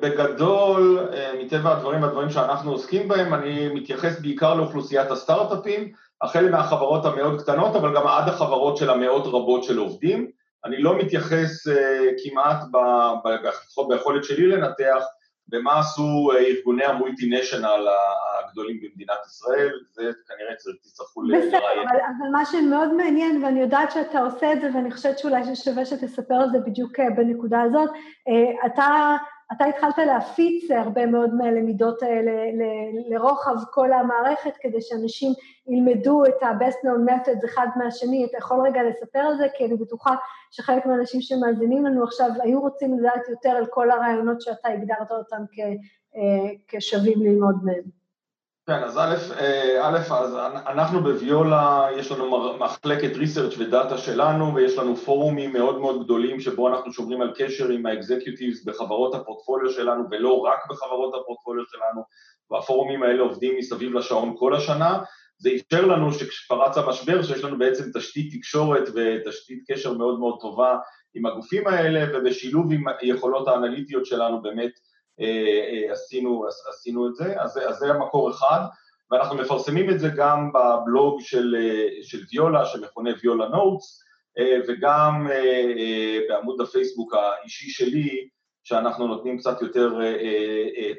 בגדול, 0.00 1.08
מטבע 1.38 1.72
הדברים 1.72 2.02
והדברים 2.02 2.30
שאנחנו 2.30 2.70
עוסקים 2.72 3.08
בהם, 3.08 3.34
אני 3.34 3.68
מתייחס 3.68 4.20
בעיקר 4.20 4.54
לאוכלוסיית 4.54 5.10
הסטארט-אפים, 5.10 5.92
החל 6.22 6.50
מהחברות 6.50 7.04
המאוד 7.04 7.40
קטנות, 7.40 7.76
אבל 7.76 7.94
גם 7.96 8.06
עד 8.06 8.28
החברות 8.28 8.76
של 8.76 8.90
המאות 8.90 9.26
רבות 9.26 9.64
של 9.64 9.78
עובדים. 9.78 10.30
אני 10.64 10.82
לא 10.82 10.98
מתייחס 10.98 11.68
uh, 11.68 11.72
כמעט, 12.24 12.56
לפחות 13.64 13.88
ביכולת 13.88 14.24
שלי 14.24 14.46
לנתח, 14.46 15.04
במה 15.48 15.78
עשו 15.80 16.30
ארגוני 16.32 16.84
המולטי-נשיונל 16.84 17.86
הגדולים 18.40 18.80
במדינת 18.82 19.18
ישראל, 19.26 19.70
זה 19.90 20.02
כנראה 20.02 20.54
תצטרכו 20.82 21.22
לראיין. 21.22 21.48
בסדר, 21.48 21.58
אבל, 21.58 21.96
אבל 21.96 22.30
מה 22.32 22.44
שמאוד 22.44 22.92
מעניין, 22.92 23.44
ואני 23.44 23.60
יודעת 23.60 23.92
שאתה 23.92 24.20
עושה 24.20 24.52
את 24.52 24.60
זה, 24.60 24.70
ואני 24.74 24.90
חושבת 24.90 25.18
שאולי 25.18 25.56
שווה 25.56 25.84
שתספר 25.84 26.34
על 26.34 26.50
זה 26.52 26.58
בדיוק 26.58 27.00
בנקודה 27.16 27.62
הזאת, 27.62 27.90
אתה... 28.66 29.16
אתה 29.52 29.64
התחלת 29.64 29.98
להפיץ 29.98 30.70
הרבה 30.70 31.06
מאוד 31.06 31.34
מהלמידות 31.34 32.02
האלה 32.02 32.32
לרוחב 33.08 33.54
כל 33.70 33.92
המערכת, 33.92 34.56
כדי 34.60 34.80
שאנשים 34.80 35.32
ילמדו 35.68 36.24
את 36.26 36.42
ה-best 36.42 36.86
known 36.86 37.10
methods 37.10 37.44
אחד 37.44 37.66
מהשני. 37.76 38.24
אתה 38.24 38.38
יכול 38.38 38.66
רגע 38.66 38.82
לספר 38.82 39.18
על 39.18 39.36
זה? 39.36 39.46
כי 39.54 39.64
אני 39.64 39.76
בטוחה 39.76 40.14
שחלק 40.50 40.86
מהאנשים 40.86 41.20
שמאזינים 41.20 41.84
לנו 41.84 42.04
עכשיו 42.04 42.30
היו 42.42 42.60
רוצים 42.60 42.98
לדעת 42.98 43.28
יותר 43.28 43.50
על 43.50 43.66
כל 43.66 43.90
הרעיונות 43.90 44.40
שאתה 44.40 44.68
הגדרת 44.68 45.10
אותם 45.12 45.42
כשווים 46.68 47.22
ללמוד 47.22 47.56
מהם. 47.64 47.97
כן, 48.68 48.82
אז 48.84 48.98
א', 48.98 49.16
אה, 49.40 49.88
אז 50.20 50.36
אנחנו 50.66 51.02
בוויולה, 51.02 51.88
יש 51.96 52.12
לנו 52.12 52.54
מחלקת 52.58 53.16
ריסרצ' 53.16 53.58
ודאטה 53.58 53.98
שלנו, 53.98 54.54
ויש 54.54 54.78
לנו 54.78 54.96
פורומים 54.96 55.52
מאוד 55.52 55.78
מאוד 55.80 56.04
גדולים 56.04 56.40
שבו 56.40 56.68
אנחנו 56.68 56.92
שומרים 56.92 57.20
על 57.20 57.32
קשר 57.36 57.68
עם 57.68 57.86
האקזקיוטיבס 57.86 58.64
בחברות 58.64 59.14
הפורטפוליו 59.14 59.70
שלנו, 59.70 60.04
ולא 60.10 60.40
רק 60.40 60.58
בחברות 60.70 61.14
הפורטפוליו 61.14 61.64
שלנו, 61.66 62.02
והפורומים 62.50 63.02
האלה 63.02 63.22
עובדים 63.22 63.58
מסביב 63.58 63.94
לשעון 63.94 64.34
כל 64.38 64.54
השנה. 64.54 64.98
זה 65.38 65.50
אפשר 65.56 65.86
לנו 65.86 66.12
שכשפרץ 66.12 66.76
המשבר, 66.76 67.22
שיש 67.22 67.44
לנו 67.44 67.58
בעצם 67.58 67.84
תשתית 67.94 68.34
תקשורת 68.36 68.88
ותשתית 68.94 69.64
קשר 69.70 69.92
מאוד 69.92 70.18
מאוד 70.18 70.38
טובה 70.40 70.76
עם 71.14 71.26
הגופים 71.26 71.66
האלה, 71.66 72.18
ובשילוב 72.18 72.72
עם 72.72 72.84
היכולות 73.00 73.48
האנליטיות 73.48 74.06
שלנו 74.06 74.42
באמת 74.42 74.70
עשינו, 75.90 76.46
עשינו 76.68 77.08
את 77.08 77.14
זה, 77.14 77.40
אז, 77.40 77.58
אז 77.68 77.76
זה 77.76 77.90
המקור 77.90 78.30
אחד, 78.30 78.60
ואנחנו 79.10 79.36
מפרסמים 79.36 79.90
את 79.90 80.00
זה 80.00 80.08
גם 80.16 80.52
בבלוג 80.52 81.20
של, 81.20 81.56
אה, 81.58 82.02
של 82.02 82.18
ויולה, 82.32 82.66
שמכונה 82.66 83.10
ויולה 83.22 83.48
נוטס, 83.48 84.02
וגם 84.68 85.28
בעמוד 86.28 86.60
הפייסבוק 86.60 87.14
האישי 87.14 87.70
שלי, 87.70 88.28
שאנחנו 88.64 89.06
נותנים 89.06 89.38
קצת 89.38 89.62
יותר 89.62 89.98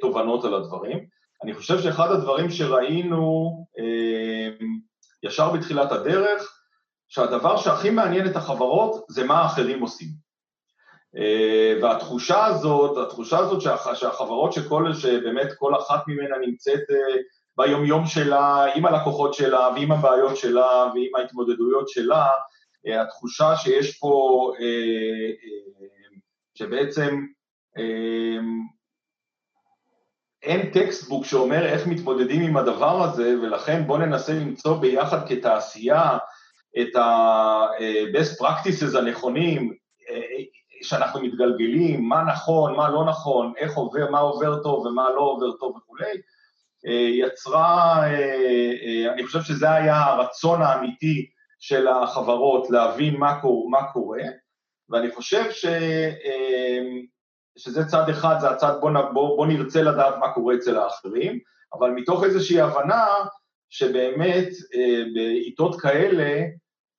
תובנות 0.01 0.45
על 0.45 0.53
הדברים. 0.53 1.05
אני 1.43 1.53
חושב 1.53 1.79
שאחד 1.79 2.12
הדברים 2.12 2.49
שראינו 2.49 3.51
ישר 5.23 5.51
בתחילת 5.51 5.91
הדרך, 5.91 6.62
שהדבר 7.10 7.58
שהכי 7.58 7.89
מעניין 7.89 8.25
את 8.25 8.36
החברות 8.36 9.05
זה 9.10 9.23
מה 9.23 9.41
האחרים 9.41 9.82
עושים. 9.82 10.28
אה, 11.17 11.73
והתחושה 11.81 12.45
הזאת, 12.45 12.97
התחושה 12.97 13.37
הזאת 13.37 13.61
שהחברות 13.95 14.53
שכל, 14.53 14.93
שבאמת 14.93 15.47
כל 15.57 15.75
אחת 15.75 16.03
ממנה 16.07 16.35
נמצאת 16.47 16.83
אה, 16.91 17.15
ביומיום 17.57 18.05
שלה, 18.05 18.65
עם 18.75 18.85
הלקוחות 18.85 19.33
שלה 19.33 19.69
ועם 19.75 19.91
הבעיות 19.91 20.37
שלה 20.37 20.91
ועם 20.93 21.15
ההתמודדויות 21.15 21.89
שלה, 21.89 22.27
אה, 22.87 23.01
התחושה 23.01 23.55
שיש 23.55 23.97
פה, 23.97 24.53
שבעצם 26.55 27.25
אין 30.43 30.71
textbook 30.73 31.25
שאומר 31.25 31.65
איך 31.65 31.87
מתמודדים 31.87 32.41
עם 32.41 32.57
הדבר 32.57 33.03
הזה, 33.03 33.35
ולכן 33.41 33.87
בואו 33.87 33.97
ננסה 33.97 34.33
למצוא 34.33 34.77
ביחד 34.77 35.29
כתעשייה 35.29 36.17
את 36.81 36.95
ה-best 36.95 38.41
practices 38.41 38.97
הנכונים, 38.97 39.73
שאנחנו 40.81 41.21
מתגלגלים, 41.21 42.09
מה 42.09 42.23
נכון, 42.23 42.75
מה 42.75 42.89
לא 42.89 43.05
נכון, 43.05 43.53
איך 43.57 43.75
עובר, 43.75 44.11
מה 44.11 44.19
עובר 44.19 44.63
טוב 44.63 44.85
ומה 44.85 45.09
לא 45.09 45.21
עובר 45.21 45.51
טוב 45.51 45.75
וכולי, 45.75 46.21
אה, 46.87 47.09
יצרה, 47.11 48.03
אה, 48.03 48.71
אה, 48.83 49.13
אני 49.13 49.25
חושב 49.25 49.41
שזה 49.41 49.71
היה 49.71 50.03
הרצון 50.03 50.61
האמיתי 50.61 51.29
של 51.59 51.87
החברות 51.87 52.69
להבין 52.69 53.17
מה, 53.17 53.41
קור, 53.41 53.69
מה 53.69 53.91
קורה, 53.93 54.23
ואני 54.89 55.11
חושב 55.11 55.51
ש, 55.51 55.65
שזה 57.57 57.85
צד 57.85 58.09
אחד, 58.09 58.35
זה 58.39 58.49
הצד 58.49 58.73
בוא, 58.81 58.91
בוא, 59.13 59.37
בוא 59.37 59.47
נרצה 59.47 59.81
לדעת 59.81 60.13
מה 60.19 60.33
קורה 60.33 60.55
אצל 60.55 60.77
האחרים, 60.77 61.39
אבל 61.73 61.91
מתוך 61.91 62.23
איזושהי 62.23 62.61
הבנה 62.61 63.05
שבאמת 63.69 64.49
בעיתות 65.13 65.81
כאלה, 65.81 66.41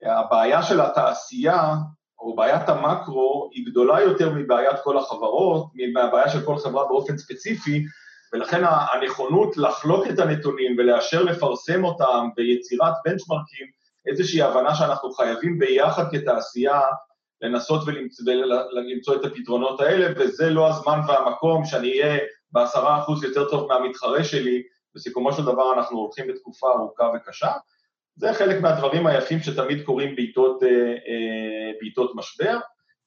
הבעיה 0.02 0.62
של 0.62 0.80
התעשייה 0.80 1.74
או 2.20 2.34
בעיית 2.36 2.68
המקרו 2.68 3.50
היא 3.52 3.66
גדולה 3.66 4.00
יותר 4.00 4.30
מבעיית 4.34 4.76
כל 4.84 4.98
החברות, 4.98 5.66
מהבעיה 5.92 6.28
של 6.30 6.44
כל 6.44 6.56
חברה 6.58 6.88
באופן 6.88 7.18
ספציפי, 7.18 7.84
ולכן 8.32 8.62
הנכונות 8.64 9.56
לחלוק 9.56 10.06
את 10.06 10.18
הנתונים 10.18 10.76
ולאשר 10.78 11.22
לפרסם 11.22 11.84
אותם 11.84 12.28
ביצירת 12.36 12.92
בנצ'מרקים, 13.04 13.66
איזושהי 14.06 14.42
הבנה 14.42 14.74
שאנחנו 14.74 15.12
חייבים 15.12 15.58
ביחד 15.58 16.04
כתעשייה 16.10 16.80
לנסות 17.42 17.80
ולמצוא, 17.86 19.14
את 19.14 19.24
הפתרונות 19.24 19.80
האלה, 19.80 20.12
וזה 20.16 20.50
לא 20.50 20.68
הזמן 20.68 21.00
והמקום 21.08 21.64
שאני 21.64 22.00
אהיה 22.00 22.18
בעשרה 22.52 22.98
אחוז 22.98 23.24
יותר 23.24 23.48
טוב 23.50 23.68
מהמתחרה 23.68 24.24
שלי, 24.24 24.62
בסיכומו 24.94 25.32
של 25.32 25.42
דבר 25.42 25.74
אנחנו 25.74 25.98
הולכים 25.98 26.28
לתקופה 26.28 26.68
ארוכה 26.70 27.10
וקשה. 27.16 27.50
זה 28.20 28.34
חלק 28.34 28.60
מהדברים 28.60 29.06
היפים 29.06 29.40
שתמיד 29.40 29.84
קורים 29.84 30.16
בעיתות, 30.16 30.62
אה, 30.62 30.68
אה, 30.68 31.72
בעיתות 31.80 32.12
משבר. 32.14 32.58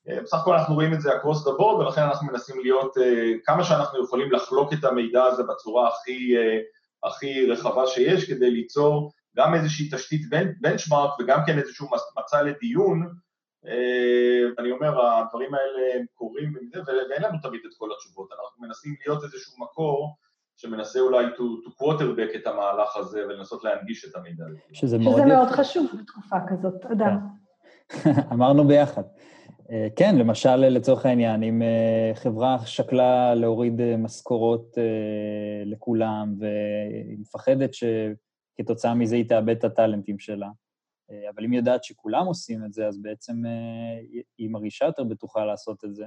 אה, 0.09 0.21
בסך 0.21 0.37
הכל 0.41 0.53
אנחנו 0.53 0.75
רואים 0.75 0.93
את 0.93 1.01
זה 1.01 1.09
across 1.09 1.47
the 1.47 1.59
board, 1.59 1.75
ולכן 1.79 2.01
אנחנו 2.01 2.27
מנסים 2.27 2.59
להיות, 2.59 2.93
כמה 3.43 3.63
שאנחנו 3.63 4.03
יכולים 4.03 4.31
לחלוק 4.31 4.73
את 4.73 4.83
המידע 4.83 5.23
הזה 5.23 5.43
בצורה 5.43 5.87
הכי, 5.87 6.35
הכי 7.03 7.51
רחבה 7.51 7.87
שיש, 7.87 8.31
כדי 8.31 8.51
ליצור 8.51 9.11
גם 9.37 9.53
איזושהי 9.53 9.89
תשתית 9.91 10.21
בנצ'מארק 10.61 11.19
וגם 11.19 11.39
כן 11.45 11.59
איזשהו 11.59 11.89
מצע 12.19 12.41
לדיון. 12.41 13.09
אני 14.59 14.71
אומר, 14.71 15.05
הדברים 15.05 15.53
האלה 15.53 16.03
קורים, 16.13 16.53
ואין 17.09 17.23
לנו 17.23 17.37
תמיד 17.41 17.61
את 17.65 17.71
כל 17.77 17.89
התשובות, 17.95 18.29
אנחנו 18.31 18.67
מנסים 18.67 18.95
להיות 19.05 19.23
איזשהו 19.23 19.53
מקור 19.59 20.15
שמנסה 20.57 20.99
אולי 20.99 21.25
to, 21.25 21.67
to 21.67 21.83
quarterback 21.83 22.35
את 22.35 22.47
המהלך 22.47 22.97
הזה 22.97 23.25
ולנסות 23.25 23.63
להנגיש 23.63 24.05
את 24.05 24.15
המידע 24.15 24.45
הזה. 24.47 24.59
שזה 24.73 24.97
מאוד, 24.97 25.15
שזה 25.15 25.25
מאוד 25.25 25.47
חשוב 25.47 25.85
בתקופה 25.99 26.35
כזאת, 26.47 26.85
אדם. 26.85 27.19
כן. 27.89 28.11
אמרנו 28.33 28.67
ביחד. 28.67 29.03
אה, 29.71 29.87
כן, 29.95 30.15
למשל, 30.15 30.55
לצורך 30.55 31.05
העניין, 31.05 31.43
אם 31.43 31.61
אה, 31.61 32.11
חברה 32.15 32.65
שקלה 32.65 33.35
להוריד 33.35 33.81
אה, 33.81 33.97
משכורות 33.97 34.77
לכולם, 35.65 36.35
והיא 36.39 37.19
מפחדת 37.19 37.69
שכתוצאה 37.73 38.93
מזה 38.93 39.15
היא 39.15 39.29
תאבד 39.29 39.57
את 39.57 39.63
הטאלנטים 39.63 40.19
שלה, 40.19 40.49
אבל 41.35 41.43
אם 41.45 41.51
היא 41.51 41.59
יודעת 41.59 41.83
שכולם 41.83 42.25
עושים 42.25 42.65
את 42.65 42.73
זה, 42.73 42.87
אז 42.87 43.01
בעצם 43.01 43.33
היא 44.37 44.49
מרגישה 44.49 44.85
יותר 44.85 45.03
בטוחה 45.03 45.45
לעשות 45.45 45.85
את 45.85 45.95
זה. 45.95 46.05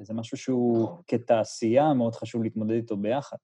זה 0.00 0.14
משהו 0.14 0.36
שהוא 0.38 0.88
כתעשייה 1.06 1.94
מאוד 1.94 2.14
חשוב 2.14 2.42
להתמודד 2.42 2.74
איתו 2.74 2.96
ביחד. 2.96 3.36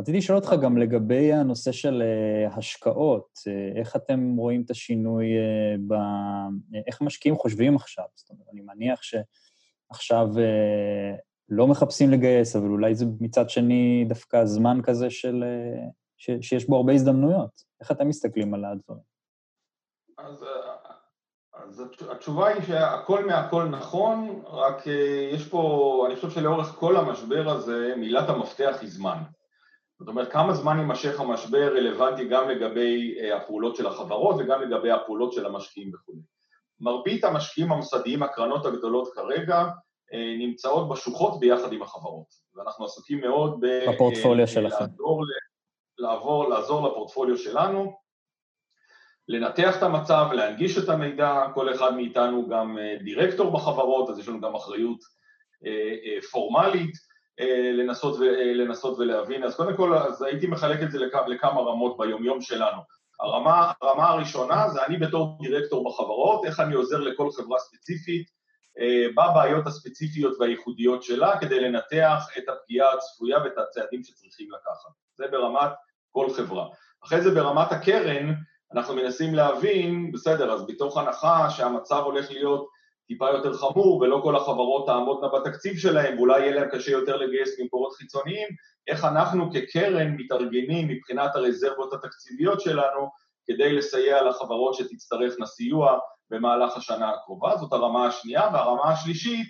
רציתי 0.00 0.18
לשאול 0.18 0.38
אותך 0.38 0.54
גם 0.62 0.78
לגבי 0.78 1.32
הנושא 1.32 1.72
של 1.72 2.02
uh, 2.02 2.56
השקעות, 2.58 3.28
uh, 3.38 3.78
איך 3.78 3.96
אתם 3.96 4.36
רואים 4.36 4.62
את 4.62 4.70
השינוי, 4.70 5.26
uh, 5.26 5.80
ב... 5.88 5.94
איך 6.86 7.00
משקיעים 7.00 7.36
חושבים 7.36 7.76
עכשיו? 7.76 8.04
זאת 8.14 8.30
אומרת, 8.30 8.46
אני 8.52 8.60
מניח 8.60 9.00
שעכשיו 9.02 10.28
לא 11.48 11.66
מחפשים 11.66 12.10
לגייס, 12.10 12.56
אבל 12.56 12.68
אולי 12.68 12.94
זה 12.94 13.06
מצד 13.20 13.50
שני 13.50 14.04
דווקא 14.08 14.44
זמן 14.44 14.80
כזה 14.82 15.10
של, 15.10 15.44
ש... 16.16 16.30
שיש 16.40 16.68
בו 16.68 16.76
הרבה 16.76 16.92
הזדמנויות. 16.92 17.62
איך 17.80 17.90
אתם 17.90 18.08
מסתכלים 18.08 18.54
על 18.54 18.64
הדברים? 18.64 19.14
אז, 20.18 20.44
אז 21.54 21.82
התשובה 22.10 22.48
היא 22.48 22.62
שהכל 22.62 23.26
מהכל 23.26 23.64
נכון, 23.64 24.42
רק 24.46 24.86
יש 25.32 25.48
פה, 25.48 26.04
אני 26.06 26.16
חושב 26.16 26.30
שלאורך 26.30 26.66
כל 26.66 26.96
המשבר 26.96 27.48
הזה, 27.48 27.94
מילת 27.96 28.28
המפתח 28.28 28.76
היא 28.80 28.90
זמן. 28.90 29.18
זאת 29.98 30.08
אומרת, 30.08 30.32
כמה 30.32 30.54
זמן 30.54 30.78
יימשך 30.78 31.20
המשבר 31.20 31.76
רלוונטי 31.76 32.28
גם 32.28 32.48
לגבי 32.48 33.16
הפעולות 33.32 33.76
של 33.76 33.86
החברות 33.86 34.36
וגם 34.38 34.62
לגבי 34.62 34.90
הפעולות 34.90 35.32
של 35.32 35.46
המשקיעים 35.46 35.90
וכו'. 35.94 36.12
מרבית 36.80 37.24
המשקיעים 37.24 37.72
המוסדיים, 37.72 38.22
הקרנות 38.22 38.66
הגדולות 38.66 39.08
כרגע, 39.14 39.64
נמצאות 40.38 40.88
בשוחות 40.88 41.40
ביחד 41.40 41.72
עם 41.72 41.82
החברות, 41.82 42.26
ואנחנו 42.54 42.84
עסוקים 42.84 43.20
מאוד 43.20 43.60
בפורטפוליו 43.60 44.48
שלכם. 44.48 44.84
לעזור, 44.84 45.22
לעבור, 45.98 46.48
לעזור 46.48 46.88
לפורטפוליו 46.88 47.38
שלנו, 47.38 47.96
לנתח 49.28 49.78
את 49.78 49.82
המצב, 49.82 50.26
להנגיש 50.32 50.78
את 50.78 50.88
המידע, 50.88 51.44
כל 51.54 51.74
אחד 51.74 51.96
מאיתנו 51.96 52.48
גם 52.48 52.78
דירקטור 53.04 53.50
בחברות, 53.50 54.10
אז 54.10 54.18
יש 54.18 54.28
לנו 54.28 54.40
גם 54.40 54.54
אחריות 54.54 54.98
פורמלית 56.30 57.13
לנסות, 57.72 58.18
ו, 58.18 58.22
לנסות 58.54 58.98
ולהבין. 58.98 59.44
אז 59.44 59.56
קודם 59.56 59.76
כל, 59.76 59.94
אז 59.98 60.22
הייתי 60.22 60.46
מחלק 60.46 60.82
את 60.82 60.90
זה 60.90 60.98
לכמה 61.26 61.60
רמות 61.60 61.96
ביומיום 61.98 62.40
שלנו. 62.40 62.78
הרמה, 63.20 63.72
הרמה 63.82 64.08
הראשונה 64.08 64.68
זה 64.68 64.84
אני 64.86 64.96
בתור 64.96 65.38
דירקטור 65.42 65.90
בחברות, 65.90 66.44
איך 66.44 66.60
אני 66.60 66.74
עוזר 66.74 66.98
לכל 66.98 67.30
חברה 67.30 67.58
ספציפית 67.58 68.26
בבעיות 69.16 69.66
הספציפיות 69.66 70.36
והייחודיות 70.40 71.02
שלה 71.02 71.40
כדי 71.40 71.60
לנתח 71.60 72.26
את 72.38 72.48
הפגיעה 72.48 72.94
הצפויה 72.94 73.38
ואת 73.44 73.58
הצעדים 73.58 74.04
שצריכים 74.04 74.48
לקחת. 74.50 74.90
זה 75.16 75.24
ברמת 75.30 75.70
כל 76.10 76.30
חברה. 76.36 76.66
אחרי 77.04 77.20
זה 77.20 77.30
ברמת 77.30 77.72
הקרן, 77.72 78.34
אנחנו 78.74 78.94
מנסים 78.94 79.34
להבין, 79.34 80.12
בסדר, 80.12 80.52
אז 80.52 80.66
בתוך 80.66 80.98
הנחה 80.98 81.50
שהמצב 81.50 82.02
הולך 82.04 82.30
להיות 82.30 82.68
טיפה 83.08 83.30
יותר 83.30 83.52
חמור 83.52 83.96
ולא 83.96 84.20
כל 84.22 84.36
החברות 84.36 84.86
תעמודנה 84.86 85.28
בתקציב 85.28 85.78
שלהם 85.78 86.18
ואולי 86.18 86.40
יהיה 86.40 86.54
להם 86.54 86.68
קשה 86.72 86.90
יותר 86.90 87.16
לגייס 87.16 87.60
ממקורות 87.60 87.92
חיצוניים, 87.92 88.48
איך 88.86 89.04
אנחנו 89.04 89.50
כקרן 89.52 90.14
מתארגנים 90.16 90.88
מבחינת 90.88 91.36
הרזרבות 91.36 91.92
התקציביות 91.92 92.60
שלנו 92.60 93.10
כדי 93.46 93.72
לסייע 93.72 94.22
לחברות 94.22 94.74
שתצטרכנה 94.74 95.46
סיוע 95.46 95.98
במהלך 96.30 96.76
השנה 96.76 97.10
הקרובה, 97.10 97.56
זאת 97.56 97.72
הרמה 97.72 98.06
השנייה, 98.06 98.48
והרמה 98.52 98.92
השלישית 98.92 99.46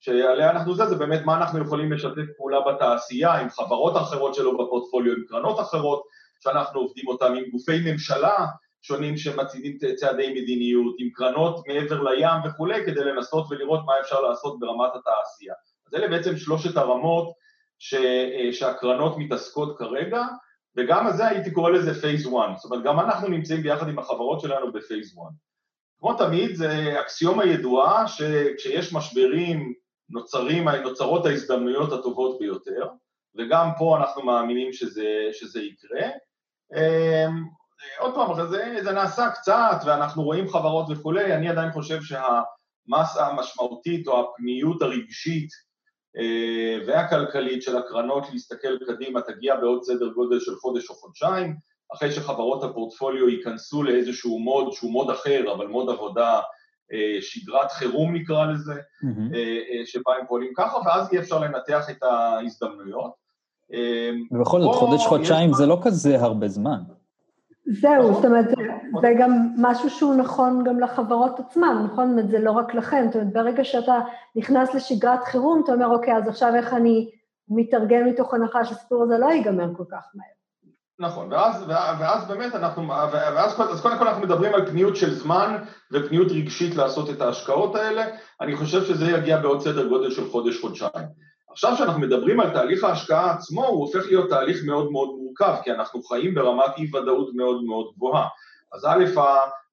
שעליה 0.00 0.50
אנחנו 0.50 0.74
זה, 0.74 0.86
זה 0.86 0.96
באמת 0.96 1.20
מה 1.24 1.36
אנחנו 1.36 1.58
יכולים 1.64 1.92
לשתף 1.92 2.26
פעולה 2.36 2.60
בתעשייה 2.60 3.32
עם 3.32 3.50
חברות 3.50 3.96
אחרות 3.96 4.34
שלו 4.34 4.58
בפורטפוליו, 4.58 5.12
עם 5.12 5.24
קרנות 5.28 5.60
אחרות 5.60 6.02
שאנחנו 6.40 6.80
עובדים 6.80 7.08
אותן, 7.08 7.36
עם 7.36 7.44
גופי 7.50 7.92
ממשלה 7.92 8.46
שונים 8.82 9.16
שמציגים 9.16 9.78
צעדי 9.96 10.30
מדיניות, 10.42 10.94
עם 10.98 11.08
קרנות 11.12 11.68
מעבר 11.68 12.02
לים 12.02 12.38
וכולי, 12.44 12.86
כדי 12.86 13.04
לנסות 13.04 13.46
ולראות 13.50 13.80
מה 13.86 13.92
אפשר 14.00 14.20
לעשות 14.20 14.58
ברמת 14.60 14.90
התעשייה. 14.94 15.54
אז 15.88 15.94
אלה 15.94 16.08
בעצם 16.08 16.36
שלושת 16.36 16.76
הרמות 16.76 17.32
ש, 17.78 17.94
שהקרנות 18.52 19.18
מתעסקות 19.18 19.78
כרגע, 19.78 20.22
וגם 20.76 21.06
על 21.06 21.12
זה 21.12 21.26
הייתי 21.26 21.50
קורא 21.50 21.70
לזה 21.70 22.00
פייס 22.00 22.26
1, 22.26 22.32
זאת 22.56 22.70
אומרת 22.70 22.84
גם 22.84 23.00
אנחנו 23.00 23.28
נמצאים 23.28 23.62
ביחד 23.62 23.88
עם 23.88 23.98
החברות 23.98 24.40
שלנו 24.40 24.72
בפייס 24.72 25.18
1. 25.18 25.22
כמו 26.00 26.14
תמיד 26.14 26.54
זה 26.54 27.00
אקסיומה 27.00 27.44
ידועה 27.44 28.08
שכשיש 28.08 28.92
משברים 28.92 29.72
נוצרים, 30.10 30.68
נוצרות 30.68 31.26
ההזדמנויות 31.26 31.92
הטובות 31.92 32.38
ביותר, 32.38 32.88
וגם 33.38 33.68
פה 33.78 33.96
אנחנו 33.96 34.22
מאמינים 34.22 34.72
שזה, 34.72 35.28
שזה 35.32 35.62
יקרה. 35.62 36.08
עוד 37.98 38.14
פעם, 38.14 38.48
זה, 38.48 38.76
זה 38.82 38.92
נעשה 38.92 39.30
קצת 39.30 39.82
ואנחנו 39.86 40.22
רואים 40.22 40.48
חברות 40.48 40.86
וכולי, 40.90 41.34
אני 41.34 41.48
עדיין 41.48 41.72
חושב 41.72 41.98
שהמסה 42.02 43.26
המשמעותית 43.26 44.08
או 44.08 44.20
הפניות 44.20 44.82
הרגשית 44.82 45.48
והכלכלית 46.86 47.62
של 47.62 47.76
הקרנות 47.76 48.24
להסתכל 48.32 48.78
קדימה 48.86 49.20
תגיע 49.20 49.56
בעוד 49.56 49.82
סדר 49.82 50.08
גודל 50.08 50.40
של 50.40 50.56
חודש 50.56 50.90
או 50.90 50.94
חודשיים, 50.94 51.56
אחרי 51.94 52.12
שחברות 52.12 52.64
הפורטפוליו 52.64 53.28
ייכנסו 53.28 53.82
לאיזשהו 53.82 54.38
מוד 54.38 54.72
שהוא 54.72 54.92
מוד 54.92 55.10
אחר, 55.10 55.52
אבל 55.52 55.66
מוד 55.66 55.90
עבודה, 55.90 56.40
שגרת 57.20 57.72
חירום 57.72 58.14
נקרא 58.14 58.46
לזה, 58.46 58.74
mm-hmm. 58.74 59.36
שבה 59.86 60.12
הם 60.20 60.26
פועלים 60.28 60.52
ככה, 60.56 60.78
ואז 60.86 61.12
יהיה 61.12 61.22
אפשר 61.22 61.38
לנתח 61.38 61.90
את 61.90 62.02
ההזדמנויות. 62.02 63.10
ובכל 64.30 64.60
זאת, 64.60 64.74
חודש-חודשיים 64.74 65.52
זה 65.52 65.66
לא 65.66 65.78
כזה 65.82 66.20
הרבה 66.20 66.48
זמן. 66.48 66.78
זהו, 67.72 68.14
זאת 68.14 68.24
אומרת, 68.24 68.44
זה 69.00 69.12
גם 69.18 69.48
משהו 69.56 69.90
שהוא 69.90 70.14
נכון 70.14 70.64
גם 70.64 70.80
לחברות 70.80 71.40
עצמן, 71.40 71.82
נכון? 71.84 72.08
זאת 72.08 72.12
אומרת, 72.12 72.28
זה 72.28 72.38
לא 72.38 72.50
רק 72.50 72.74
לכם, 72.74 73.06
זאת 73.06 73.16
אומרת, 73.16 73.32
ברגע 73.32 73.64
שאתה 73.64 73.98
נכנס 74.36 74.74
לשגרת 74.74 75.24
חירום, 75.24 75.62
אתה 75.64 75.72
אומר, 75.72 75.86
אוקיי, 75.86 76.16
אז 76.16 76.28
עכשיו 76.28 76.54
איך 76.54 76.74
אני 76.74 77.10
מתארגן 77.48 78.04
מתוך 78.04 78.34
הנחה 78.34 78.64
שהסיפור 78.64 79.02
הזה 79.02 79.18
לא 79.18 79.26
ייגמר 79.26 79.74
כל 79.76 79.84
כך 79.90 80.06
מהר. 80.14 80.40
נכון, 81.00 81.32
ואז, 81.32 81.64
ואז 81.68 82.28
באמת 82.28 82.54
אנחנו, 82.54 82.88
ואז 82.88 83.60
אז 83.60 83.80
קודם 83.80 83.98
כל 83.98 84.08
אנחנו 84.08 84.22
מדברים 84.22 84.54
על 84.54 84.66
פניות 84.66 84.96
של 84.96 85.14
זמן 85.14 85.56
ופניות 85.92 86.32
רגשית 86.32 86.76
לעשות 86.76 87.10
את 87.10 87.20
ההשקעות 87.20 87.74
האלה, 87.74 88.04
אני 88.40 88.56
חושב 88.56 88.84
שזה 88.84 89.10
יגיע 89.10 89.40
בעוד 89.40 89.60
סדר 89.60 89.88
גודל 89.88 90.10
של 90.10 90.30
חודש-חודשיים. 90.30 91.29
עכשיו 91.50 91.74
כשאנחנו 91.74 92.00
מדברים 92.00 92.40
על 92.40 92.50
תהליך 92.50 92.84
ההשקעה 92.84 93.30
עצמו, 93.30 93.66
הוא 93.66 93.80
הופך 93.80 94.06
להיות 94.06 94.30
תהליך 94.30 94.64
מאוד 94.64 94.90
מאוד 94.92 95.08
מורכב, 95.08 95.54
כי 95.64 95.72
אנחנו 95.72 96.02
חיים 96.02 96.34
ברמת 96.34 96.78
אי-ודאות 96.78 97.30
מאוד 97.34 97.64
מאוד 97.64 97.90
גבוהה. 97.96 98.28
אז 98.72 98.86
א', 98.86 99.04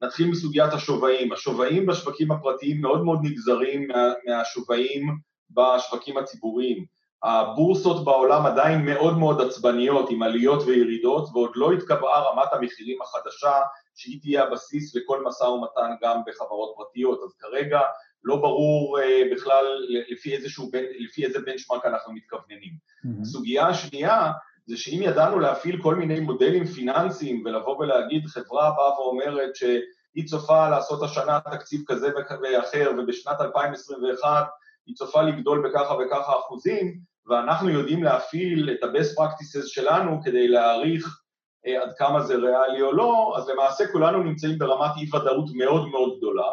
נתחיל 0.01 0.27
מסוגיית 0.27 0.73
השווים. 0.73 1.33
השווים 1.33 1.85
בשווקים 1.85 2.31
הפרטיים 2.31 2.81
מאוד 2.81 3.03
מאוד 3.03 3.19
נגזרים 3.23 3.87
מה, 3.87 4.11
מהשווים 4.27 5.17
בשווקים 5.51 6.17
הציבוריים. 6.17 6.85
הבורסות 7.23 8.05
בעולם 8.05 8.45
עדיין 8.45 8.85
מאוד 8.85 9.17
מאוד 9.17 9.41
עצבניות 9.41 10.09
עם 10.09 10.23
עליות 10.23 10.63
וירידות 10.63 11.29
ועוד 11.33 11.51
לא 11.55 11.71
התקבעה 11.71 12.21
רמת 12.21 12.53
המחירים 12.53 12.97
החדשה 13.01 13.61
שהיא 13.97 14.21
תהיה 14.21 14.43
הבסיס 14.43 14.95
לכל 14.95 15.23
משא 15.23 15.43
ומתן 15.43 15.91
גם 16.01 16.21
בחברות 16.27 16.73
פרטיות, 16.75 17.19
אז 17.25 17.35
כרגע 17.39 17.81
לא 18.23 18.35
ברור 18.35 18.99
uh, 18.99 19.01
בכלל 19.35 19.65
לפי, 20.09 20.35
איזשהו, 20.35 20.69
לפי 20.99 21.25
איזה 21.25 21.39
בנצ'מארק 21.39 21.85
אנחנו 21.85 22.13
מתכווננים. 22.13 22.73
Mm-hmm. 22.73 23.21
הסוגיה 23.21 23.67
השנייה 23.67 24.31
זה 24.67 24.77
שאם 24.77 24.99
ידענו 25.03 25.39
להפעיל 25.39 25.81
כל 25.81 25.95
מיני 25.95 26.19
מודלים 26.19 26.65
פיננסיים 26.65 27.43
ולבוא 27.45 27.77
ולהגיד 27.77 28.25
חברה 28.25 28.71
באה 28.71 28.99
ואומרת 28.99 29.55
שהיא 29.55 30.27
צופה 30.27 30.69
לעשות 30.69 31.03
השנה 31.03 31.39
תקציב 31.51 31.81
כזה 31.87 32.09
ואחר 32.41 32.91
ובשנת 32.97 33.41
2021 33.41 34.47
היא 34.87 34.95
צופה 34.95 35.21
לגדול 35.21 35.69
בככה 35.69 35.93
וככה 35.93 36.33
אחוזים, 36.39 36.99
ואנחנו 37.27 37.69
יודעים 37.69 38.03
להפעיל 38.03 38.69
את 38.71 38.83
ה-best 38.83 39.19
practices 39.19 39.67
שלנו 39.67 40.21
כדי 40.23 40.47
להעריך 40.47 41.05
אה, 41.05 41.26
עד 41.75 41.93
כמה 41.97 42.21
זה 42.21 42.35
ריאלי 42.35 42.81
או 42.81 42.91
לא, 42.91 43.33
אז 43.37 43.49
למעשה 43.49 43.83
כולנו 43.91 44.23
נמצאים 44.23 44.57
ברמת 44.57 44.91
אי-ודאות 44.97 45.49
מאוד 45.55 45.87
מאוד 45.89 46.17
גדולה, 46.17 46.51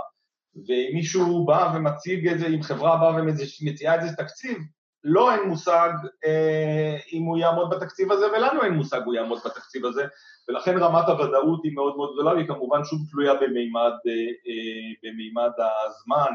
ואם 0.69 0.91
מישהו 0.95 1.45
בא 1.45 1.73
ומציג 1.77 2.29
את 2.29 2.39
זה, 2.39 2.47
אם 2.47 2.63
חברה 2.63 2.97
באה 2.97 3.23
ומציעה 3.23 3.95
איזה 3.95 4.17
תקציב, 4.17 4.59
לא 5.05 5.35
אין 5.35 5.43
מושג 5.49 5.91
אה, 6.25 6.97
אם 7.13 7.23
הוא 7.23 7.39
יעמוד 7.39 7.71
בתקציב 7.71 8.13
הזה, 8.13 8.27
ולנו 8.27 8.63
אין 8.63 8.73
מושג 8.73 9.01
הוא 9.05 9.15
יעמוד 9.15 9.39
בתקציב 9.45 9.87
הזה, 9.87 10.05
ולכן 10.49 10.79
רמת 10.79 11.09
הוודאות 11.09 11.61
היא 11.65 11.75
מאוד 11.75 11.97
מאוד 11.97 12.13
גדולה, 12.15 12.35
והיא 12.35 12.47
כמובן 12.47 12.85
שוב 12.85 12.99
תלויה 13.11 13.35
במימד, 13.35 13.93
אה, 14.07 14.13
אה, 14.47 14.93
במימד 15.03 15.51
הזמן 15.87 16.33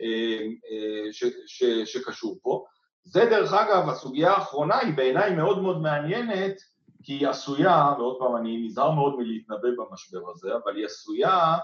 אה, 0.00 0.46
אה, 0.70 1.12
ש, 1.12 1.24
ש, 1.46 1.64
שקשור 1.84 2.38
פה. 2.42 2.64
זה 3.04 3.24
דרך 3.24 3.52
אגב, 3.52 3.88
הסוגיה 3.88 4.32
האחרונה 4.32 4.78
היא 4.78 4.94
בעיניי 4.94 5.34
מאוד 5.34 5.62
מאוד 5.62 5.80
מעניינת, 5.82 6.56
כי 7.04 7.12
היא 7.12 7.28
עשויה, 7.28 7.94
ועוד 7.98 8.16
פעם 8.18 8.36
אני 8.36 8.66
נזהר 8.66 8.90
מאוד 8.90 9.16
מלהתנבא 9.18 9.68
במשבר 9.78 10.30
הזה, 10.30 10.50
אבל 10.64 10.76
היא 10.76 10.86
עשויה 10.86 11.56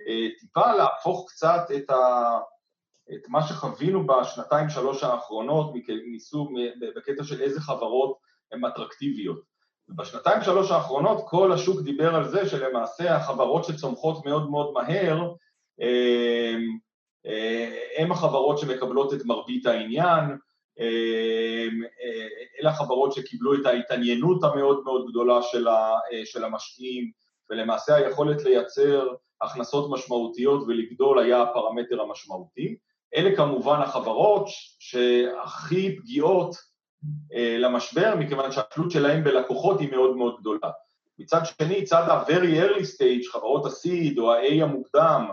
אה, 0.00 0.28
טיפה 0.40 0.74
להפוך 0.74 1.26
קצת 1.28 1.60
את, 1.76 1.90
ה, 1.90 2.38
את 3.14 3.28
מה 3.28 3.42
שחווינו 3.42 4.06
בשנתיים 4.06 4.68
שלוש 4.68 5.02
האחרונות 5.02 5.72
מסוג, 6.14 6.52
בקטע 6.96 7.24
של 7.24 7.42
איזה 7.42 7.60
חברות 7.60 8.16
הן 8.52 8.64
אטרקטיביות. 8.64 9.40
בשנתיים 9.88 10.42
שלוש 10.42 10.70
האחרונות 10.70 11.24
כל 11.28 11.52
השוק 11.52 11.80
דיבר 11.80 12.14
על 12.14 12.28
זה 12.28 12.48
שלמעשה 12.48 13.16
החברות 13.16 13.64
שצומחות 13.64 14.26
מאוד 14.26 14.50
מאוד 14.50 14.72
מהר 14.72 15.32
הן 17.98 18.10
החברות 18.10 18.58
שמקבלות 18.58 19.14
את 19.14 19.24
מרבית 19.24 19.66
העניין, 19.66 20.38
אלה 22.60 22.70
החברות 22.70 23.12
שקיבלו 23.12 23.54
את 23.54 23.66
ההתעניינות 23.66 24.44
המאוד 24.44 24.80
מאוד 24.84 25.06
גדולה 25.10 25.40
של 26.24 26.44
המשקיעים, 26.44 27.10
ולמעשה 27.50 27.94
היכולת 27.94 28.44
לייצר 28.44 29.08
הכנסות 29.42 29.90
משמעותיות 29.90 30.62
ולגדול 30.66 31.18
היה 31.18 31.42
הפרמטר 31.42 32.00
המשמעותי. 32.00 32.76
אלה 33.16 33.36
כמובן 33.36 33.80
החברות 33.80 34.46
שהכי 34.78 35.96
פגיעות 35.96 36.56
למשבר, 37.58 38.14
מכיוון 38.18 38.52
שהתלות 38.52 38.90
שלהם 38.90 39.24
בלקוחות 39.24 39.80
היא 39.80 39.90
מאוד 39.90 40.16
מאוד 40.16 40.36
גדולה. 40.40 40.70
מצד 41.18 41.40
שני, 41.44 41.84
צד 41.84 42.08
ה-very 42.08 42.60
early 42.62 42.82
stage, 42.82 43.32
חברות 43.32 43.66
ה-seed 43.66 44.18
או 44.18 44.32
ה-A 44.32 44.62
המוקדם, 44.62 45.26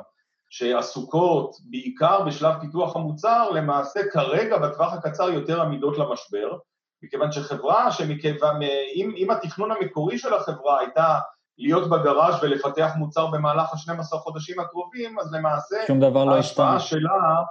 שעסוקות 0.54 1.56
בעיקר 1.70 2.22
בשלב 2.22 2.54
פיתוח 2.62 2.96
המוצר, 2.96 3.50
למעשה 3.52 4.00
כרגע 4.12 4.58
בטווח 4.58 4.94
הקצר 4.94 5.30
יותר 5.30 5.62
עמידות 5.62 5.98
למשבר, 5.98 6.58
מכיוון 7.04 7.32
שחברה 7.32 7.92
שמכיוון, 7.92 8.62
אם, 8.96 9.14
אם 9.18 9.32
התכנון 9.32 9.72
המקורי 9.72 10.18
של 10.18 10.34
החברה 10.34 10.80
הייתה 10.80 11.20
להיות 11.58 11.90
בגראז' 11.90 12.36
ולפתח 12.42 12.92
מוצר 12.96 13.28
במהלך 13.28 13.74
ה-12 13.74 14.18
חודשים 14.18 14.60
הקרובים, 14.60 15.20
אז 15.20 15.34
למעשה... 15.34 15.76
שום 15.88 16.00
דבר 16.00 16.26
לא 16.26 16.42
שלה, 16.80 17.42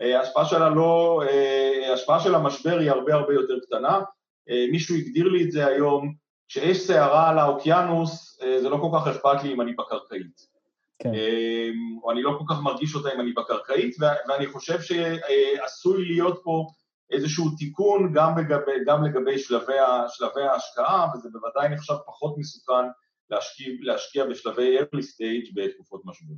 ההשפעה 0.00 0.44
שלה 0.44 0.68
לא... 0.68 1.22
ההשפעה 1.90 2.20
של 2.20 2.34
המשבר 2.34 2.78
היא 2.78 2.90
הרבה 2.90 3.14
הרבה 3.14 3.34
יותר 3.34 3.54
קטנה. 3.66 4.00
מישהו 4.70 4.96
הגדיר 4.96 5.28
לי 5.28 5.44
את 5.44 5.52
זה 5.52 5.66
היום, 5.66 6.14
כשיש 6.48 6.86
סערה 6.86 7.28
על 7.28 7.38
האוקיינוס, 7.38 8.40
זה 8.60 8.68
לא 8.68 8.76
כל 8.76 8.98
כך 8.98 9.06
אכפת 9.06 9.42
לי 9.42 9.52
אם 9.52 9.60
אני 9.60 9.72
בקרקעית. 9.72 10.57
כן. 10.98 11.10
או 12.02 12.12
אני 12.12 12.22
לא 12.22 12.32
כל 12.38 12.54
כך 12.54 12.60
מרגיש 12.62 12.94
אותה 12.94 13.08
אם 13.14 13.20
אני 13.20 13.32
בקרקעית, 13.32 13.96
ואני 14.28 14.46
חושב 14.46 14.80
שעשוי 14.80 16.04
להיות 16.04 16.40
פה 16.44 16.66
איזשהו 17.10 17.44
תיקון 17.58 18.12
גם 18.14 18.38
לגבי, 18.38 18.72
גם 18.86 19.04
לגבי 19.04 19.38
שלבי, 19.38 19.72
שלבי 20.08 20.42
ההשקעה, 20.42 21.06
וזה 21.14 21.28
בוודאי 21.32 21.68
נחשב 21.74 21.94
פחות 22.06 22.38
מסוכן 22.38 22.88
להשקיע, 23.30 23.72
להשקיע 23.80 24.24
בשלבי 24.24 24.78
early 24.78 25.02
stage 25.02 25.52
בתקופות 25.54 26.02
משבר. 26.04 26.34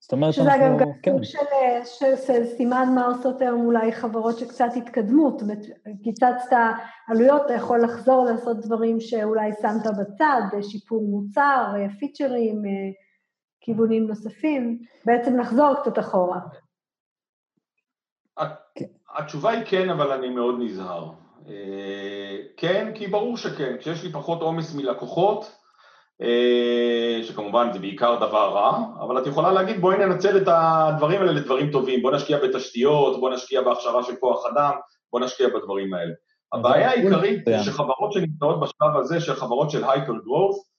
זאת 0.00 0.12
אומרת 0.12 0.32
שזה 0.32 0.54
אנחנו... 0.54 0.78
שזה 0.78 0.84
גם 0.84 0.92
כן. 1.02 1.24
של, 1.24 1.38
של, 1.84 2.16
של 2.26 2.44
סימן 2.56 2.88
מה 2.94 3.06
עושות 3.06 3.40
היום 3.40 3.66
אולי 3.66 3.92
חברות 3.92 4.38
שקצת 4.38 4.68
התקדמו, 4.76 5.30
זאת 5.30 5.42
אומרת, 5.42 5.58
קיצצת 6.04 6.56
עלויות, 7.08 7.42
אתה 7.46 7.54
יכול 7.54 7.80
לחזור 7.84 8.24
לעשות 8.24 8.60
דברים 8.60 9.00
שאולי 9.00 9.50
שמת 9.62 9.86
בצד, 10.00 10.40
שיפור 10.70 11.02
מוצר, 11.10 11.72
פיצ'רים, 11.98 12.62
כיוונים 13.68 14.06
נוספים, 14.06 14.78
בעצם 15.06 15.40
לחזור 15.40 15.74
קצת 15.82 15.98
אחורה. 15.98 16.40
כן. 18.74 18.84
התשובה 19.16 19.50
היא 19.50 19.64
כן, 19.66 19.90
אבל 19.90 20.12
אני 20.12 20.28
מאוד 20.28 20.54
נזהר. 20.58 21.10
אה, 21.48 22.36
כן, 22.56 22.92
כי 22.94 23.06
ברור 23.06 23.36
שכן, 23.36 23.76
כשיש 23.80 24.04
לי 24.04 24.12
פחות 24.12 24.42
עומס 24.42 24.74
מלקוחות, 24.74 25.56
אה, 26.22 27.20
שכמובן 27.22 27.72
זה 27.72 27.78
בעיקר 27.78 28.16
דבר 28.16 28.52
רע, 28.54 28.78
אבל 29.00 29.22
את 29.22 29.26
יכולה 29.26 29.52
להגיד 29.52 29.80
בואי 29.80 29.98
ננצל 29.98 30.36
את 30.36 30.48
הדברים 30.48 31.20
האלה 31.20 31.32
לדברים 31.32 31.70
טובים, 31.72 32.02
בוא 32.02 32.12
נשקיע 32.12 32.38
בתשתיות, 32.38 33.20
בוא 33.20 33.30
נשקיע 33.30 33.62
בהכשרה 33.62 34.02
של 34.02 34.16
כוח 34.20 34.46
אדם, 34.46 34.72
בוא 35.12 35.20
נשקיע 35.20 35.48
בדברים 35.48 35.94
האלה. 35.94 36.12
הבעיה 36.52 36.90
העיקרית 36.90 37.44
זה 37.44 37.58
שחברות 37.64 38.12
שנמצאות 38.12 38.60
בשלב 38.60 38.96
הזה, 38.96 39.20
של 39.20 39.34
חברות 39.34 39.70
של 39.70 39.84
hyper 39.84 40.14
growth, 40.24 40.56
אה, 40.56 40.77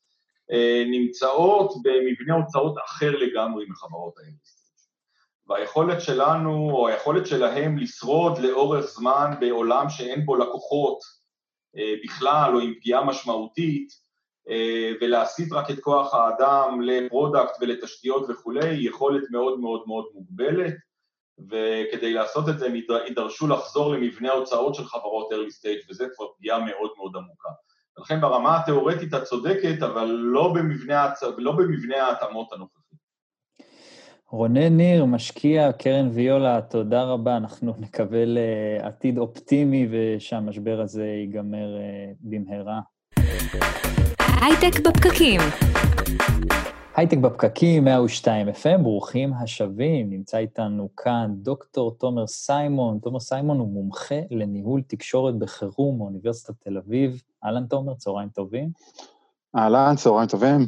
נמצאות 0.92 1.74
במבנה 1.84 2.34
הוצאות 2.34 2.76
אחר 2.86 3.12
לגמרי 3.12 3.66
מחברות 3.70 4.14
האלה. 4.18 4.38
והיכולת 5.50 6.02
שלנו, 6.02 6.72
או 6.72 6.88
היכולת 6.88 7.28
שלהם 7.28 7.78
לשרוד 7.78 8.38
לאורך 8.38 8.86
זמן 8.86 9.32
בעולם 9.40 9.90
שאין 9.90 10.26
בו 10.26 10.36
לקוחות 10.36 11.00
אה, 11.78 11.94
בכלל, 12.04 12.56
או 12.56 12.60
עם 12.60 12.74
פגיעה 12.74 13.04
משמעותית, 13.04 13.90
אה, 14.50 14.92
ולהסיט 15.02 15.54
רק 15.54 15.72
את 15.72 15.80
כוח 15.80 16.14
האדם 16.14 16.82
ל 16.82 16.91
product 16.91 17.58
ולתשתיות 17.62 18.26
וכולי, 18.30 18.70
היא 18.70 18.90
יכולת 18.90 19.24
מאוד 19.32 19.60
מאוד 19.60 19.84
מאוד 19.88 20.06
מוגבלת, 20.14 20.74
וכדי 21.50 22.14
לעשות 22.14 22.50
את 22.50 22.60
זה 22.60 22.66
הם 22.66 22.76
יידרשו 23.08 23.48
לחזור 23.48 23.94
למבנה 23.94 24.32
ההוצאות 24.32 24.76
של 24.76 24.86
חברות 24.86 25.32
early 25.32 25.54
stage, 25.62 25.90
וזה 25.90 26.08
כבר 26.16 26.26
פגיעה 26.38 26.60
מאוד 26.60 26.92
מאוד 26.98 27.16
עמוקה. 27.16 27.50
ולכן 28.00 28.22
ברמה 28.22 28.58
התיאורטית 28.58 29.14
את 29.14 29.24
צודקת, 29.24 29.84
אבל 29.84 30.06
לא 30.06 30.54
במבנה, 30.54 31.10
לא 31.38 31.52
במבנה 31.52 31.98
ההתאמות 31.98 32.54
הנוכחי. 32.54 32.96
רונן 34.32 34.78
ניר, 34.78 35.06
משקיע, 35.06 35.72
קרן 35.72 36.10
ויולה, 36.14 36.62
תודה 36.62 37.04
רבה. 37.04 37.38
אנחנו 37.38 37.74
נקווה 37.80 38.24
לעתיד 38.26 39.18
אופטימי 39.18 39.88
ושהמשבר 39.92 40.82
הזה 40.82 41.06
ייגמר 41.06 41.78
אה, 41.78 42.12
במהרה. 42.22 42.80
הייטק 44.42 44.80
בפקקים. 44.80 45.40
הייטק 46.96 47.18
בפקקים, 47.18 47.84
102 47.84 48.50
FM, 48.50 48.78
ברוכים 48.84 49.34
השבים. 49.34 50.10
נמצא 50.10 50.38
איתנו 50.38 50.90
כאן 50.98 51.32
דוקטור 51.36 51.96
תומר 52.00 52.28
סיימון. 52.28 53.00
תומר 53.00 53.20
סיימון 53.20 53.60
הוא 53.60 53.68
מומחה 53.68 54.20
לניהול 54.32 54.82
תקשורת 54.82 55.40
בחירום 55.40 55.98
מאוניברסיטת 55.98 56.54
תל 56.60 56.78
אביב. 56.78 57.22
אהלן, 57.46 57.66
תומר, 57.66 57.94
צהריים 57.94 58.30
טובים. 58.30 58.70
אהלן, 59.56 59.96
צהריים 59.98 60.28
טובים. 60.28 60.68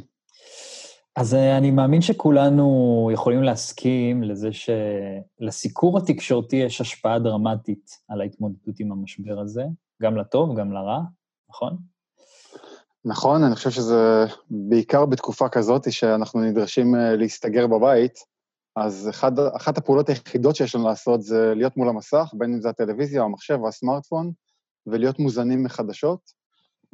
אז 1.15 1.33
אה, 1.33 1.57
אני 1.57 1.71
מאמין 1.71 2.01
שכולנו 2.01 3.09
יכולים 3.13 3.43
להסכים 3.43 4.23
לזה 4.23 4.49
שלסיקור 5.41 5.97
התקשורתי 5.97 6.55
יש 6.55 6.81
השפעה 6.81 7.19
דרמטית 7.19 7.91
על 8.07 8.21
ההתמודדות 8.21 8.79
עם 8.79 8.91
המשבר 8.91 9.39
הזה, 9.39 9.63
גם 10.01 10.17
לטוב, 10.17 10.59
גם 10.59 10.71
לרע, 10.71 10.99
נכון? 11.49 11.77
נכון, 13.05 13.43
אני 13.43 13.55
חושב 13.55 13.69
שזה 13.69 14.25
בעיקר 14.49 15.05
בתקופה 15.05 15.49
כזאת 15.49 15.91
שאנחנו 15.91 16.41
נדרשים 16.41 16.95
אה, 16.95 17.15
להסתגר 17.15 17.67
בבית, 17.67 18.19
אז 18.75 19.09
אחד, 19.09 19.39
אחת 19.39 19.77
הפעולות 19.77 20.09
היחידות 20.09 20.55
שיש 20.55 20.75
לנו 20.75 20.87
לעשות 20.87 21.21
זה 21.21 21.53
להיות 21.55 21.77
מול 21.77 21.89
המסך, 21.89 22.29
בין 22.33 22.53
אם 22.53 22.61
זה 22.61 22.69
הטלוויזיה 22.69 23.21
או 23.21 23.25
המחשב 23.25 23.57
או 23.61 23.67
הסמארטפון, 23.67 24.31
ולהיות 24.87 25.19
מוזנים 25.19 25.63
מחדשות. 25.63 26.19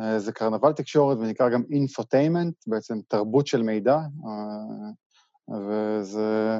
אה, 0.01 0.19
זה 0.19 0.31
קרנבל 0.31 0.73
תקשורת 0.73 1.17
ונקרא 1.17 1.49
גם 1.49 1.63
אינפוטיימנט, 1.71 2.55
בעצם 2.67 2.99
תרבות 3.07 3.47
של 3.47 3.63
מידע, 3.63 3.97
אה, 3.97 5.59
וזה 5.67 6.59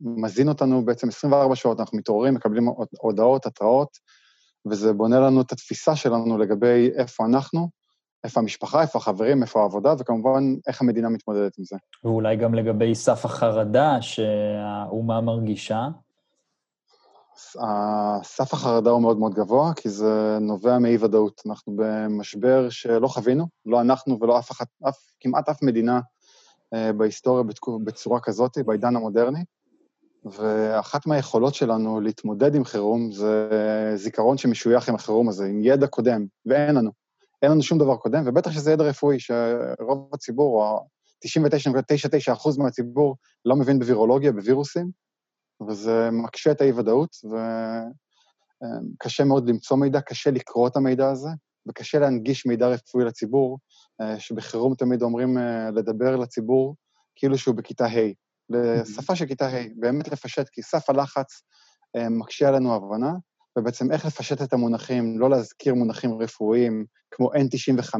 מזין 0.00 0.48
אותנו 0.48 0.84
בעצם 0.84 1.08
24 1.08 1.56
שעות, 1.56 1.80
אנחנו 1.80 1.98
מתעוררים, 1.98 2.34
מקבלים 2.34 2.68
הודעות, 3.00 3.46
התראות, 3.46 3.98
וזה 4.70 4.92
בונה 4.92 5.20
לנו 5.20 5.40
את 5.40 5.52
התפיסה 5.52 5.96
שלנו 5.96 6.38
לגבי 6.38 6.90
איפה 6.96 7.24
אנחנו, 7.24 7.68
איפה 8.24 8.40
המשפחה, 8.40 8.82
איפה 8.82 8.98
החברים, 8.98 9.42
איפה 9.42 9.60
העבודה, 9.60 9.94
וכמובן 9.98 10.54
איך 10.66 10.80
המדינה 10.80 11.08
מתמודדת 11.08 11.58
עם 11.58 11.64
זה. 11.64 11.76
ואולי 12.04 12.36
גם 12.36 12.54
לגבי 12.54 12.94
סף 12.94 13.24
החרדה 13.24 13.96
שהאומה 14.00 15.20
מרגישה, 15.20 15.88
סף 18.22 18.52
החרדה 18.52 18.90
הוא 18.90 19.02
מאוד 19.02 19.18
מאוד 19.18 19.34
גבוה, 19.34 19.74
כי 19.74 19.88
זה 19.88 20.38
נובע 20.40 20.78
מאי-ודאות. 20.78 21.42
אנחנו 21.46 21.72
במשבר 21.76 22.70
שלא 22.70 23.08
חווינו, 23.08 23.46
לא 23.66 23.80
אנחנו 23.80 24.18
ולא 24.20 24.38
אף 24.38 24.50
אחת, 24.50 24.66
אף, 24.88 24.98
כמעט 25.20 25.48
אף 25.48 25.62
מדינה 25.62 26.00
אה, 26.74 26.92
בהיסטוריה 26.92 27.44
בצורה 27.84 28.20
כזאת, 28.20 28.58
בעידן 28.66 28.96
המודרני. 28.96 29.44
ואחת 30.24 31.06
מהיכולות 31.06 31.54
שלנו 31.54 32.00
להתמודד 32.00 32.54
עם 32.54 32.64
חירום 32.64 33.12
זה 33.12 33.48
זיכרון 33.94 34.36
שמשוייך 34.36 34.88
עם 34.88 34.94
החירום 34.94 35.28
הזה, 35.28 35.46
עם 35.46 35.60
ידע 35.62 35.86
קודם, 35.86 36.26
ואין 36.46 36.74
לנו. 36.74 37.03
אין 37.44 37.52
לנו 37.52 37.62
שום 37.62 37.78
דבר 37.78 37.96
קודם, 37.96 38.22
ובטח 38.26 38.50
שזה 38.50 38.72
ידע 38.72 38.84
רפואי, 38.84 39.20
שרוב 39.20 40.10
הציבור, 40.14 40.62
או 40.62 40.88
99.99% 41.26 42.58
מהציבור, 42.58 43.16
לא 43.44 43.56
מבין 43.56 43.78
בווירולוגיה, 43.78 44.32
בווירוסים, 44.32 44.90
וזה 45.68 46.08
מקשה 46.12 46.50
את 46.50 46.60
האי-ודאות, 46.60 47.16
וקשה 48.96 49.24
מאוד 49.24 49.48
למצוא 49.48 49.76
מידע, 49.76 50.00
קשה 50.00 50.30
לקרוא 50.30 50.68
את 50.68 50.76
המידע 50.76 51.10
הזה, 51.10 51.28
וקשה 51.68 51.98
להנגיש 51.98 52.46
מידע 52.46 52.68
רפואי 52.68 53.04
לציבור, 53.04 53.58
שבחירום 54.18 54.74
תמיד 54.74 55.02
אומרים 55.02 55.38
אה, 55.38 55.70
לדבר 55.70 56.16
לציבור 56.16 56.76
כאילו 57.16 57.38
שהוא 57.38 57.54
בכיתה 57.54 57.86
ה', 57.86 58.12
לשפה 58.50 59.16
של 59.16 59.26
כיתה 59.26 59.48
ה', 59.48 59.66
באמת 59.76 60.08
לפשט, 60.08 60.48
כי 60.48 60.62
סף 60.62 60.90
הלחץ 60.90 61.42
אה, 61.96 62.08
מקשה 62.08 62.48
עלינו 62.48 62.74
הבנה, 62.74 63.12
ובעצם 63.58 63.92
איך 63.92 64.06
לפשט 64.06 64.42
את 64.42 64.52
המונחים, 64.52 65.18
לא 65.18 65.30
להזכיר 65.30 65.74
מונחים 65.74 66.14
רפואיים 66.22 66.84
כמו 67.10 67.32
N95, 67.32 67.94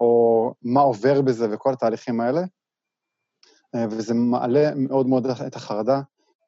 או 0.00 0.54
מה 0.62 0.80
עובר 0.80 1.20
בזה 1.20 1.54
וכל 1.54 1.72
התהליכים 1.72 2.20
האלה, 2.20 2.42
וזה 3.90 4.14
מעלה 4.14 4.74
מאוד 4.74 5.06
מאוד 5.06 5.26
את 5.26 5.56
החרדה, 5.56 6.00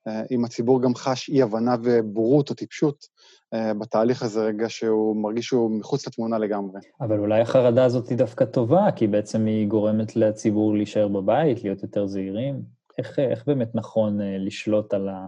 אה, 0.09 0.22
אם 0.31 0.44
הציבור 0.44 0.83
גם 0.83 0.94
חש 0.94 1.29
אי-הבנה 1.29 1.77
ובורות 1.83 2.50
או 2.50 2.55
טיפשות 2.55 3.07
אה, 3.55 3.74
בתהליך 3.74 4.22
הזה, 4.22 4.44
רגע 4.44 4.68
שהוא 4.68 5.16
מרגיש 5.16 5.46
שהוא 5.46 5.79
מחוץ 5.79 6.07
לתמונה 6.07 6.38
לגמרי. 6.38 6.81
אבל 7.00 7.18
אולי 7.18 7.40
החרדה 7.40 7.85
הזאת 7.85 8.09
היא 8.09 8.18
דווקא 8.18 8.44
טובה, 8.44 8.90
כי 8.96 9.07
בעצם 9.07 9.46
היא 9.46 9.68
גורמת 9.68 10.16
לציבור 10.16 10.74
להישאר 10.74 11.09
בבית, 11.09 11.64
להיות 11.64 11.83
יותר 11.83 12.07
זהירים. 12.07 12.62
איך, 12.98 13.18
איך 13.18 13.46
באמת 13.46 13.74
נכון 13.74 14.20
אה, 14.20 14.37
לשלוט 14.38 14.94
על, 14.94 15.09
ה, 15.09 15.27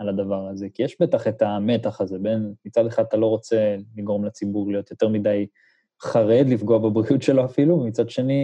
על 0.00 0.08
הדבר 0.08 0.48
הזה? 0.48 0.66
כי 0.74 0.82
יש 0.82 0.96
בטח 1.00 1.26
את 1.28 1.42
המתח 1.42 2.00
הזה 2.00 2.18
בין, 2.18 2.54
מצד 2.64 2.86
אחד 2.86 3.04
אתה 3.08 3.16
לא 3.16 3.26
רוצה 3.26 3.76
לגרום 3.96 4.24
לציבור 4.24 4.72
להיות 4.72 4.90
יותר 4.90 5.08
מדי 5.08 5.46
חרד, 6.02 6.46
לפגוע 6.48 6.78
בבריאות 6.78 7.22
שלו 7.22 7.44
אפילו, 7.44 7.80
ומצד 7.80 8.10
שני, 8.10 8.42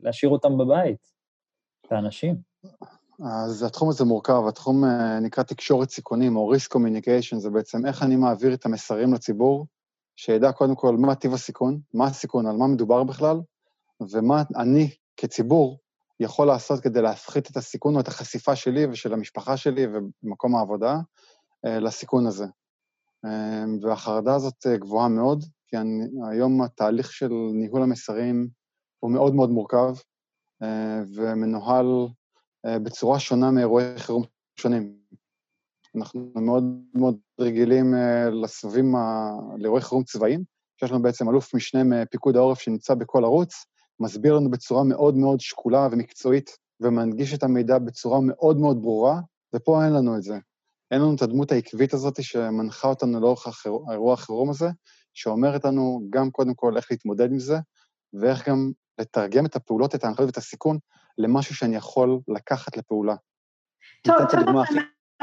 להשאיר 0.00 0.30
אותם 0.30 0.58
בבית, 0.58 1.12
את 1.86 1.92
האנשים. 1.92 2.36
אז 3.20 3.62
התחום 3.62 3.88
הזה 3.88 4.04
מורכב, 4.04 4.42
התחום 4.48 4.84
אה, 4.84 5.20
נקרא 5.20 5.42
תקשורת 5.42 5.90
סיכונים, 5.90 6.36
או 6.36 6.52
risk 6.54 6.76
communication, 6.76 7.38
זה 7.38 7.50
בעצם 7.50 7.86
איך 7.86 8.02
אני 8.02 8.16
מעביר 8.16 8.54
את 8.54 8.66
המסרים 8.66 9.14
לציבור, 9.14 9.66
שידע 10.16 10.52
קודם 10.52 10.74
כל 10.74 10.96
מה 10.96 11.14
טיב 11.14 11.34
הסיכון, 11.34 11.80
מה 11.94 12.06
הסיכון, 12.06 12.46
על 12.46 12.56
מה 12.56 12.66
מדובר 12.66 13.04
בכלל, 13.04 13.40
ומה 14.10 14.42
אני 14.56 14.90
כציבור 15.16 15.78
יכול 16.20 16.46
לעשות 16.46 16.80
כדי 16.80 17.02
להפחית 17.02 17.50
את 17.50 17.56
הסיכון 17.56 17.94
או 17.94 18.00
את 18.00 18.08
החשיפה 18.08 18.56
שלי 18.56 18.86
ושל 18.86 19.12
המשפחה 19.12 19.56
שלי 19.56 19.86
ומקום 20.22 20.56
העבודה 20.56 20.96
אה, 21.66 21.80
לסיכון 21.80 22.26
הזה. 22.26 22.46
אה, 23.24 23.64
והחרדה 23.82 24.34
הזאת 24.34 24.66
גבוהה 24.66 25.08
מאוד, 25.08 25.44
כי 25.66 25.76
אני, 25.76 26.04
היום 26.30 26.62
התהליך 26.62 27.12
של 27.12 27.32
ניהול 27.52 27.82
המסרים 27.82 28.48
הוא 29.00 29.10
מאוד 29.10 29.34
מאוד 29.34 29.50
מורכב 29.50 29.94
אה, 30.62 31.02
ומנוהל 31.14 31.86
אה, 32.66 32.78
בצורה 32.78 33.20
שונה 33.20 33.50
מאירועי 33.50 33.98
חירום 33.98 34.22
שונים. 34.60 34.96
אנחנו 35.96 36.32
מאוד 36.34 36.64
מאוד 36.94 37.18
רגילים 37.40 37.94
אה, 37.94 38.30
לסבבים, 38.30 38.94
לאירועי 39.58 39.82
חירום 39.82 40.04
צבאיים, 40.04 40.44
שיש 40.80 40.90
לנו 40.90 41.02
בעצם 41.02 41.28
אלוף 41.28 41.54
משנה 41.54 41.84
מפיקוד 41.84 42.36
העורף 42.36 42.60
שנמצא 42.60 42.94
בכל 42.94 43.24
ערוץ, 43.24 43.66
מסביר 44.00 44.34
לנו 44.34 44.50
בצורה 44.50 44.84
מאוד 44.84 45.16
מאוד 45.16 45.40
שקולה 45.40 45.88
ומקצועית, 45.92 46.58
ומנגיש 46.80 47.34
את 47.34 47.42
המידע 47.42 47.78
בצורה 47.78 48.20
מאוד 48.20 48.58
מאוד 48.58 48.82
ברורה, 48.82 49.20
ופה 49.54 49.84
אין 49.84 49.92
לנו 49.92 50.16
את 50.16 50.22
זה. 50.22 50.38
אין 50.90 51.00
לנו 51.00 51.14
את 51.14 51.22
הדמות 51.22 51.52
העקבית 51.52 51.94
הזאת 51.94 52.22
שמנחה 52.22 52.88
אותנו 52.88 53.20
לאורך 53.20 53.66
האירוע 53.88 54.14
החירום 54.14 54.50
הזה, 54.50 54.68
שאומרת 55.14 55.64
לנו 55.64 56.00
גם 56.10 56.30
קודם 56.30 56.54
כל 56.54 56.76
איך 56.76 56.90
להתמודד 56.90 57.32
עם 57.32 57.38
זה, 57.38 57.56
ואיך 58.20 58.48
גם 58.48 58.70
לתרגם 58.98 59.46
את 59.46 59.56
הפעולות, 59.56 59.94
את 59.94 60.04
ההנחיות 60.04 60.26
ואת 60.26 60.36
הסיכון 60.36 60.78
למשהו 61.18 61.54
שאני 61.54 61.76
יכול 61.76 62.18
לקחת 62.28 62.76
לפעולה. 62.76 63.14
טוב, 64.02 64.16
טוב, 64.30 64.40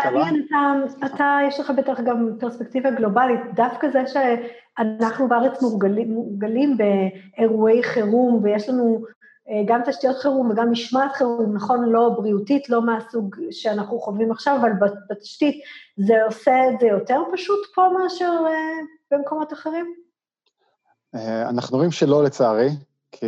מעניין, 0.06 0.46
אתה, 0.48 0.74
אתה, 1.06 1.38
יש 1.48 1.60
לך 1.60 1.70
בטח 1.70 2.00
גם 2.00 2.30
פרספקטיבה 2.40 2.92
גלובלית, 2.92 3.40
דווקא 3.54 3.88
זה 3.90 4.04
שאנחנו 4.08 5.28
בארץ 5.28 5.62
מורגלים, 5.62 6.12
מורגלים 6.12 6.78
באירועי 6.78 7.84
חירום, 7.84 8.40
ויש 8.44 8.70
לנו 8.70 9.06
אה, 9.50 9.64
גם 9.66 9.82
תשתיות 9.86 10.18
חירום 10.18 10.52
וגם 10.52 10.72
משמעת 10.72 11.12
חירום, 11.12 11.56
נכון, 11.56 11.90
לא 11.90 12.10
בריאותית, 12.18 12.70
לא 12.70 12.82
מהסוג 12.82 13.36
שאנחנו 13.52 14.00
חווים 14.00 14.32
עכשיו, 14.32 14.58
אבל 14.62 14.72
בתשתית 15.10 15.64
זה 15.98 16.24
עושה 16.24 16.70
את 16.70 16.80
זה 16.80 16.88
יותר 16.88 17.22
פשוט 17.34 17.60
פה 17.76 17.90
מאשר 17.98 18.34
אה, 18.48 18.80
במקומות 19.12 19.54
אחרים? 19.54 19.94
אה, 21.16 21.50
אנחנו 21.50 21.78
רואים 21.78 21.92
שלא, 21.92 22.24
לצערי, 22.24 22.70
כי 23.12 23.26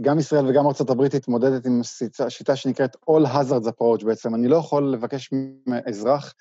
גם 0.00 0.18
ישראל 0.18 0.46
וגם 0.46 0.66
ארה"ב 0.66 1.02
התמודדת 1.02 1.66
עם 1.66 1.80
שיטה 2.28 2.56
שנקראת 2.56 2.96
All 2.96 3.26
Hazards 3.26 3.68
Approach 3.68 4.04
בעצם. 4.04 4.34
אני 4.34 4.48
לא 4.48 4.56
יכול 4.56 4.92
לבקש 4.92 5.30
מאזרח 5.66 6.34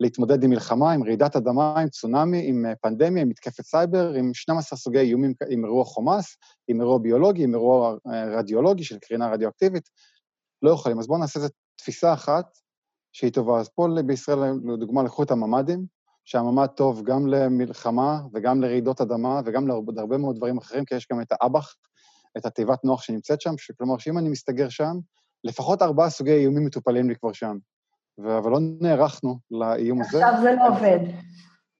להתמודד 0.00 0.44
עם 0.44 0.50
מלחמה, 0.50 0.92
עם 0.92 1.04
רעידת 1.04 1.36
אדמה, 1.36 1.80
עם 1.80 1.88
צונאמי, 1.88 2.48
עם 2.48 2.64
פנדמיה, 2.82 3.22
עם 3.22 3.28
מתקפת 3.28 3.64
סייבר, 3.64 4.12
עם 4.12 4.34
12 4.34 4.78
סוגי 4.78 4.98
איומים, 4.98 5.34
עם 5.48 5.64
אירוע 5.64 5.84
חומ"ס, 5.84 6.36
עם 6.68 6.80
אירוע 6.80 6.98
ביולוגי, 6.98 7.44
עם 7.44 7.54
אירוע 7.54 7.96
רדיולוגי 8.06 8.84
של 8.84 8.98
קרינה 8.98 9.30
רדיואקטיבית. 9.30 9.88
לא 10.62 10.70
יכולים. 10.70 10.98
אז 10.98 11.06
בואו 11.06 11.18
נעשה 11.18 11.40
איזו 11.40 11.48
תפיסה 11.76 12.12
אחת 12.12 12.46
שהיא 13.12 13.32
טובה. 13.32 13.60
אז 13.60 13.68
פה 13.68 13.86
בישראל, 14.06 14.38
לדוגמה, 14.64 15.02
לקחו 15.02 15.22
את 15.22 15.30
הממ"דים, 15.30 15.86
שהממ"ד 16.24 16.66
טוב 16.66 17.02
גם 17.04 17.26
למלחמה 17.26 18.20
וגם 18.34 18.62
לרעידות 18.62 19.00
אדמה 19.00 19.40
וגם 19.44 19.68
להרבה 19.68 20.18
מאוד 20.18 20.36
דברים 20.36 20.58
אחרים, 20.58 20.84
כי 20.84 20.94
יש 20.94 21.06
גם 21.12 21.20
את 21.20 21.32
האב"ח, 21.32 21.74
את 22.38 22.46
התיבת 22.46 22.84
נוח 22.84 23.02
שנמצאת 23.02 23.40
שם, 23.40 23.54
כלומר 23.78 23.98
שאם 23.98 24.18
אני 24.18 24.28
מסתגר 24.28 24.68
שם, 24.68 24.96
לפחות 25.44 25.82
ארבעה 25.82 26.10
סוגי 26.10 26.32
איומים 26.32 26.64
מטופלים 26.64 27.08
לי 27.08 27.16
כבר 27.16 27.32
שם. 27.32 27.56
אבל 28.18 28.50
לא 28.50 28.58
נערכנו 28.80 29.38
לאיום 29.50 30.00
הזה. 30.00 30.26
עכשיו 30.26 30.40
זה 30.42 30.52
לא 30.52 30.68
עובד. 30.68 30.98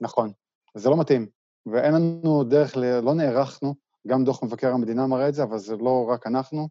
נכון, 0.01 0.33
זה 0.77 0.91
לא 0.91 0.97
מתאים. 0.97 1.27
ואין 1.67 1.95
לנו 1.95 2.45
דרך, 2.45 2.77
ל... 2.77 3.01
לא 3.01 3.15
נערכנו, 3.15 3.75
גם 4.07 4.25
דוח 4.25 4.43
מבקר 4.43 4.73
המדינה 4.73 5.07
מראה 5.07 5.29
את 5.29 5.35
זה, 5.35 5.43
אבל 5.43 5.59
זה 5.59 5.77
לא 5.77 6.07
רק 6.11 6.27
אנחנו, 6.27 6.69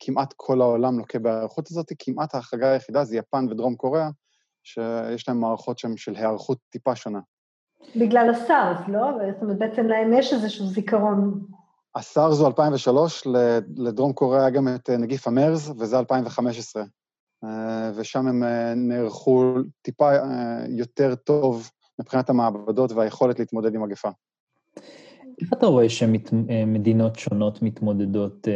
כמעט 0.00 0.34
כל 0.36 0.60
העולם 0.60 0.98
לוקה 0.98 1.18
בהיערכות 1.18 1.70
הזאת, 1.70 1.92
כמעט 1.98 2.34
ההחרגה 2.34 2.72
היחידה 2.72 3.04
זה 3.04 3.16
יפן 3.16 3.46
ודרום 3.50 3.74
קוריאה, 3.76 4.08
שיש 4.62 5.28
להם 5.28 5.40
מערכות 5.40 5.78
שם 5.78 5.96
של 5.96 6.16
היערכות 6.16 6.58
טיפה 6.70 6.96
שונה. 6.96 7.20
בגלל 7.96 8.30
הסארס, 8.30 8.88
לא? 8.88 9.10
זאת 9.32 9.42
אומרת, 9.42 9.58
בעצם 9.58 9.86
להם 9.86 10.12
יש 10.12 10.32
איזשהו 10.32 10.66
זיכרון 10.66 11.40
הסארס 11.96 12.38
הוא 12.38 12.46
2003, 12.46 13.26
לדרום 13.76 14.12
קוריאה 14.12 14.40
היה 14.40 14.50
גם 14.50 14.68
את 14.74 14.90
אה, 14.90 14.96
נגיף 14.96 15.26
המרס, 15.26 15.70
וזה 15.78 15.98
2015. 15.98 16.82
אה, 17.44 17.92
ושם 17.96 18.26
הם 18.26 18.42
אה, 18.42 18.74
נערכו 18.74 19.54
טיפה 19.82 20.10
יותר 20.68 21.14
טוב 21.14 21.70
מבחינת 22.00 22.30
המעבדות 22.30 22.92
והיכולת 22.92 23.38
להתמודד 23.38 23.74
עם 23.74 23.82
מגפה. 23.82 24.08
איך 25.40 25.52
אתה 25.52 25.66
רואה 25.66 25.88
שמדינות 25.88 27.18
שונות 27.18 27.62
מתמודדות 27.62 28.48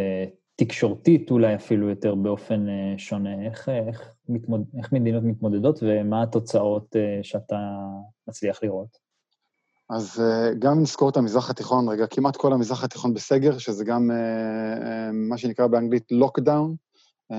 תקשורתית, 0.56 1.30
אולי 1.30 1.54
אפילו 1.54 1.88
יותר 1.88 2.14
באופן 2.14 2.66
שונה? 2.96 3.44
איך, 3.44 3.68
איך, 3.68 4.14
מתמוד... 4.28 4.64
איך 4.78 4.92
מדינות 4.92 5.22
מתמודדות 5.24 5.78
ומה 5.82 6.22
התוצאות 6.22 6.96
שאתה 7.22 7.56
מצליח 8.28 8.62
לראות? 8.62 9.07
אז 9.90 10.20
אה, 10.20 10.54
גם 10.58 10.80
נזכור 10.80 11.08
את 11.10 11.16
המזרח 11.16 11.50
התיכון, 11.50 11.88
רגע, 11.88 12.06
כמעט 12.06 12.36
כל 12.36 12.52
המזרח 12.52 12.84
התיכון 12.84 13.14
בסגר, 13.14 13.58
שזה 13.58 13.84
גם 13.84 14.10
uh, 14.10 14.14
uh, 14.82 15.12
מה 15.12 15.38
שנקרא 15.38 15.66
באנגלית 15.66 16.04
לוקדאון, 16.10 16.74
um, 17.32 17.36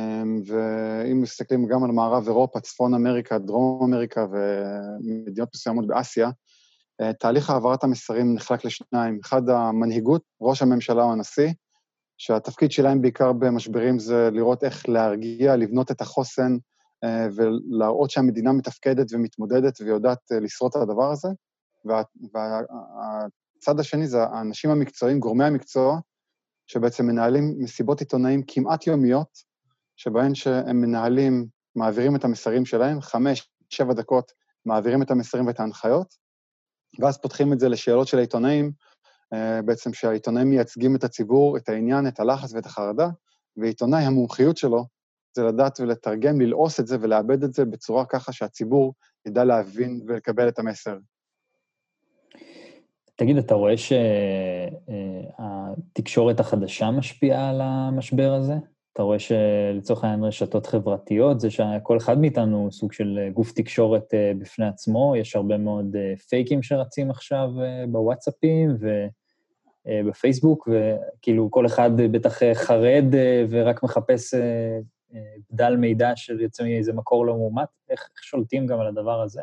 ואם 0.48 1.22
מסתכלים 1.22 1.68
גם 1.68 1.84
על 1.84 1.92
מערב 1.92 2.28
אירופה, 2.28 2.60
צפון 2.60 2.94
אמריקה, 2.94 3.38
דרום 3.38 3.84
אמריקה 3.94 4.26
ומדינות 4.32 5.50
מסוימות 5.56 5.88
באסיה, 5.88 6.30
תהליך 7.20 7.50
העברת 7.50 7.84
המסרים 7.84 8.34
נחלק 8.34 8.66
לשניים. 8.66 9.20
אחד, 9.24 9.50
המנהיגות, 9.50 10.22
ראש 10.42 10.62
הממשלה 10.62 11.04
או 11.04 11.12
הנשיא, 11.12 11.52
שהתפקיד 12.18 12.72
שלהם 12.72 13.02
בעיקר 13.02 13.34
במשברים 13.34 14.00
זה 14.00 14.30
לראות 14.32 14.64
איך 14.64 14.90
להרגיע, 14.90 15.56
לבנות 15.56 15.92
את 15.92 16.02
החוסן 16.02 16.58
ולהראות 17.36 18.10
שהמדינה 18.10 18.52
מתפקדת 18.52 19.08
ומתמודדת 19.14 19.82
ויודעת 19.82 20.20
לשרוד 20.42 20.72
את 20.76 20.82
הדבר 20.82 21.12
הזה. 21.12 21.30
והצד 21.86 23.74
וה, 23.76 23.80
השני 23.80 24.08
זה 24.08 24.24
האנשים 24.24 24.72
המקצועיים, 24.72 25.20
גורמי 25.20 25.46
המקצוע, 25.46 26.00
שבעצם 26.68 27.06
מנהלים 27.06 27.56
מסיבות 27.60 28.00
עיתונאים 28.00 28.44
כמעט 28.48 28.88
יומיות, 28.88 29.50
שבהן 29.98 30.36
שהם 30.36 30.82
מנהלים, 30.82 31.48
מעבירים 31.76 32.16
את 32.16 32.24
המסרים 32.24 32.66
שלהם, 32.66 33.02
חמש, 33.02 33.50
שבע 33.70 33.94
דקות 33.94 34.32
מעבירים 34.66 35.02
את 35.02 35.12
המסרים 35.12 35.48
ואת 35.48 35.60
ההנחיות, 35.60 36.14
ואז 37.00 37.18
פותחים 37.18 37.54
את 37.54 37.60
זה 37.60 37.70
לשאלות 37.70 38.08
של 38.08 38.18
העיתונאים, 38.18 38.72
אה, 39.34 39.62
בעצם 39.62 39.94
שהעיתונאים 39.94 40.50
מייצגים 40.50 40.96
את 40.96 41.04
הציבור, 41.04 41.58
את 41.58 41.70
העניין, 41.70 42.08
את 42.08 42.20
הלחץ 42.20 42.54
ואת 42.54 42.66
החרדה, 42.66 43.08
ועיתונאי, 43.58 44.04
המומחיות 44.04 44.58
שלו 44.58 44.86
זה 45.36 45.44
לדעת 45.44 45.80
ולתרגם, 45.80 46.42
ללעוס 46.42 46.80
את 46.80 46.88
זה 46.88 46.98
ולאבד 47.02 47.44
את 47.44 47.54
זה 47.54 47.66
בצורה 47.66 48.06
ככה 48.06 48.32
שהציבור 48.32 48.94
ידע 49.26 49.44
להבין 49.44 50.02
ולקבל 50.08 50.48
את 50.48 50.60
המסר. 50.60 50.98
תגיד, 53.20 53.38
אתה 53.38 53.54
רואה 53.54 53.74
שהתקשורת 55.38 56.40
החדשה 56.40 56.92
משפיעה 56.92 57.50
על 57.50 57.62
המשבר 57.62 58.34
הזה? 58.34 58.54
אתה 58.94 59.04
רואה 59.04 59.20
שלצורך 59.20 60.04
העניין 60.04 60.24
רשתות 60.24 60.66
חברתיות, 60.66 61.40
זה 61.40 61.52
שכל 61.52 61.98
אחד 61.98 62.20
מאיתנו 62.20 62.58
הוא 62.58 62.72
סוג 62.72 62.94
של 62.94 63.30
גוף 63.34 63.52
תקשורת 63.52 64.14
אה, 64.14 64.32
בפני 64.40 64.68
עצמו, 64.68 65.14
יש 65.18 65.36
הרבה 65.36 65.58
מאוד 65.58 65.96
אה, 65.96 66.14
פייקים 66.30 66.64
שרצים 66.64 67.12
עכשיו 67.12 67.50
אה, 67.62 67.86
בוואטסאפים 67.88 68.78
ובפייסבוק, 69.86 70.68
וכאילו 70.72 71.52
כל 71.52 71.66
אחד 71.66 71.92
בטח 71.96 72.40
חרד 72.54 73.06
ורק 73.50 73.84
מחפש 73.84 74.34
בדל 75.52 75.76
מידע 75.76 76.12
שיוצא 76.16 76.64
מאיזה 76.64 76.94
מקור 76.94 77.26
לא 77.26 77.36
מאומת, 77.38 77.68
איך, 77.90 78.10
איך 78.16 78.24
שולטים 78.24 78.68
גם 78.68 78.80
על 78.80 78.88
הדבר 78.88 79.22
הזה? 79.22 79.42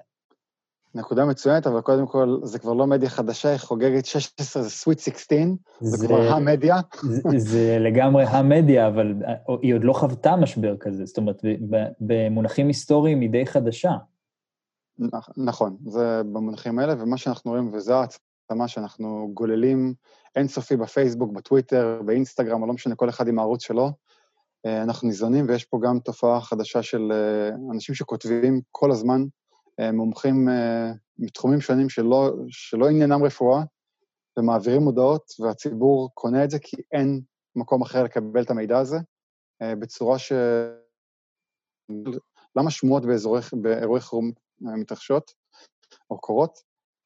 נקודה 0.97 1.25
מצוינת, 1.25 1.67
אבל 1.67 1.81
קודם 1.81 2.07
כל, 2.07 2.39
זה 2.43 2.59
כבר 2.59 2.73
לא 2.73 2.87
מדיה 2.87 3.09
חדשה, 3.09 3.49
היא 3.49 3.59
חוגגת 3.59 4.07
16, 4.07 4.63
זה 4.63 4.71
סוויט 4.71 4.99
16, 4.99 5.39
זה, 5.81 5.97
זה 5.97 6.07
כבר 6.07 6.21
המדיה. 6.21 6.77
זה, 7.03 7.39
זה 7.39 7.77
לגמרי 7.81 8.25
המדיה, 8.25 8.89
אבל 8.89 9.15
היא 9.63 9.75
עוד 9.75 9.85
לא 9.85 9.93
חוותה 9.93 10.37
משבר 10.37 10.77
כזה, 10.77 11.05
זאת 11.05 11.19
אומרת, 11.19 11.43
במונחים 12.01 12.67
היסטוריים 12.67 13.21
היא 13.21 13.31
די 13.31 13.47
חדשה. 13.47 13.93
נכון, 15.37 15.77
זה 15.87 16.23
במונחים 16.33 16.79
האלה, 16.79 16.95
ומה 16.99 17.17
שאנחנו 17.17 17.51
רואים, 17.51 17.71
וזו 17.73 17.95
העצמה 17.95 18.69
שאנחנו 18.69 19.31
גוללים 19.35 19.95
אינסופי 20.37 20.77
בפייסבוק, 20.77 21.33
בטוויטר, 21.33 22.01
באינסטגרם, 22.05 22.63
או 22.63 22.67
לא 22.67 22.73
משנה, 22.73 22.95
כל 22.95 23.09
אחד 23.09 23.29
עם 23.29 23.39
הערוץ 23.39 23.63
שלו. 23.63 23.91
אה, 24.67 24.83
אנחנו 24.83 25.09
ניזונים, 25.09 25.45
ויש 25.49 25.65
פה 25.65 25.81
גם 25.83 25.99
תופעה 25.99 26.41
חדשה 26.41 26.83
של 26.83 27.13
אה, 27.13 27.49
אנשים 27.75 27.95
שכותבים 27.95 28.61
כל 28.71 28.91
הזמן 28.91 29.25
מומחים 29.93 30.49
אה, 30.49 30.93
מתחומים 31.19 31.61
שונים 31.61 31.89
שלא, 31.89 32.35
שלא 32.49 32.89
עניינם 32.89 33.25
רפואה, 33.25 33.63
ומעבירים 34.39 34.83
הודעות, 34.83 35.33
והציבור 35.41 36.11
קונה 36.15 36.45
את 36.45 36.51
זה 36.51 36.59
כי 36.59 36.77
אין 36.93 37.21
מקום 37.57 37.83
אחר 37.83 38.03
לקבל 38.03 38.43
את 38.43 38.51
המידע 38.51 38.79
הזה, 38.79 38.97
אה, 39.63 39.77
בצורה 39.77 40.19
ש... 40.19 40.33
למה 42.57 42.71
שמועות 42.71 43.07
באזורי, 43.07 43.41
באירועי 43.53 44.01
חירום 44.01 44.31
מתרחשות 44.61 45.33
או 46.11 46.21
קורות? 46.21 46.59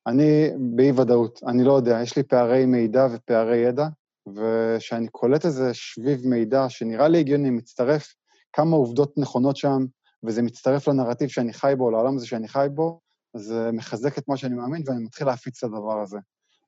אני 0.06 0.50
באי-ודאות, 0.76 1.40
אני 1.46 1.64
לא 1.64 1.72
יודע, 1.72 1.98
יש 2.02 2.16
לי 2.16 2.22
פערי 2.22 2.66
מידע 2.66 3.06
ופערי 3.12 3.56
ידע, 3.56 3.86
וכשאני 4.34 5.08
קולט 5.08 5.44
איזה 5.44 5.74
שביב 5.74 6.26
מידע 6.26 6.68
שנראה 6.68 7.08
לי 7.08 7.18
הגיוני, 7.18 7.50
מצטרף 7.50 8.14
כמה 8.52 8.76
עובדות 8.76 9.18
נכונות 9.18 9.56
שם, 9.56 9.86
וזה 10.24 10.42
מצטרף 10.42 10.88
לנרטיב 10.88 11.28
שאני 11.28 11.52
חי 11.52 11.74
בו, 11.76 11.90
לעולם 11.90 12.16
הזה 12.16 12.26
שאני 12.26 12.48
חי 12.48 12.66
בו, 12.74 13.00
זה 13.36 13.70
מחזק 13.72 14.18
את 14.18 14.28
מה 14.28 14.36
שאני 14.36 14.54
מאמין, 14.54 14.82
ואני 14.86 15.04
מתחיל 15.04 15.26
להפיץ 15.26 15.64
את 15.64 15.70
הדבר 15.70 16.00
הזה. 16.00 16.18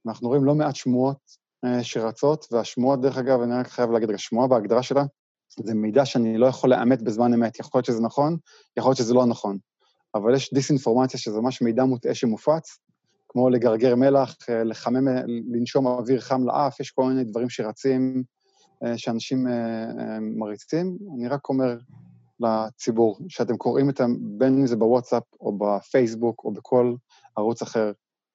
ואנחנו 0.05 0.29
רואים 0.29 0.45
לא 0.45 0.55
מעט 0.55 0.77
שמועות 0.77 1.19
אה, 1.65 1.85
שרצות, 1.85 2.47
והשמועות, 2.51 3.01
דרך 3.01 3.19
אגב, 3.19 3.41
אני 3.41 3.55
רק 3.55 3.69
חייב 3.69 3.91
להגיד, 3.91 4.11
השמועה 4.11 4.49
בהגדרה 4.49 4.83
שלה, 4.83 5.05
זה 5.65 5.75
מידע 5.75 6.05
שאני 6.05 6.39
לא 6.39 6.47
יכול 6.47 6.71
לאמת 6.71 7.03
בזמן 7.03 7.35
אמת. 7.35 7.61
יכול 7.61 7.79
להיות 7.79 7.87
שזה 7.87 8.03
נכון, 8.03 8.37
יכול 8.77 8.91
להיות 8.91 8.99
שזה 8.99 9.15
לא 9.15 9.27
נכון. 9.27 9.59
אבל 10.15 10.35
יש 10.35 10.55
דיסאינפורמציה, 10.55 11.21
שזה 11.21 11.41
ממש 11.41 11.63
מידע 11.63 11.85
מוטעה 11.85 12.15
שמופץ, 12.15 12.79
כמו 13.29 13.51
לגרגר 13.51 13.97
מלח, 13.97 14.37
אה, 14.49 14.65
לחמם, 14.65 15.09
לנשום 15.53 15.87
אוויר 15.87 16.21
חם 16.21 16.47
לאף, 16.47 16.81
יש 16.81 16.91
כל 16.91 17.05
מיני 17.05 17.25
דברים 17.25 17.51
שרצים, 17.51 18.23
אה, 18.85 18.99
שאנשים 18.99 19.47
מריצים. 20.21 20.99
אני 21.15 21.29
רק 21.29 21.49
אומר 21.49 21.77
לציבור, 22.43 23.19
שאתם 23.29 23.57
קוראים 23.57 23.91
את 23.91 24.01
ה... 24.01 24.07
בין 24.21 24.59
אם 24.59 24.67
זה 24.67 24.77
בוואטסאפ, 24.77 25.23
או 25.41 25.59
בפייסבוק, 25.59 26.45
או 26.45 26.53
בכל 26.53 26.95
ערוץ 27.37 27.63
אחר, 27.63 27.93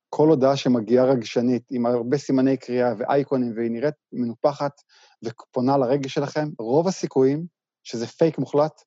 כל 0.10 0.30
הודעה 0.30 0.55
שמגיעה 0.55 1.05
רגשנית, 1.05 1.64
עם 1.72 1.86
הרבה 1.86 2.18
סימני 2.18 2.58
קריאה 2.58 2.93
ואייקונים, 2.97 3.53
והיא 3.55 3.72
נראית 3.72 3.95
מנופחת 4.12 4.82
ופונה 5.24 5.78
לרגש 5.78 6.14
שלכם, 6.14 6.49
רוב 6.60 6.88
הסיכויים 6.88 7.45
שזה 7.84 8.08
פייק 8.08 8.38
מוחלט, 8.38 8.82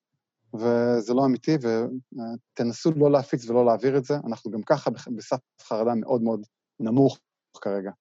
וזה 0.53 1.13
לא 1.13 1.25
אמיתי, 1.25 1.57
ותנסו 1.61 2.91
לא 2.95 3.11
להפיץ 3.11 3.49
ולא 3.49 3.65
להעביר 3.65 3.97
את 3.97 4.05
זה. 4.05 4.15
אנחנו 4.27 4.51
גם 4.51 4.61
ככה 4.61 4.89
בסף 4.89 5.37
חרדה 5.61 5.95
מאוד 5.95 6.21
מאוד 6.21 6.45
נמוך 6.79 7.19
כרגע. 7.61 7.91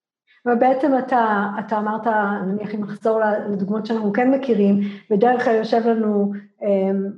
ובעצם 0.47 0.99
אתה, 0.99 1.51
אתה 1.59 1.79
אמרת, 1.79 2.07
נניח 2.47 2.75
אם 2.75 2.85
נחזור 2.85 3.21
לדוגמאות 3.51 3.87
שאנחנו 3.87 4.13
כן 4.13 4.31
מכירים, 4.31 4.81
בדרך 5.11 5.45
כלל 5.45 5.55
יושב 5.55 5.87
לנו 5.87 6.33
אמ, 6.63 7.11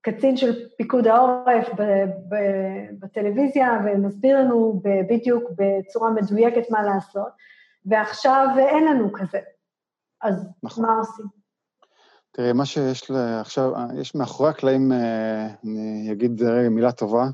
קצין 0.00 0.36
של 0.36 0.68
פיקוד 0.76 1.06
העורף 1.06 1.68
בטלוויזיה 3.00 3.80
ומסביר 3.84 4.40
לנו 4.40 4.82
בדיוק 5.10 5.50
בצורה 5.58 6.10
מדויקת 6.10 6.70
מה 6.70 6.82
לעשות, 6.82 7.28
ועכשיו 7.86 8.48
אין 8.58 8.84
לנו 8.84 9.12
כזה. 9.12 9.38
אז 10.22 10.48
נכון. 10.62 10.84
מה 10.84 10.98
עושים? 10.98 11.26
תראי, 12.32 12.52
מה 12.52 12.66
שיש 12.66 13.10
עכשיו, 13.40 13.72
יש 13.94 14.14
מאחורי 14.14 14.50
הקלעים, 14.50 14.92
אה, 14.92 15.46
אני 15.64 16.12
אגיד 16.12 16.42
רגע 16.42 16.68
מילה 16.68 16.92
טובה, 16.92 17.26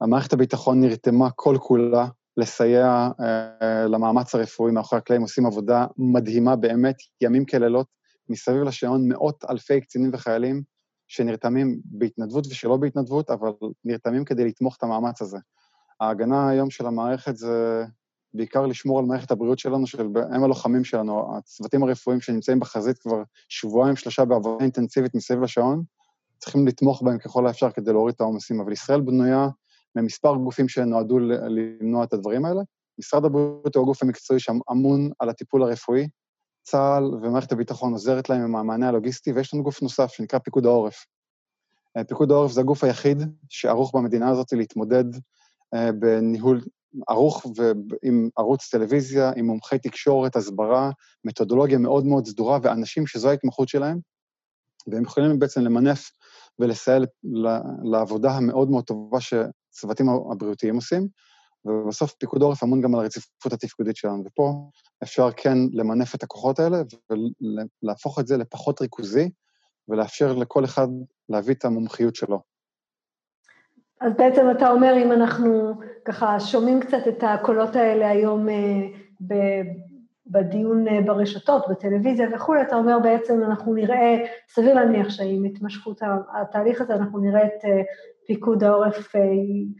המערכת 0.00 0.32
הביטחון 0.32 0.80
נרתמה 0.80 1.30
כל 1.30 1.56
כולה 1.60 2.06
לסייע 2.36 3.08
uh, 3.20 3.64
למאמץ 3.88 4.34
הרפואי 4.34 4.72
מאחורי 4.72 4.98
הקלעים, 4.98 5.22
עושים 5.22 5.46
עבודה 5.46 5.86
מדהימה 5.96 6.56
באמת, 6.56 6.96
ימים 7.20 7.44
כלילות, 7.44 7.86
מסביב 8.28 8.62
לשעון 8.62 9.08
מאות 9.08 9.44
אלפי 9.50 9.80
קצינים 9.80 10.10
וחיילים 10.12 10.62
שנרתמים 11.08 11.80
בהתנדבות 11.84 12.46
ושלא 12.46 12.76
בהתנדבות, 12.76 13.30
אבל 13.30 13.50
נרתמים 13.84 14.24
כדי 14.24 14.44
לתמוך 14.44 14.76
את 14.76 14.82
המאמץ 14.82 15.22
הזה. 15.22 15.38
ההגנה 16.00 16.48
היום 16.48 16.70
של 16.70 16.86
המערכת 16.86 17.36
זה 17.36 17.84
בעיקר 18.34 18.66
לשמור 18.66 18.98
על 18.98 19.04
מערכת 19.04 19.30
הבריאות 19.30 19.58
שלנו, 19.58 19.86
של 19.86 20.06
הם 20.32 20.44
הלוחמים 20.44 20.84
שלנו, 20.84 21.36
הצוותים 21.36 21.82
הרפואיים 21.82 22.20
שנמצאים 22.20 22.60
בחזית 22.60 22.98
כבר 22.98 23.22
שבועיים, 23.48 23.96
שלושה 23.96 24.24
בעבודה 24.24 24.64
אינטנסיבית 24.64 25.14
מסביב 25.14 25.42
לשעון, 25.42 25.82
צריכים 26.38 26.66
לתמוך 26.66 27.02
בהם 27.02 27.18
ככל 27.18 27.46
האפשר 27.46 27.70
כדי 27.70 27.92
להוריד 27.92 28.14
את 28.14 28.20
העומסים. 28.20 28.60
אבל 28.60 28.72
ישראל 28.72 29.00
בנויה 29.00 29.48
ממספר 29.96 30.34
גופים 30.34 30.68
שנועדו 30.68 31.18
למנוע 31.18 32.04
את 32.04 32.12
הדברים 32.12 32.44
האלה. 32.44 32.60
משרד 32.98 33.24
הבריאות 33.24 33.76
הוא 33.76 33.82
הגוף 33.82 34.02
המקצועי 34.02 34.40
שאמון 34.40 35.10
על 35.18 35.28
הטיפול 35.28 35.62
הרפואי, 35.62 36.08
צה"ל 36.62 37.04
ומערכת 37.04 37.52
הביטחון 37.52 37.92
עוזרת 37.92 38.28
להם 38.28 38.40
עם 38.40 38.56
המענה 38.56 38.88
הלוגיסטי, 38.88 39.32
ויש 39.32 39.54
לנו 39.54 39.62
גוף 39.62 39.82
נוסף 39.82 40.12
שנקרא 40.12 40.38
פיקוד 40.38 40.66
העורף. 40.66 41.04
אה, 41.96 42.04
פיקוד 42.04 42.30
העורף 42.30 42.52
זה 42.52 42.60
הגוף 42.60 42.84
היחיד 42.84 43.22
שערוך 43.48 43.94
במדינה 43.94 44.30
הזאת 44.30 44.52
להתמודד 44.52 45.04
אה, 45.74 45.92
בניהול 45.92 46.60
ערוך 47.08 47.46
עם 48.02 48.28
ערוץ 48.38 48.68
טלוויזיה, 48.70 49.32
עם 49.36 49.46
מומחי 49.46 49.78
תקשורת, 49.78 50.36
הסברה, 50.36 50.90
מתודולוגיה 51.24 51.78
מאוד 51.78 52.06
מאוד 52.06 52.26
סדורה, 52.26 52.58
ואנשים 52.62 53.06
שזו 53.06 53.30
ההתמחות 53.30 53.68
שלהם, 53.68 53.98
והם 54.86 55.02
יכולים 55.02 55.38
בעצם 55.38 55.60
למנף 55.60 56.10
ולסייע 56.58 56.98
לעבודה 57.92 58.30
המאוד 58.30 58.70
מאוד 58.70 58.84
טובה 58.84 59.20
שהצוותים 59.74 60.08
הבריאותיים 60.08 60.74
עושים, 60.74 61.08
ובסוף 61.64 62.12
פיקוד 62.12 62.42
העורף 62.42 62.62
אמון 62.62 62.80
גם 62.80 62.94
על 62.94 63.00
הרציפות 63.00 63.52
התפקודית 63.52 63.96
שלנו. 63.96 64.22
ופה 64.26 64.70
אפשר 65.02 65.30
כן 65.36 65.58
למנף 65.72 66.14
את 66.14 66.22
הכוחות 66.22 66.58
האלה 66.58 66.76
ולהפוך 67.82 68.18
את 68.18 68.26
זה 68.26 68.36
לפחות 68.36 68.80
ריכוזי, 68.80 69.30
ולאפשר 69.88 70.32
לכל 70.32 70.64
אחד 70.64 70.88
להביא 71.28 71.54
את 71.54 71.64
המומחיות 71.64 72.14
שלו. 72.14 72.40
אז 74.00 74.12
בעצם 74.18 74.50
אתה 74.50 74.70
אומר, 74.70 74.94
אם 75.04 75.12
אנחנו 75.12 75.72
ככה 76.04 76.40
שומעים 76.40 76.80
קצת 76.80 77.08
את 77.08 77.24
הקולות 77.26 77.76
האלה 77.76 78.08
היום 78.08 78.48
אה, 78.48 79.62
בדיון 80.26 80.88
אה, 80.88 81.00
ברשתות, 81.06 81.64
בטלוויזיה 81.70 82.28
וכולי, 82.34 82.62
אתה 82.62 82.76
אומר 82.76 82.98
בעצם 82.98 83.42
אנחנו 83.42 83.74
נראה, 83.74 84.16
סביר 84.48 84.74
להניח 84.74 85.10
שעם 85.10 85.44
התמשכות 85.44 86.00
התהליך 86.32 86.80
הזה 86.80 86.94
אנחנו 86.94 87.18
נראה 87.18 87.46
את 87.46 87.64
אה, 87.64 87.82
פיקוד 88.26 88.64
העורף 88.64 89.12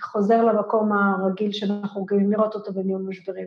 חוזר 0.02 0.44
למקום 0.44 0.92
הרגיל 0.92 1.52
שאנחנו 1.52 2.02
רגילים 2.02 2.32
לראות 2.32 2.54
אותו 2.54 2.72
בניהול 2.72 3.02
משברים. 3.02 3.46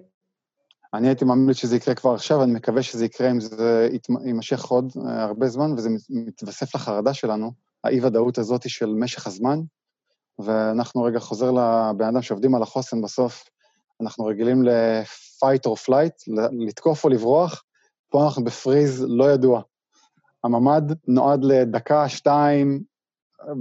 אני 0.94 1.08
הייתי 1.08 1.26
ממליץ 1.26 1.58
שזה 1.58 1.76
יקרה 1.76 1.96
כבר 1.96 2.14
עכשיו, 2.14 2.44
אני 2.44 2.54
מקווה 2.54 2.84
שזה 2.84 3.06
יקרה 3.06 3.32
אם 3.32 3.40
זה 3.40 3.90
יימשך 4.26 4.66
עוד 4.66 4.92
הרבה 5.06 5.48
זמן, 5.48 5.74
וזה 5.74 5.90
מתווסף 6.10 6.76
לחרדה 6.76 7.14
שלנו, 7.14 7.52
האי-ודאות 7.84 8.38
הזאת 8.38 8.70
של 8.70 8.94
משך 8.94 9.28
הזמן, 9.28 9.60
ואנחנו 10.40 11.04
רגע 11.04 11.20
חוזר 11.20 11.52
לבן 11.52 12.06
אדם 12.06 12.22
שעובדים 12.22 12.56
על 12.56 12.62
החוסן 12.62 13.02
בסוף, 13.02 13.44
אנחנו 14.02 14.26
רגילים 14.26 14.64
ל-fight 14.64 15.68
or 15.68 15.88
flight, 15.88 16.34
לתקוף 16.68 17.04
או 17.04 17.10
לברוח, 17.10 17.64
פה 18.10 18.26
אנחנו 18.26 18.44
בפריז 18.44 19.06
לא 19.08 19.32
ידוע. 19.32 19.62
הממ"ד 20.44 20.84
נועד 21.08 21.44
לדקה, 21.44 22.10
שתיים, 22.10 22.84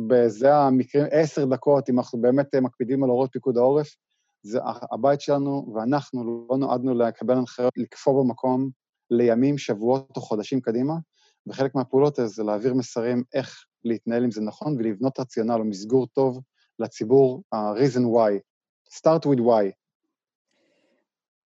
בזה 0.06 0.54
המקרים, 0.54 1.06
עשר 1.10 1.44
דקות, 1.44 1.90
אם 1.90 1.98
אנחנו 1.98 2.20
באמת 2.20 2.54
מקפידים 2.54 3.04
על 3.04 3.10
הוראות 3.10 3.32
פיקוד 3.32 3.56
העורף, 3.56 3.96
זה 4.42 4.58
הבית 4.92 5.20
שלנו, 5.20 5.72
ואנחנו 5.74 6.46
לא 6.50 6.56
נועדנו 6.58 6.94
לקבל 6.94 7.34
הנחיות 7.34 7.72
לקפוא 7.76 8.22
במקום 8.22 8.70
לימים, 9.10 9.58
שבועות 9.58 10.16
או 10.16 10.20
חודשים 10.20 10.60
קדימה, 10.60 10.94
וחלק 11.46 11.74
מהפעולות 11.74 12.18
זה 12.24 12.44
להעביר 12.44 12.74
מסרים 12.74 13.22
איך 13.34 13.64
להתנהל 13.84 14.24
עם 14.24 14.30
זה 14.30 14.40
נכון 14.40 14.76
ולבנות 14.78 15.20
רציונל 15.20 15.52
או 15.52 15.64
מסגור 15.64 16.06
טוב 16.06 16.40
לציבור 16.78 17.42
ה-reason 17.52 18.02
why. 18.02 18.40
start 18.88 19.22
with 19.26 19.40
why. 19.40 19.72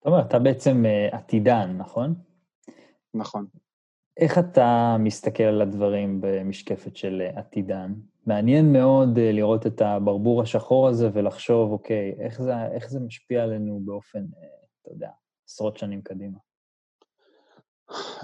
תומר, 0.03 0.21
אתה 0.21 0.39
בעצם 0.39 0.83
uh, 0.85 1.15
עתידן, 1.15 1.75
נכון? 1.77 2.15
נכון. 3.13 3.45
איך 4.17 4.37
אתה 4.37 4.95
מסתכל 4.99 5.43
על 5.43 5.61
הדברים 5.61 6.21
במשקפת 6.21 6.95
של 6.95 7.21
עתידן? 7.35 7.93
מעניין 8.25 8.73
מאוד 8.73 9.17
uh, 9.17 9.19
לראות 9.19 9.67
את 9.67 9.81
הברבור 9.81 10.41
השחור 10.41 10.87
הזה 10.87 11.09
ולחשוב, 11.13 11.71
אוקיי, 11.71 12.15
איך 12.19 12.41
זה, 12.41 12.53
איך 12.71 12.89
זה 12.89 12.99
משפיע 12.99 13.43
עלינו 13.43 13.81
באופן, 13.85 14.19
uh, 14.19 14.45
אתה 14.81 14.91
יודע, 14.91 15.09
עשרות 15.47 15.77
שנים 15.77 16.01
קדימה. 16.01 16.37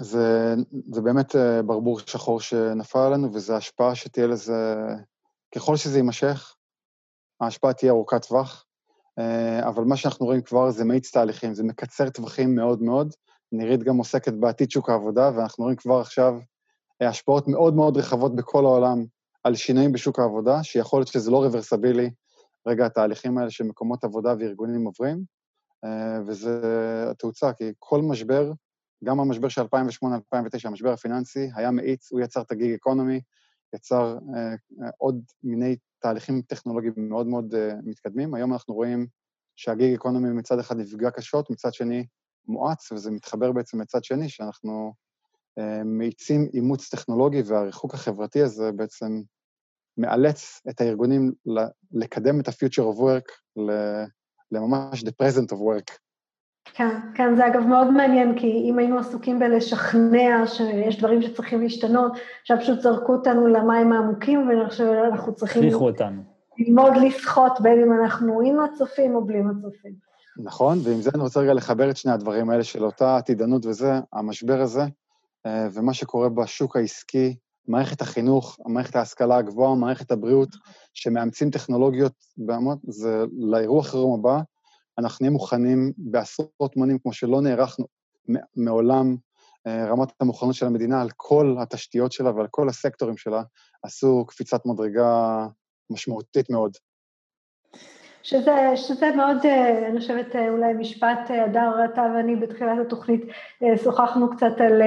זה, 0.00 0.54
זה 0.90 1.00
באמת 1.00 1.34
uh, 1.34 1.62
ברבור 1.66 1.98
שחור 1.98 2.40
שנפל 2.40 2.98
עלינו, 2.98 3.32
וזו 3.32 3.56
השפעה 3.56 3.94
שתהיה 3.94 4.26
לזה, 4.26 4.76
ככל 5.54 5.76
שזה 5.76 5.98
יימשך, 5.98 6.54
ההשפעה 7.40 7.72
תהיה 7.72 7.92
ארוכת 7.92 8.26
טווח, 8.26 8.64
אה, 9.18 9.68
אבל 9.68 9.84
מה 9.84 9.96
שאנחנו 9.96 10.26
רואים 10.26 10.42
כבר 10.42 10.70
זה 10.70 10.84
מאיץ 10.84 11.10
תהליכים, 11.10 11.54
זה 11.54 11.64
מקצר 11.64 12.10
טווחים 12.10 12.54
מאוד 12.54 12.82
מאוד. 12.82 13.14
נירית 13.52 13.82
גם 13.82 13.96
עוסקת 13.96 14.32
בעתיד 14.32 14.70
שוק 14.70 14.90
העבודה, 14.90 15.30
ואנחנו 15.36 15.64
רואים 15.64 15.76
כבר 15.76 16.00
עכשיו 16.00 16.34
אה, 17.02 17.08
השפעות 17.08 17.48
מאוד 17.48 17.74
מאוד 17.74 17.96
רחבות 17.96 18.36
בכל 18.36 18.64
העולם 18.64 19.04
על 19.44 19.54
שינויים 19.54 19.92
בשוק 19.92 20.18
העבודה, 20.18 20.62
שיכול 20.62 21.00
להיות 21.00 21.08
שזה 21.08 21.30
לא 21.30 21.44
רוורסבילי, 21.44 22.10
רגע, 22.66 22.86
התהליכים 22.86 23.38
האלה 23.38 23.50
שמקומות 23.50 24.04
עבודה 24.04 24.34
וארגונים 24.38 24.84
עוברים, 24.84 25.24
אה, 25.84 26.20
וזה 26.26 26.60
התאוצה, 27.10 27.52
כי 27.52 27.72
כל 27.78 28.02
משבר, 28.02 28.52
גם 29.04 29.20
המשבר 29.20 29.48
של 29.48 29.62
2008-2009, 29.62 29.66
המשבר 30.64 30.92
הפיננסי, 30.92 31.50
היה 31.54 31.70
מאיץ, 31.70 32.12
הוא 32.12 32.20
יצר 32.20 32.40
את 32.40 32.52
הגיג 32.52 32.74
אקונומי, 32.74 33.20
יצר 33.74 34.18
עוד 34.98 35.22
מיני 35.42 35.76
תהליכים 35.98 36.42
טכנולוגיים 36.42 36.92
מאוד 36.96 37.26
מאוד 37.26 37.54
מתקדמים. 37.82 38.34
היום 38.34 38.52
אנחנו 38.52 38.74
רואים 38.74 39.06
שהגיג 39.56 39.94
אקונומי 39.94 40.30
מצד 40.30 40.58
אחד 40.58 40.76
נפגע 40.76 41.10
קשות, 41.10 41.50
מצד 41.50 41.74
שני 41.74 42.06
מואץ, 42.48 42.92
וזה 42.92 43.10
מתחבר 43.10 43.52
בעצם 43.52 43.80
מצד 43.80 44.04
שני, 44.04 44.28
שאנחנו 44.28 44.92
uh, 45.60 45.62
מאיצים 45.84 46.48
אימוץ 46.54 46.88
טכנולוגי, 46.88 47.42
והריחוק 47.46 47.94
החברתי 47.94 48.42
הזה 48.42 48.72
בעצם 48.72 49.22
מאלץ 49.98 50.60
את 50.70 50.80
הארגונים 50.80 51.32
לקדם 51.92 52.40
את 52.40 52.48
ה-future 52.48 52.94
of 52.94 52.98
work 52.98 53.60
לממש 54.52 55.02
the 55.02 55.12
present 55.22 55.52
of 55.52 55.56
work. 55.56 55.98
כן, 56.74 56.98
כן, 57.14 57.36
זה 57.36 57.46
אגב 57.46 57.62
מאוד 57.62 57.90
מעניין, 57.90 58.38
כי 58.38 58.46
אם 58.46 58.78
היינו 58.78 58.98
עסוקים 58.98 59.38
בלשכנע 59.38 60.46
שיש 60.46 60.98
דברים 60.98 61.22
שצריכים 61.22 61.62
להשתנות, 61.62 62.12
עכשיו 62.40 62.56
פשוט 62.60 62.80
זרקו 62.80 63.12
אותנו 63.12 63.46
למים 63.46 63.92
העמוקים, 63.92 64.48
ואנחנו 64.48 65.34
צריכים... 65.34 65.62
הכריחו 65.62 65.88
אותנו. 65.88 66.22
ללמוד 66.58 66.92
לשחות 66.96 67.60
בין 67.60 67.82
אם 67.82 67.92
אנחנו 67.92 68.40
עם 68.40 68.60
הצופים 68.60 69.14
או 69.14 69.24
בלי 69.24 69.38
הצופים. 69.38 70.07
נכון, 70.38 70.78
ועם 70.84 71.00
זה 71.00 71.10
אני 71.14 71.22
רוצה 71.22 71.40
רגע 71.40 71.54
לחבר 71.54 71.90
את 71.90 71.96
שני 71.96 72.12
הדברים 72.12 72.50
האלה 72.50 72.64
של 72.64 72.84
אותה 72.84 73.16
עתידנות 73.16 73.66
וזה, 73.66 73.92
המשבר 74.12 74.60
הזה, 74.60 74.82
אה, 75.46 75.68
ומה 75.72 75.94
שקורה 75.94 76.28
בשוק 76.28 76.76
העסקי, 76.76 77.36
מערכת 77.68 78.00
החינוך, 78.00 78.58
מערכת 78.66 78.96
ההשכלה 78.96 79.36
הגבוהה, 79.36 79.74
מערכת 79.74 80.10
הבריאות, 80.10 80.48
שמאמצים 80.94 81.50
טכנולוגיות, 81.50 82.12
בהמון, 82.36 82.78
זה 82.88 83.24
לאירוע 83.38 83.82
חירום 83.82 84.20
הבא, 84.20 84.40
אנחנו 84.98 85.22
נהיה 85.22 85.32
מוכנים 85.32 85.92
בעשרות 85.96 86.76
מונים, 86.76 86.98
כמו 86.98 87.12
שלא 87.12 87.40
נערכנו 87.40 87.86
מעולם, 88.56 89.16
אה, 89.66 89.86
רמת 89.90 90.08
המוכנות 90.20 90.54
של 90.54 90.66
המדינה 90.66 91.02
על 91.02 91.08
כל 91.16 91.56
התשתיות 91.60 92.12
שלה 92.12 92.30
ועל 92.30 92.46
כל 92.50 92.68
הסקטורים 92.68 93.16
שלה, 93.16 93.42
עשו 93.82 94.24
קפיצת 94.28 94.66
מדרגה 94.66 95.46
משמעותית 95.90 96.50
מאוד. 96.50 96.76
שזה, 98.22 98.76
שזה 98.76 99.10
מאוד, 99.16 99.36
אה, 99.44 99.88
אני 99.88 100.00
חושבת, 100.00 100.36
אה, 100.36 100.48
אולי 100.48 100.72
משפט, 100.72 101.30
הדר, 101.30 101.84
אתה 101.84 102.02
ואני 102.14 102.36
בתחילת 102.36 102.78
התוכנית 102.86 103.24
שוחחנו 103.84 104.30
קצת 104.30 104.60
על 104.60 104.82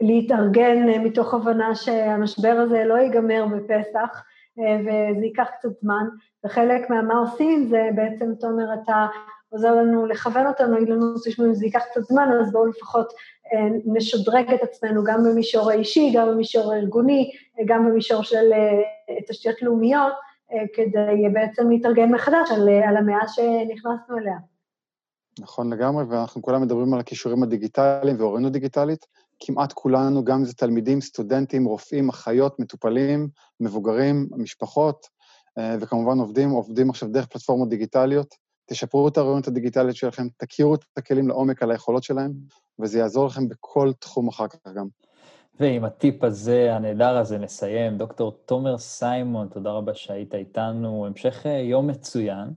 להתארגן 0.00 0.88
מתוך 0.88 1.34
הבנה 1.34 1.74
שהמשבר 1.74 2.56
הזה 2.62 2.84
לא 2.84 2.94
ייגמר 2.94 3.46
בפסח, 3.46 4.22
וזה 4.56 5.24
ייקח 5.24 5.46
קצת 5.58 5.80
זמן, 5.80 6.06
וחלק 6.44 6.90
מהמה 6.90 7.14
עושים 7.14 7.64
זה 7.64 7.88
בעצם, 7.94 8.34
תומר, 8.40 8.74
אתה 8.84 9.06
עוזר 9.50 9.74
לנו 9.74 10.06
לכוון 10.06 10.46
אותנו, 10.46 10.72
להגיד 10.72 10.88
לנו, 10.88 11.14
תשמעו, 11.24 11.48
אם 11.48 11.54
זה 11.54 11.64
ייקח 11.64 11.82
קצת 11.90 12.00
זמן, 12.00 12.28
אז 12.40 12.52
בואו 12.52 12.66
לפחות 12.66 13.12
אה, 13.52 13.68
נשדרג 13.84 14.52
את 14.54 14.62
עצמנו 14.62 15.04
גם 15.04 15.24
במישור 15.24 15.70
האישי, 15.70 16.12
גם 16.14 16.28
במישור 16.28 16.72
הארגוני, 16.72 17.30
אה, 17.58 17.64
גם 17.66 17.86
במישור 17.88 18.22
של 18.22 18.52
אה, 18.52 19.20
תשתיות 19.28 19.62
לאומיות, 19.62 20.12
כדי 20.74 21.28
בעצם 21.32 21.70
להתארגן 21.70 22.12
מחדש 22.12 22.50
על, 22.50 22.68
על 22.68 22.96
המאה 22.96 23.28
שנכנסנו 23.28 24.18
אליה. 24.18 24.36
נכון 25.40 25.72
לגמרי, 25.72 26.04
ואנחנו 26.04 26.42
כולם 26.42 26.62
מדברים 26.62 26.94
על 26.94 27.00
הכישורים 27.00 27.42
הדיגיטליים 27.42 28.16
ואוריינות 28.18 28.52
דיגיטלית. 28.52 29.06
כמעט 29.40 29.72
כולנו, 29.72 30.24
גם 30.24 30.38
אם 30.38 30.44
זה 30.44 30.54
תלמידים, 30.54 31.00
סטודנטים, 31.00 31.64
רופאים, 31.64 32.08
אחיות, 32.08 32.60
מטופלים, 32.60 33.28
מבוגרים, 33.60 34.28
משפחות, 34.36 35.06
וכמובן 35.80 36.18
עובדים, 36.18 36.50
עובדים 36.50 36.90
עכשיו 36.90 37.08
דרך 37.08 37.26
פלטפורמות 37.26 37.68
דיגיטליות. 37.68 38.34
תשפרו 38.66 39.08
את 39.08 39.16
האוריינות 39.16 39.48
הדיגיטלית 39.48 39.96
שלכם, 39.96 40.26
תכירו 40.36 40.74
את 40.74 40.84
הכלים 40.96 41.28
לעומק 41.28 41.62
על 41.62 41.70
היכולות 41.70 42.02
שלהם, 42.02 42.32
וזה 42.78 42.98
יעזור 42.98 43.26
לכם 43.26 43.48
בכל 43.48 43.92
תחום 43.98 44.28
אחר 44.28 44.48
כך 44.48 44.58
גם. 44.74 44.86
ועם 45.60 45.84
הטיפ 45.84 46.24
הזה, 46.24 46.74
הנהדר 46.74 47.16
הזה, 47.16 47.38
נסיים. 47.38 47.98
דוקטור 47.98 48.32
תומר 48.46 48.78
סיימון, 48.78 49.48
תודה 49.48 49.70
רבה 49.70 49.94
שהיית 49.94 50.34
איתנו. 50.34 51.06
המשך 51.06 51.46
אה, 51.46 51.50
יום 51.50 51.86
מצוין. 51.86 52.48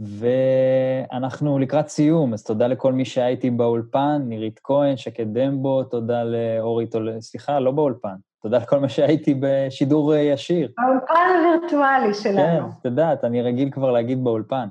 ואנחנו 0.00 1.58
לקראת 1.58 1.88
סיום, 1.88 2.32
אז 2.32 2.44
תודה 2.44 2.66
לכל 2.66 2.92
מי 2.92 3.04
שהיה 3.04 3.28
איתי 3.28 3.50
באולפן, 3.50 4.22
נירית 4.24 4.60
כהן, 4.64 4.96
שקד 4.96 5.38
דמבו, 5.38 5.84
תודה 5.84 6.24
לאורי 6.24 6.86
טול... 6.86 7.20
סליחה, 7.20 7.60
לא 7.60 7.70
באולפן, 7.70 8.14
תודה 8.42 8.58
לכל 8.58 8.78
מה 8.78 8.88
שהייתי 8.88 9.34
בשידור 9.40 10.14
אה, 10.14 10.18
ישיר. 10.18 10.70
באולפן 10.78 11.14
הווירטואלי 11.38 12.14
שלנו. 12.14 12.36
כן, 12.36 12.78
את 12.80 12.84
יודעת, 12.84 13.24
אני 13.24 13.42
רגיל 13.42 13.70
כבר 13.70 13.90
להגיד 13.90 14.24
באולפן. 14.24 14.68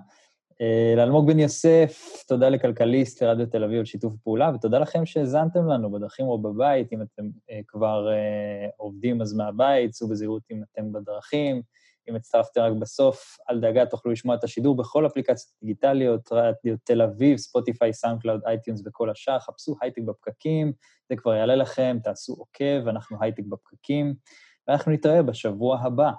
אה, 0.62 0.93
לאלמוג 0.95 1.28
בן 1.28 1.39
יוסף, 1.39 2.24
תודה 2.28 2.49
לכלכליסט 2.49 3.24
לרדיו 3.24 3.45
תל 3.45 3.64
אביב 3.64 3.80
על 3.80 3.86
שיתוף 3.86 4.14
פעולה, 4.24 4.51
ותודה 4.55 4.80
לכם 4.80 5.05
שהאזנתם 5.05 5.68
לנו 5.68 5.91
בדרכים 5.91 6.28
או 6.28 6.41
בבית, 6.41 6.93
אם 6.93 7.01
אתם 7.01 7.30
אה, 7.51 7.60
כבר 7.68 8.08
עובדים 8.78 9.22
אז 9.22 9.34
מהבית, 9.34 9.91
צאו 9.91 10.08
בזהירות 10.08 10.43
אם 10.51 10.62
אתם 10.72 10.91
בדרכים. 10.91 11.62
אם 12.10 12.16
הצטרפתם 12.16 12.62
רק 12.62 12.74
בסוף, 12.80 13.38
אל 13.49 13.60
דאגה, 13.60 13.86
תוכלו 13.86 14.12
לשמוע 14.12 14.36
את 14.36 14.43
השידור 14.43 14.78
בכל 14.78 15.05
אפליקציות 15.05 15.53
דיגיטליות, 15.64 16.32
רדיו 16.32 16.76
תל 16.84 17.01
אביב, 17.01 17.38
Spotify, 17.38 17.93
SoundCloud, 17.93 18.41
iTunes 18.45 18.82
וכל 18.86 19.10
השאר, 19.10 19.39
חפשו 19.39 19.76
הייטק 19.82 20.01
בפקקים, 20.01 20.74
זה 21.10 21.16
כבר 21.16 21.34
יעלה 21.34 21.55
לכם, 21.55 21.97
תעשו 22.03 22.34
עוקב, 22.34 22.88
אנחנו 22.88 23.18
הייטק 23.22 23.43
בפקקים, 23.49 24.14
ואנחנו 24.68 24.91
נתראה 24.91 25.24
בשבוע 25.24 25.80
הבא. 25.82 26.12